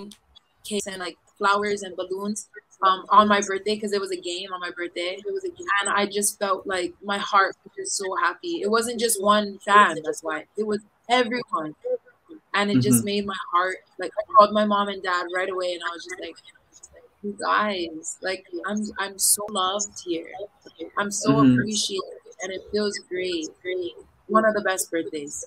cakes 0.65 0.87
and 0.87 0.99
like 0.99 1.17
flowers 1.39 1.83
and 1.83 1.97
balloons 1.97 2.49
um, 2.83 3.05
on 3.11 3.29
my 3.29 3.41
birthday 3.41 3.75
because 3.75 3.93
it 3.93 4.01
was 4.01 4.11
a 4.11 4.17
game 4.17 4.53
on 4.53 4.61
my 4.61 4.71
birthday. 4.71 5.19
It 5.19 5.33
was 5.33 5.45
a 5.45 5.49
game. 5.49 5.67
And 5.81 5.91
I 5.91 6.07
just 6.07 6.39
felt 6.39 6.67
like 6.67 6.95
my 7.03 7.19
heart 7.19 7.57
was 7.65 7.73
just 7.77 7.97
so 7.97 8.05
happy. 8.17 8.63
It 8.63 8.71
wasn't 8.71 8.99
just 8.99 9.23
one 9.23 9.59
fan, 9.59 9.99
that's 10.05 10.23
why. 10.23 10.47
It 10.57 10.67
was 10.67 10.81
everyone. 11.09 11.75
And 12.55 12.71
it 12.71 12.75
mm-hmm. 12.75 12.81
just 12.81 13.05
made 13.05 13.27
my 13.27 13.37
heart 13.53 13.77
like 13.99 14.13
I 14.19 14.33
called 14.33 14.53
my 14.53 14.65
mom 14.65 14.89
and 14.89 15.03
dad 15.03 15.27
right 15.35 15.51
away 15.51 15.75
and 15.75 15.83
I 15.85 15.93
was 15.93 16.05
just 16.05 16.21
like, 16.21 16.37
You 17.23 17.37
guys, 17.39 18.19
like 18.23 18.47
I'm 18.67 18.85
I'm 18.99 19.19
so 19.19 19.47
loved 19.51 20.01
here. 20.05 20.33
I'm 20.97 21.11
so 21.11 21.31
mm-hmm. 21.31 21.53
appreciated 21.53 22.21
and 22.43 22.53
it 22.53 22.63
feels 22.73 22.99
great. 23.09 23.47
Great. 23.63 23.93
One 24.27 24.45
of 24.45 24.55
the 24.55 24.63
best 24.63 24.91
birthdays. 24.91 25.47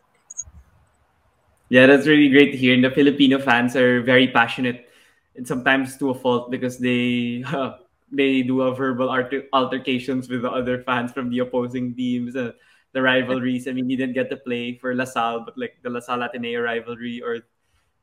Yeah, 1.70 1.88
that's 1.88 2.06
really 2.06 2.30
great 2.30 2.52
to 2.52 2.58
hear. 2.58 2.76
And 2.76 2.84
the 2.84 2.92
Filipino 2.92 3.40
fans 3.40 3.76
are 3.76 4.02
very 4.02 4.28
passionate 4.28 4.88
and 5.36 5.48
sometimes 5.48 5.98
to 5.98 6.10
a 6.12 6.16
fault 6.16 6.52
because 6.52 6.78
they 6.78 7.44
uh, 7.48 7.78
they 8.12 8.44
do 8.44 8.62
a 8.62 8.76
verbal 8.76 9.10
alter- 9.10 9.50
altercations 9.54 10.30
with 10.30 10.44
the 10.44 10.52
other 10.52 10.84
fans 10.84 11.12
from 11.12 11.30
the 11.30 11.40
opposing 11.40 11.96
teams 11.96 12.36
and 12.36 12.54
the 12.94 13.02
rivalries. 13.02 13.68
I 13.68 13.74
mean, 13.74 13.90
you 13.90 13.98
didn't 13.98 14.14
get 14.14 14.30
to 14.30 14.38
play 14.38 14.78
for 14.78 14.94
LaSalle, 14.94 15.42
but 15.46 15.58
like 15.58 15.78
the 15.82 15.90
LaSalle 15.90 16.22
Ateneo 16.22 16.62
rivalry 16.62 17.22
or 17.22 17.40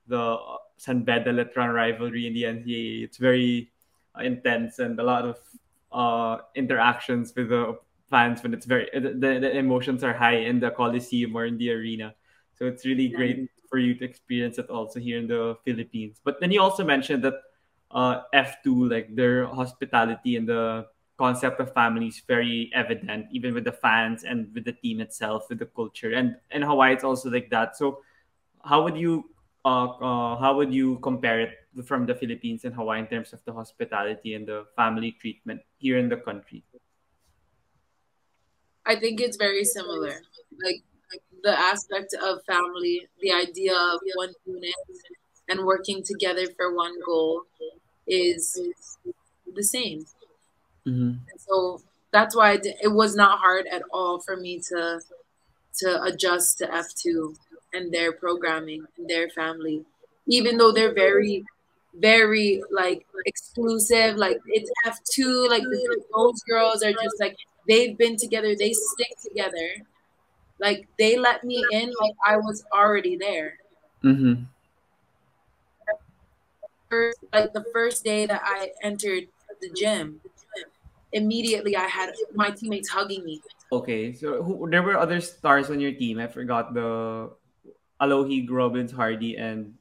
the 0.08 0.36
San 0.76 1.02
Beda 1.02 1.32
Letran 1.32 1.72
rivalry 1.72 2.26
in 2.26 2.34
the 2.34 2.42
NCAA, 2.42 3.04
it's 3.04 3.18
very 3.18 3.70
uh, 4.18 4.22
intense 4.22 4.80
and 4.80 4.98
a 4.98 5.02
lot 5.02 5.24
of 5.24 5.38
uh, 5.92 6.42
interactions 6.56 7.32
with 7.36 7.50
the 7.50 7.78
fans 8.10 8.42
when 8.42 8.52
it's 8.52 8.66
very 8.66 8.90
the, 8.92 9.38
the 9.38 9.56
emotions 9.56 10.02
are 10.02 10.12
high 10.12 10.42
in 10.42 10.58
the 10.58 10.70
Coliseum 10.72 11.36
or 11.36 11.46
in 11.46 11.56
the 11.56 11.70
arena. 11.70 12.14
So 12.58 12.66
it's 12.66 12.84
really 12.84 13.08
great 13.08 13.48
for 13.70 13.78
you 13.78 13.94
to 13.94 14.04
experience 14.04 14.58
it 14.58 14.68
also 14.68 14.98
here 15.00 15.18
in 15.18 15.26
the 15.26 15.56
Philippines. 15.64 16.20
But 16.22 16.40
then 16.40 16.50
you 16.50 16.60
also 16.60 16.84
mentioned 16.84 17.24
that 17.24 17.34
uh, 17.90 18.22
F2, 18.34 18.90
like 18.90 19.14
their 19.14 19.46
hospitality 19.46 20.36
and 20.36 20.48
the 20.48 20.86
concept 21.16 21.60
of 21.60 21.72
family 21.72 22.08
is 22.08 22.20
very 22.26 22.70
evident, 22.74 23.26
even 23.30 23.54
with 23.54 23.64
the 23.64 23.72
fans 23.72 24.24
and 24.24 24.52
with 24.54 24.64
the 24.64 24.72
team 24.72 25.00
itself, 25.00 25.48
with 25.48 25.58
the 25.58 25.66
culture. 25.66 26.12
And 26.12 26.36
in 26.50 26.62
Hawaii, 26.62 26.94
it's 26.94 27.04
also 27.04 27.30
like 27.30 27.50
that. 27.50 27.76
So, 27.76 28.02
how 28.64 28.82
would 28.82 28.96
you 28.96 29.30
uh, 29.64 29.86
uh, 30.00 30.36
how 30.40 30.56
would 30.56 30.72
you 30.72 30.98
compare 31.00 31.40
it 31.40 31.52
from 31.84 32.06
the 32.06 32.14
Philippines 32.14 32.64
and 32.64 32.74
Hawaii 32.74 33.00
in 33.00 33.06
terms 33.06 33.32
of 33.32 33.44
the 33.44 33.52
hospitality 33.52 34.34
and 34.34 34.46
the 34.46 34.64
family 34.74 35.12
treatment 35.12 35.60
here 35.78 35.98
in 35.98 36.08
the 36.08 36.16
country? 36.16 36.64
I 38.86 38.96
think 38.96 39.20
it's 39.20 39.36
very 39.36 39.64
similar. 39.64 40.16
Like 40.64 40.82
the 41.42 41.58
aspect 41.58 42.14
of 42.22 42.44
family, 42.44 43.06
the 43.20 43.32
idea 43.32 43.74
of 43.74 44.00
one 44.14 44.32
unit 44.46 44.74
and 45.48 45.64
working 45.64 46.02
together 46.02 46.46
for 46.56 46.74
one 46.74 46.94
goal 47.04 47.42
is 48.06 48.58
the 49.54 49.62
same. 49.62 50.04
Mm-hmm. 50.86 51.18
so 51.36 51.82
that's 52.10 52.34
why 52.34 52.58
it 52.62 52.90
was 52.90 53.14
not 53.14 53.38
hard 53.38 53.66
at 53.70 53.82
all 53.92 54.18
for 54.18 54.34
me 54.34 54.60
to 54.68 55.00
to 55.76 56.02
adjust 56.02 56.58
to 56.58 56.66
F2 56.66 57.36
and 57.74 57.92
their 57.92 58.12
programming 58.12 58.86
and 58.96 59.08
their 59.08 59.28
family, 59.28 59.84
even 60.26 60.56
though 60.56 60.72
they're 60.72 60.94
very 60.94 61.44
very 61.94 62.62
like 62.70 63.06
exclusive. 63.26 64.16
Like 64.16 64.38
it's 64.46 64.70
F2, 64.86 65.48
like 65.48 65.62
those 66.14 66.42
girls 66.42 66.82
are 66.82 66.92
just 66.92 67.20
like 67.20 67.36
they've 67.68 67.96
been 67.96 68.16
together, 68.16 68.54
they 68.56 68.72
stick 68.72 69.12
together. 69.22 69.68
Like 70.60 70.86
they 70.98 71.16
let 71.16 71.42
me 71.42 71.64
in 71.72 71.92
like 72.00 72.14
I 72.24 72.36
was 72.36 72.64
already 72.72 73.16
there. 73.16 73.54
Mm-hmm. 74.04 74.44
First, 76.88 77.18
like 77.32 77.52
the 77.52 77.64
first 77.72 78.04
day 78.04 78.26
that 78.26 78.42
I 78.44 78.72
entered 78.82 79.28
the 79.60 79.70
gym, 79.70 80.20
immediately 81.12 81.76
I 81.76 81.86
had 81.86 82.12
my 82.34 82.50
teammates 82.50 82.88
hugging 82.88 83.24
me. 83.24 83.40
Okay, 83.72 84.12
so 84.12 84.42
who, 84.42 84.68
there 84.68 84.82
were 84.82 84.98
other 84.98 85.20
stars 85.20 85.70
on 85.70 85.78
your 85.80 85.92
team. 85.92 86.18
I 86.18 86.26
forgot 86.26 86.74
the 86.74 87.30
Alohi, 88.02 88.48
Robins, 88.50 88.90
Hardy, 88.90 89.36
and 89.36 89.74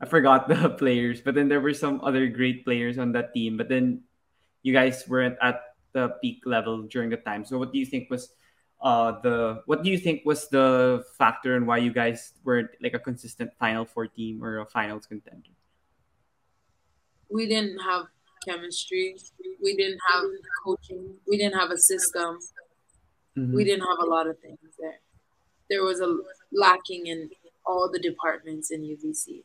I 0.00 0.06
forgot 0.06 0.48
the 0.48 0.70
players, 0.78 1.20
but 1.20 1.34
then 1.34 1.48
there 1.48 1.60
were 1.60 1.74
some 1.74 2.00
other 2.02 2.28
great 2.28 2.64
players 2.64 2.98
on 2.98 3.12
that 3.12 3.34
team. 3.34 3.56
But 3.56 3.68
then 3.68 4.02
you 4.62 4.72
guys 4.72 5.04
weren't 5.08 5.36
at 5.42 5.60
the 5.92 6.14
peak 6.22 6.42
level 6.46 6.82
during 6.82 7.10
the 7.10 7.16
time. 7.18 7.44
So 7.44 7.58
what 7.58 7.72
do 7.72 7.78
you 7.78 7.86
think 7.86 8.10
was 8.10 8.30
uh 8.80 9.20
the 9.22 9.62
what 9.66 9.82
do 9.82 9.90
you 9.90 9.98
think 9.98 10.24
was 10.24 10.48
the 10.48 11.04
factor 11.16 11.56
and 11.56 11.66
why 11.66 11.78
you 11.78 11.92
guys 11.92 12.32
weren't 12.44 12.70
like 12.80 12.94
a 12.94 12.98
consistent 12.98 13.50
final 13.58 13.84
four 13.84 14.06
team 14.06 14.42
or 14.42 14.58
a 14.58 14.66
finals 14.66 15.06
contender? 15.06 15.50
We 17.30 17.46
didn't 17.46 17.78
have 17.78 18.06
chemistry. 18.46 19.16
We 19.62 19.76
didn't 19.76 20.00
have 20.12 20.24
coaching. 20.64 21.14
We 21.26 21.36
didn't 21.36 21.58
have 21.58 21.70
a 21.70 21.76
system. 21.76 22.38
Mm-hmm. 23.36 23.54
We 23.54 23.64
didn't 23.64 23.86
have 23.86 23.98
a 24.00 24.06
lot 24.06 24.26
of 24.26 24.38
things 24.38 24.58
there. 24.78 25.00
There 25.68 25.82
was 25.82 26.00
a 26.00 26.16
lacking 26.52 27.06
in 27.06 27.30
all 27.66 27.90
the 27.90 27.98
departments 27.98 28.70
in 28.70 28.82
UBC 28.82 29.42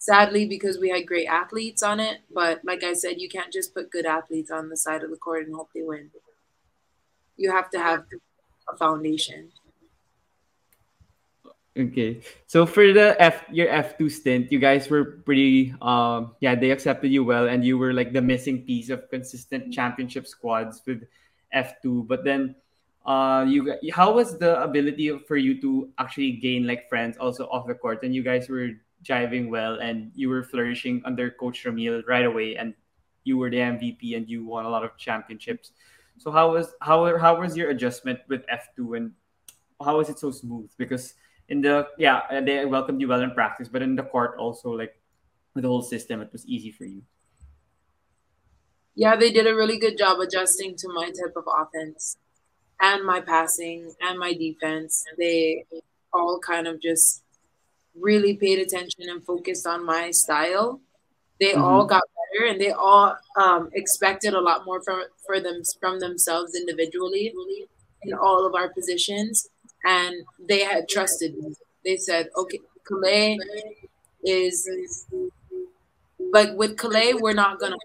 sadly 0.00 0.46
because 0.46 0.78
we 0.78 0.88
had 0.88 1.06
great 1.06 1.26
athletes 1.26 1.82
on 1.82 2.00
it 2.00 2.20
but 2.32 2.58
like 2.64 2.82
i 2.82 2.94
said 2.94 3.20
you 3.20 3.28
can't 3.28 3.52
just 3.52 3.74
put 3.74 3.90
good 3.90 4.06
athletes 4.06 4.50
on 4.50 4.70
the 4.70 4.76
side 4.76 5.04
of 5.04 5.10
the 5.10 5.16
court 5.16 5.44
and 5.44 5.54
hope 5.54 5.68
they 5.74 5.82
win 5.82 6.10
you 7.36 7.52
have 7.52 7.68
to 7.68 7.78
have 7.78 8.04
foundation. 8.78 9.50
Okay. 11.78 12.20
So 12.46 12.66
for 12.66 12.92
the 12.92 13.14
f 13.22 13.46
your 13.50 13.68
f2 13.68 14.10
stint 14.10 14.50
you 14.50 14.58
guys 14.58 14.90
were 14.90 15.22
pretty 15.22 15.72
um 15.80 16.34
yeah 16.40 16.58
they 16.58 16.74
accepted 16.74 17.14
you 17.14 17.22
well 17.22 17.46
and 17.46 17.64
you 17.64 17.78
were 17.78 17.94
like 17.94 18.12
the 18.12 18.20
missing 18.20 18.66
piece 18.66 18.90
of 18.90 19.08
consistent 19.08 19.72
championship 19.72 20.26
squads 20.26 20.82
with 20.84 21.06
f2 21.54 22.06
but 22.10 22.24
then 22.24 22.56
uh 23.06 23.46
you 23.46 23.78
how 23.94 24.12
was 24.12 24.36
the 24.38 24.60
ability 24.60 25.14
for 25.30 25.36
you 25.38 25.60
to 25.62 25.88
actually 25.98 26.32
gain 26.42 26.66
like 26.66 26.88
friends 26.88 27.16
also 27.16 27.46
off 27.48 27.66
the 27.66 27.74
court? 27.74 28.02
And 28.02 28.14
you 28.14 28.22
guys 28.22 28.48
were 28.48 28.74
jiving 29.04 29.48
well 29.48 29.80
and 29.80 30.12
you 30.14 30.28
were 30.28 30.42
flourishing 30.42 31.02
under 31.04 31.30
Coach 31.30 31.64
Ramil 31.64 32.02
right 32.06 32.26
away 32.26 32.56
and 32.56 32.74
you 33.24 33.38
were 33.38 33.50
the 33.50 33.58
MVP 33.58 34.16
and 34.16 34.28
you 34.28 34.44
won 34.44 34.64
a 34.64 34.68
lot 34.68 34.84
of 34.84 34.96
championships. 34.96 35.72
So 36.18 36.30
how 36.30 36.52
was 36.52 36.74
how 36.80 37.16
how 37.18 37.40
was 37.40 37.56
your 37.56 37.70
adjustment 37.70 38.20
with 38.28 38.42
F2 38.46 38.96
and 38.96 39.12
how 39.82 39.98
was 39.98 40.08
it 40.08 40.18
so 40.18 40.30
smooth? 40.30 40.70
Because 40.76 41.14
in 41.48 41.60
the 41.60 41.88
yeah 41.98 42.40
they 42.40 42.64
welcomed 42.64 43.00
you 43.00 43.08
well 43.08 43.22
in 43.22 43.32
practice, 43.32 43.68
but 43.68 43.82
in 43.82 43.96
the 43.96 44.02
court 44.02 44.36
also 44.38 44.70
like 44.70 45.00
with 45.54 45.62
the 45.62 45.68
whole 45.68 45.82
system 45.82 46.20
it 46.20 46.32
was 46.32 46.46
easy 46.46 46.70
for 46.70 46.84
you. 46.84 47.02
Yeah, 48.94 49.16
they 49.16 49.30
did 49.32 49.46
a 49.46 49.54
really 49.54 49.78
good 49.78 49.96
job 49.96 50.18
adjusting 50.20 50.76
to 50.76 50.88
my 50.88 51.06
type 51.06 51.34
of 51.36 51.44
offense 51.46 52.18
and 52.80 53.04
my 53.04 53.20
passing 53.20 53.94
and 54.00 54.18
my 54.18 54.32
defense. 54.32 55.04
They 55.16 55.64
all 56.12 56.38
kind 56.38 56.66
of 56.66 56.80
just 56.82 57.22
really 57.98 58.36
paid 58.36 58.58
attention 58.58 59.08
and 59.08 59.24
focused 59.24 59.66
on 59.66 59.84
my 59.84 60.10
style, 60.10 60.80
they 61.40 61.52
mm-hmm. 61.52 61.62
all 61.62 61.84
got 61.86 62.02
better 62.32 62.50
and 62.50 62.60
they 62.60 62.70
all 62.70 63.16
um, 63.36 63.70
expected 63.72 64.34
a 64.34 64.40
lot 64.40 64.64
more 64.64 64.82
from 64.82 65.02
for 65.26 65.40
them 65.40 65.62
from 65.80 65.98
themselves 66.00 66.54
individually 66.54 67.32
in 68.02 68.14
all 68.14 68.46
of 68.46 68.54
our 68.54 68.68
positions, 68.72 69.48
and 69.84 70.14
they 70.48 70.64
had 70.64 70.88
trusted 70.88 71.36
me. 71.36 71.54
They 71.84 71.96
said, 71.96 72.28
"Okay, 72.36 72.60
Kalei 72.90 73.36
is 74.24 74.68
like 76.32 76.50
with 76.54 76.76
Kalei, 76.76 77.20
we're 77.20 77.34
not 77.34 77.58
gonna." 77.58 77.76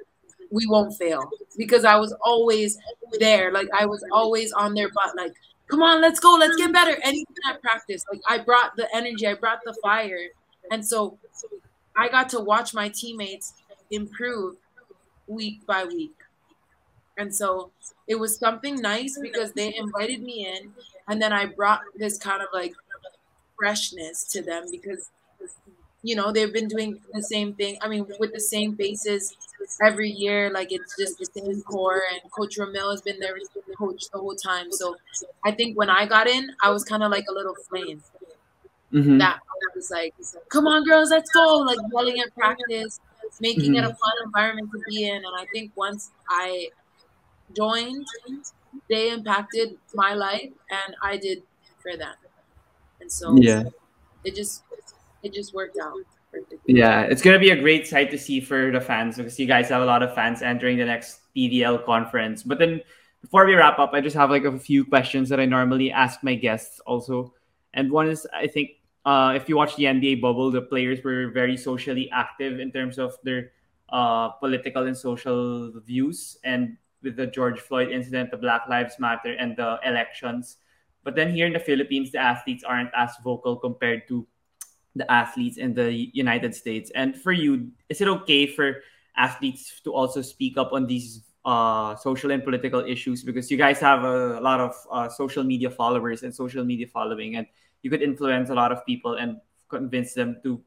We 0.51 0.67
won't 0.67 0.95
fail 0.95 1.27
because 1.57 1.83
I 1.83 1.95
was 1.97 2.15
always 2.23 2.77
there. 3.19 3.51
Like 3.51 3.67
I 3.77 3.87
was 3.87 4.05
always 4.13 4.53
on 4.53 4.73
their 4.73 4.89
butt. 4.89 5.17
Like 5.17 5.33
come 5.67 5.81
on, 5.81 6.01
let's 6.01 6.19
go, 6.19 6.35
let's 6.35 6.55
get 6.55 6.71
better. 6.71 6.91
And 7.03 7.13
even 7.15 7.35
at 7.49 7.61
practice, 7.61 8.03
like 8.11 8.21
I 8.27 8.39
brought 8.39 8.75
the 8.75 8.87
energy, 8.95 9.27
I 9.27 9.33
brought 9.33 9.59
the 9.65 9.73
fire. 9.81 10.19
And 10.71 10.85
so 10.85 11.17
I 11.97 12.09
got 12.09 12.29
to 12.29 12.39
watch 12.39 12.73
my 12.73 12.89
teammates 12.89 13.53
improve 13.91 14.57
week 15.27 15.65
by 15.67 15.85
week. 15.85 16.15
And 17.17 17.33
so 17.33 17.71
it 18.07 18.15
was 18.15 18.37
something 18.37 18.75
nice 18.75 19.17
because 19.19 19.53
they 19.53 19.73
invited 19.75 20.21
me 20.21 20.45
in 20.47 20.73
and 21.07 21.21
then 21.21 21.31
I 21.31 21.45
brought 21.45 21.81
this 21.95 22.17
kind 22.17 22.41
of 22.41 22.49
like 22.53 22.73
freshness 23.57 24.25
to 24.25 24.41
them 24.43 24.65
because 24.71 25.09
you 26.03 26.15
know 26.15 26.31
they've 26.31 26.53
been 26.53 26.67
doing 26.67 26.99
the 27.13 27.21
same 27.23 27.53
thing 27.53 27.77
i 27.81 27.87
mean 27.87 28.05
with 28.19 28.33
the 28.33 28.39
same 28.39 28.75
faces 28.75 29.35
every 29.83 30.09
year 30.09 30.51
like 30.51 30.71
it's 30.71 30.95
just 30.97 31.17
the 31.19 31.25
same 31.25 31.61
core 31.63 32.01
and 32.13 32.31
coach 32.31 32.57
ramil 32.57 32.91
has 32.91 33.01
been 33.01 33.19
there 33.19 33.35
coach 33.77 34.09
the 34.11 34.19
whole 34.19 34.35
time 34.35 34.71
so 34.71 34.95
i 35.43 35.51
think 35.51 35.77
when 35.77 35.89
i 35.89 36.05
got 36.05 36.27
in 36.27 36.51
i 36.63 36.69
was 36.69 36.83
kind 36.83 37.03
of 37.03 37.11
like 37.11 37.25
a 37.29 37.33
little 37.33 37.55
flame 37.55 38.03
mm-hmm. 38.95 39.17
that 39.17 39.39
was 39.75 39.91
like 39.91 40.13
come 40.49 40.67
on 40.67 40.83
girls 40.85 41.09
let's 41.11 41.29
go 41.31 41.57
like 41.57 41.77
yelling 41.93 42.19
at 42.19 42.33
practice 42.33 42.99
making 43.41 43.73
mm-hmm. 43.73 43.83
it 43.83 43.83
a 43.83 43.89
fun 43.89 44.13
environment 44.23 44.69
to 44.71 44.79
be 44.87 45.07
in 45.07 45.17
and 45.17 45.35
i 45.37 45.45
think 45.51 45.71
once 45.75 46.11
i 46.29 46.67
joined 47.55 48.05
they 48.89 49.11
impacted 49.11 49.77
my 49.93 50.13
life 50.13 50.49
and 50.69 50.95
i 51.01 51.17
did 51.17 51.43
for 51.81 51.97
them 51.97 52.15
and 53.01 53.11
so 53.11 53.35
yeah 53.35 53.63
it 54.25 54.35
just 54.35 54.63
it 55.23 55.33
just 55.33 55.53
worked 55.53 55.77
out. 55.81 55.97
Yeah, 56.67 57.01
it's 57.01 57.21
gonna 57.21 57.39
be 57.39 57.51
a 57.51 57.55
great 57.55 57.87
sight 57.87 58.11
to 58.11 58.17
see 58.17 58.41
for 58.41 58.71
the 58.71 58.81
fans 58.81 59.15
because 59.15 59.39
you 59.39 59.47
guys 59.47 59.69
have 59.69 59.81
a 59.81 59.85
lot 59.85 60.03
of 60.03 60.13
fans 60.13 60.41
entering 60.41 60.77
the 60.77 60.85
next 60.85 61.21
PVL 61.35 61.85
conference. 61.85 62.43
But 62.43 62.59
then 62.59 62.81
before 63.21 63.45
we 63.45 63.55
wrap 63.55 63.79
up, 63.79 63.91
I 63.93 64.01
just 64.01 64.15
have 64.17 64.29
like 64.29 64.43
a 64.43 64.59
few 64.59 64.83
questions 64.83 65.29
that 65.29 65.39
I 65.39 65.45
normally 65.45 65.91
ask 65.91 66.21
my 66.23 66.35
guests 66.35 66.81
also. 66.81 67.33
And 67.73 67.89
one 67.89 68.09
is 68.09 68.27
I 68.33 68.47
think 68.47 68.71
uh, 69.05 69.33
if 69.35 69.47
you 69.47 69.55
watch 69.55 69.75
the 69.75 69.85
NBA 69.85 70.21
bubble, 70.21 70.49
the 70.51 70.61
players 70.61 71.03
were 71.03 71.29
very 71.29 71.55
socially 71.55 72.09
active 72.11 72.59
in 72.59 72.71
terms 72.71 72.97
of 72.97 73.13
their 73.23 73.51
uh, 73.89 74.29
political 74.29 74.87
and 74.87 74.97
social 74.97 75.71
views. 75.85 76.37
And 76.43 76.77
with 77.03 77.15
the 77.15 77.27
George 77.27 77.59
Floyd 77.59 77.91
incident, 77.91 78.31
the 78.31 78.37
Black 78.37 78.67
Lives 78.67 78.97
Matter, 78.97 79.33
and 79.33 79.55
the 79.55 79.79
elections. 79.85 80.57
But 81.03 81.15
then 81.15 81.31
here 81.31 81.45
in 81.45 81.53
the 81.53 81.59
Philippines, 81.59 82.11
the 82.11 82.17
athletes 82.17 82.63
aren't 82.63 82.89
as 82.97 83.11
vocal 83.23 83.55
compared 83.55 84.07
to 84.07 84.25
the 84.95 85.09
athletes 85.11 85.57
in 85.57 85.75
the 85.75 86.09
United 86.13 86.55
States. 86.55 86.89
And 86.95 87.15
for 87.15 87.31
you, 87.31 87.69
is 87.89 88.01
it 88.01 88.07
okay 88.07 88.47
for 88.47 88.81
athletes 89.15 89.81
to 89.83 89.93
also 89.93 90.23
speak 90.23 90.57
up 90.57 90.73
on 90.73 90.87
these 90.87 91.21
uh, 91.45 91.95
social 91.95 92.31
and 92.31 92.43
political 92.43 92.79
issues? 92.79 93.23
Because 93.23 93.51
you 93.51 93.57
guys 93.57 93.79
have 93.79 94.03
a, 94.03 94.39
lot 94.41 94.59
of 94.59 94.73
uh, 94.89 95.09
social 95.09 95.43
media 95.43 95.69
followers 95.69 96.23
and 96.23 96.33
social 96.33 96.65
media 96.65 96.87
following, 96.87 97.35
and 97.35 97.45
you 97.85 97.91
could 97.91 98.01
influence 98.01 98.49
a 98.49 98.55
lot 98.55 98.71
of 98.71 98.83
people 98.83 99.13
and 99.13 99.37
convince 99.69 100.15
them 100.15 100.37
to 100.41 100.59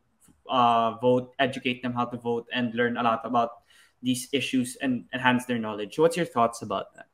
uh, 0.48 0.92
vote, 1.02 1.34
educate 1.40 1.82
them 1.82 1.92
how 1.92 2.04
to 2.04 2.16
vote, 2.16 2.46
and 2.54 2.72
learn 2.76 2.96
a 2.96 3.02
lot 3.02 3.20
about 3.24 3.50
these 4.00 4.28
issues 4.32 4.76
and 4.80 5.04
enhance 5.12 5.44
their 5.44 5.58
knowledge. 5.58 5.98
What's 5.98 6.16
your 6.16 6.26
thoughts 6.26 6.62
about 6.62 6.94
that? 6.94 7.06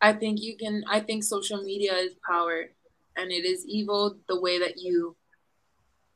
I 0.00 0.14
think 0.14 0.40
you 0.40 0.56
can. 0.56 0.82
I 0.88 1.00
think 1.00 1.24
social 1.24 1.62
media 1.62 1.92
is 1.92 2.14
power, 2.26 2.70
and 3.18 3.30
it 3.30 3.44
is 3.44 3.66
evil 3.66 4.16
the 4.28 4.40
way 4.40 4.58
that 4.58 4.78
you 4.78 5.14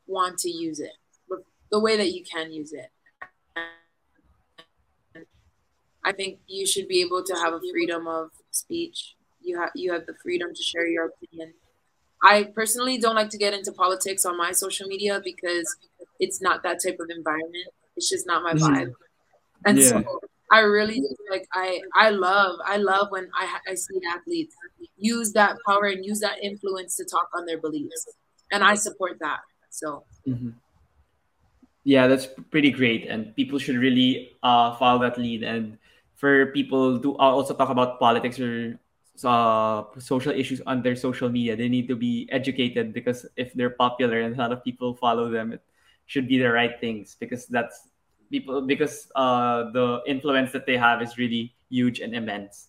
want 0.07 0.39
to 0.39 0.51
use 0.51 0.81
it, 0.81 0.97
the 1.71 1.79
way 1.79 1.99
that 1.99 2.13
you 2.13 2.25
can 2.25 2.51
use 2.51 2.73
it. 2.73 2.91
I 6.03 6.13
think 6.13 6.39
you 6.47 6.67
should 6.67 6.89
be 6.89 7.03
able 7.03 7.23
to 7.25 7.35
have 7.35 7.53
a 7.53 7.61
freedom 7.71 8.09
of 8.09 8.31
speech. 8.53 9.17
You 9.43 9.61
have 9.61 9.73
you 9.75 9.93
have 9.93 10.07
the 10.07 10.15
freedom 10.23 10.55
to 10.55 10.63
share 10.63 10.89
your 10.89 11.13
opinion. 11.13 11.53
I 12.23 12.45
personally 12.55 12.99
don't 12.99 13.15
like 13.15 13.31
to 13.31 13.39
get 13.39 13.55
into 13.55 13.73
politics 13.73 14.25
on 14.25 14.37
my 14.37 14.53
social 14.53 14.87
media 14.89 15.21
because 15.23 15.77
it's 16.19 16.41
not 16.41 16.63
that 16.63 16.81
type 16.85 16.97
of 17.01 17.09
environment. 17.11 17.69
It's 17.97 18.09
just 18.09 18.27
not 18.27 18.43
my 18.43 18.55
Mhm. 18.55 18.61
vibe. 18.61 18.93
And 19.65 19.79
Yeah. 19.79 20.03
so 20.03 20.21
I 20.51 20.61
really 20.61 21.03
like 21.31 21.47
I 21.55 21.83
I 21.95 22.11
love 22.11 22.57
I 22.65 22.77
love 22.77 23.09
when 23.11 23.29
I 23.35 23.59
I 23.69 23.75
see 23.75 24.01
athletes 24.09 24.55
use 24.97 25.33
that 25.33 25.57
power 25.67 25.87
and 25.87 26.05
use 26.05 26.21
that 26.21 26.39
influence 26.43 26.97
to 26.97 27.05
talk 27.05 27.29
on 27.35 27.47
their 27.47 27.59
beliefs, 27.61 28.07
and 28.53 28.63
I 28.65 28.75
support 28.75 29.19
that. 29.21 29.41
So 29.71 30.05
Mhm. 30.27 30.55
Yeah, 31.85 32.09
that's 32.09 32.27
pretty 32.51 32.71
great, 32.71 33.07
and 33.07 33.35
people 33.37 33.59
should 33.59 33.77
really 33.77 34.33
uh, 34.43 34.75
follow 34.77 35.01
that 35.03 35.19
lead. 35.19 35.43
And 35.45 35.79
for 36.17 36.47
people 36.51 36.99
to 36.99 37.15
uh, 37.15 37.31
also 37.31 37.55
talk 37.55 37.71
about 37.71 38.01
politics 38.01 38.41
or 38.41 38.79
uh, 39.25 39.85
social 39.99 40.33
issues 40.33 40.61
on 40.67 40.83
their 40.83 40.97
social 40.97 41.29
media, 41.29 41.57
they 41.57 41.69
need 41.69 41.89
to 41.89 41.97
be 41.97 42.29
educated 42.31 42.93
because 42.93 43.27
if 43.37 43.53
they're 43.55 43.71
popular 43.71 44.21
and 44.21 44.35
a 44.35 44.39
lot 44.39 44.53
of 44.53 44.65
people 44.65 44.95
follow 44.95 45.31
them, 45.31 45.53
it 45.53 45.63
should 46.07 46.29
be 46.29 46.39
the 46.39 46.51
right 46.51 46.81
things 46.81 47.17
because 47.19 47.47
that's 47.47 47.89
people 48.31 48.63
because 48.63 49.09
uh, 49.15 49.71
the 49.71 50.03
influence 50.07 50.53
that 50.53 50.67
they 50.67 50.77
have 50.77 51.03
is 51.03 51.19
really 51.19 51.55
huge 51.71 52.01
and 52.01 52.15
immense. 52.15 52.69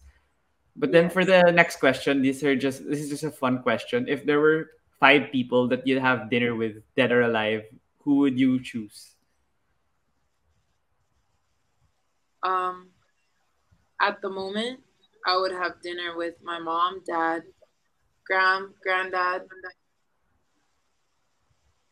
But 0.76 0.92
then 0.92 1.10
for 1.10 1.26
the 1.26 1.42
next 1.52 1.80
question, 1.80 2.22
these 2.22 2.44
are 2.44 2.56
just 2.56 2.88
this 2.88 3.00
is 3.00 3.10
just 3.10 3.24
a 3.24 3.32
fun 3.32 3.64
question. 3.64 4.08
If 4.08 4.26
there 4.26 4.40
were 4.40 4.72
five 5.00 5.32
people 5.32 5.68
that 5.70 5.86
you'd 5.86 6.02
have 6.02 6.30
dinner 6.30 6.56
with, 6.56 6.82
dead 6.96 7.12
or 7.12 7.22
alive, 7.22 7.64
who 8.02 8.18
would 8.18 8.40
you 8.40 8.62
choose? 8.62 9.18
um, 12.44 12.90
at 14.00 14.22
the 14.22 14.30
moment, 14.30 14.80
I 15.28 15.36
would 15.36 15.52
have 15.52 15.82
dinner 15.84 16.16
with 16.16 16.36
my 16.42 16.58
mom, 16.58 17.02
dad, 17.06 17.44
grand 18.26 18.70
granddad, 18.82 19.42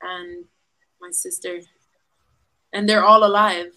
and 0.02 0.46
my 1.02 1.10
sister, 1.12 1.60
and 2.72 2.88
they're 2.88 3.04
all 3.04 3.26
alive. 3.26 3.74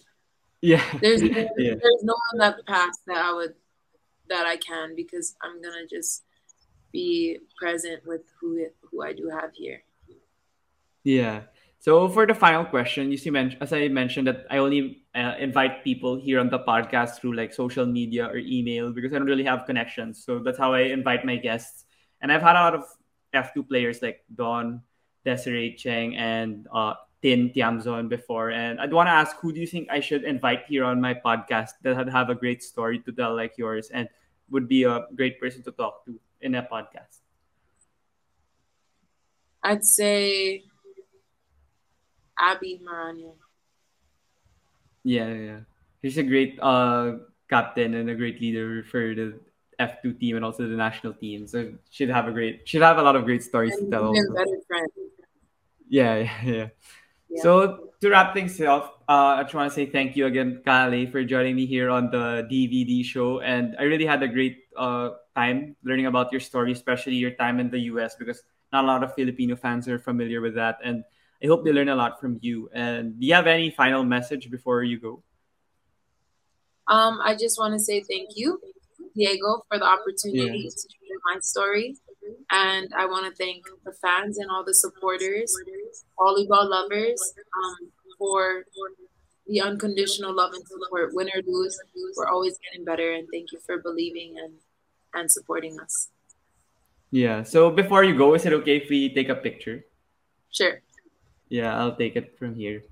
Yeah. 0.61 0.85
There's 1.01 1.23
yeah. 1.23 1.49
there's 1.57 2.03
no 2.03 2.15
one 2.31 2.39
that 2.39 2.65
passed 2.67 3.01
that 3.09 3.17
I 3.19 3.33
would 3.35 3.55
that 4.29 4.47
I 4.47 4.57
can 4.57 4.95
because 4.95 5.35
I'm 5.43 5.61
gonna 5.61 5.87
just 5.91 6.23
be 6.93 7.39
present 7.61 8.07
with 8.07 8.23
who 8.41 8.65
who 8.83 9.03
I 9.03 9.13
do 9.13 9.29
have 9.29 9.51
here. 9.55 9.83
Yeah. 11.03 11.43
So 11.81 12.09
for 12.09 12.27
the 12.27 12.35
final 12.35 12.65
question, 12.65 13.11
you 13.11 13.17
see, 13.17 13.31
as 13.61 13.73
I 13.73 13.89
mentioned, 13.89 14.27
that 14.27 14.47
I 14.51 14.59
only 14.59 15.05
uh, 15.19 15.35
invite 15.39 15.83
people 15.83 16.15
here 16.15 16.39
on 16.39 16.49
the 16.49 16.61
podcast 16.61 17.19
through 17.19 17.35
like 17.35 17.53
social 17.53 17.85
media 17.85 18.27
or 18.27 18.37
email 18.37 18.93
because 18.93 19.13
I 19.13 19.19
don't 19.19 19.27
really 19.27 19.45
have 19.45 19.67
connections. 19.67 20.23
So 20.25 20.39
that's 20.39 20.59
how 20.59 20.73
I 20.73 20.95
invite 20.95 21.25
my 21.25 21.37
guests. 21.37 21.85
And 22.21 22.31
I've 22.31 22.43
had 22.43 22.55
a 22.55 22.63
lot 22.63 22.75
of 22.75 22.85
F2 23.35 23.69
players 23.69 24.01
like 24.01 24.25
Dawn, 24.33 24.83
Desiree 25.25 25.75
Cheng, 25.75 26.17
and 26.17 26.69
uh, 26.73 26.95
Tin 27.21 27.51
Tiamzon 27.51 28.09
before. 28.09 28.51
And 28.51 28.81
I'd 28.81 28.93
want 28.93 29.09
to 29.09 29.13
ask, 29.13 29.37
who 29.41 29.53
do 29.53 29.61
you 29.61 29.67
think 29.67 29.89
I 29.91 29.99
should 29.99 30.23
invite 30.23 30.67
here 30.69 30.85
on 30.85 31.01
my 31.01 31.15
podcast 31.15 31.73
that 31.83 32.09
have 32.09 32.31
a 32.31 32.35
great 32.35 32.63
story 32.63 33.01
to 33.01 33.13
tell 33.13 33.35
like 33.35 33.59
yours 33.59 33.91
and 33.91 34.09
would 34.51 34.69
be 34.69 34.85
a 34.85 35.07
great 35.17 35.41
person 35.41 35.63
to 35.65 35.73
talk 35.73 36.05
to 36.07 36.21
in 36.41 36.55
a 36.55 36.63
podcast? 36.63 37.19
I'd 39.63 39.85
say 39.85 40.63
Aby 42.39 42.81
Maraño. 42.87 43.35
Yeah, 45.09 45.33
yeah. 45.33 45.61
He's 46.05 46.21
a 46.21 46.23
great 46.23 46.61
uh 46.61 47.25
captain 47.49 47.97
and 47.97 48.13
a 48.13 48.15
great 48.15 48.41
leader 48.45 48.85
for 48.85 49.17
the 49.17 49.41
F2 49.81 50.13
team 50.13 50.37
and 50.37 50.45
also 50.45 50.69
the 50.69 50.77
national 50.77 51.17
team. 51.17 51.49
So 51.49 51.73
should 51.89 52.13
have 52.13 52.29
a 52.29 52.33
great 52.33 52.69
should 52.69 52.85
have 52.85 53.01
a 53.01 53.03
lot 53.03 53.17
of 53.17 53.25
great 53.25 53.43
stories 53.43 53.73
to 53.81 53.89
tell 53.89 54.13
also. 54.13 54.37
better. 54.37 54.61
Yeah, 55.89 56.17
yeah, 56.17 56.29
yeah. 56.45 56.69
Yeah. 57.29 57.43
So 57.43 57.89
to 58.01 58.11
wrap 58.11 58.35
things 58.37 58.61
up, 58.61 59.05
uh, 59.09 59.41
I 59.41 59.43
just 59.45 59.55
want 59.55 59.73
to 59.73 59.75
say 59.75 59.87
thank 59.87 60.17
you 60.17 60.27
again, 60.27 60.61
Kalei, 60.65 61.11
for 61.11 61.25
joining 61.25 61.57
me 61.57 61.65
here 61.65 61.89
on 61.89 62.11
the 62.11 62.45
DVD 62.49 63.03
show. 63.03 63.41
And 63.41 63.77
I 63.79 63.85
really 63.85 64.05
had 64.05 64.23
a 64.23 64.29
great 64.29 64.69
uh, 64.77 65.17
time 65.37 65.77
learning 65.85 66.07
about 66.07 66.33
your 66.33 66.41
story, 66.41 66.73
especially 66.73 67.17
your 67.17 67.33
time 67.33 67.61
in 67.61 67.69
the 67.69 67.81
US, 67.93 68.17
because 68.17 68.45
not 68.73 68.85
a 68.85 68.87
lot 68.87 69.05
of 69.05 69.15
Filipino 69.15 69.57
fans 69.57 69.89
are 69.89 69.99
familiar 69.99 70.41
with 70.41 70.55
that. 70.57 70.79
And 70.85 71.05
I 71.43 71.47
hope 71.47 71.65
they 71.65 71.73
learn 71.73 71.89
a 71.89 71.95
lot 71.95 72.21
from 72.21 72.39
you. 72.41 72.69
And 72.73 73.19
do 73.19 73.27
you 73.27 73.35
have 73.35 73.47
any 73.47 73.71
final 73.71 74.05
message 74.05 74.51
before 74.51 74.83
you 74.83 74.99
go? 74.99 75.23
Um, 76.89 77.21
I 77.23 77.37
just 77.37 77.59
want 77.59 77.75
to 77.75 77.79
say 77.81 78.01
thank 78.01 78.31
you, 78.35 78.61
Diego, 79.15 79.63
for 79.69 79.79
the 79.79 79.85
opportunity 79.85 80.63
Yeah. 80.65 80.71
to 80.71 80.89
share 80.89 81.19
my 81.33 81.39
story. 81.41 81.97
And 82.51 82.93
I 82.97 83.07
want 83.07 83.27
to 83.27 83.33
thank 83.37 83.65
the 83.85 83.93
fans 83.93 84.39
and 84.39 84.51
all 84.51 84.65
the 84.65 84.75
supporters, 84.75 85.55
volleyball 86.19 86.69
lovers, 86.69 87.21
um, 87.57 87.93
for 88.19 88.65
the 89.47 89.61
unconditional 89.61 90.35
love 90.35 90.53
and 90.53 90.67
support. 90.67 91.15
Win 91.15 91.31
or 91.35 91.41
lose, 91.47 91.79
we're 92.17 92.27
always 92.27 92.59
getting 92.59 92.85
better. 92.85 93.13
And 93.13 93.29
thank 93.33 93.53
you 93.53 93.61
for 93.65 93.79
believing 93.79 94.37
and, 94.43 94.55
and 95.15 95.31
supporting 95.31 95.79
us. 95.81 96.09
Yeah. 97.11 97.45
So 97.45 97.71
before 97.71 98.05
you 98.05 98.17
go, 98.17 98.35
is 98.35 98.45
it 98.45 98.53
okay 98.53 98.79
if 98.79 98.91
we 98.91 99.15
take 99.15 99.29
a 99.29 99.37
picture? 99.37 99.87
Sure. 100.51 100.83
Yeah, 101.49 101.77
I'll 101.79 101.97
take 101.97 102.17
it 102.17 102.37
from 102.39 102.55
here. 102.55 102.85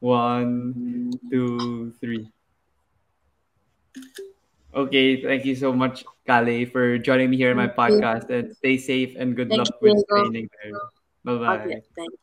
One, 0.00 1.18
two, 1.30 1.92
three. 2.00 2.28
Okay, 4.74 5.20
thank 5.22 5.44
you 5.44 5.54
so 5.56 5.72
much, 5.72 6.04
Kalei, 6.28 6.70
for 6.70 6.96
joining 6.98 7.28
me 7.30 7.36
here 7.36 7.50
in 7.50 7.56
my 7.56 7.66
Thank 7.66 7.90
you. 7.90 8.00
podcast. 8.00 8.30
And 8.30 8.54
stay 8.56 8.78
safe 8.78 9.16
and 9.18 9.36
good 9.36 9.48
Thank 9.48 9.58
luck 9.58 9.68
you, 9.82 9.92
with 9.92 10.06
Diego. 10.08 10.30
training. 10.30 10.48
Bye 11.24 11.36
bye. 11.36 11.58
Okay, 11.58 11.82
thank 11.96 12.10
you. 12.12 12.18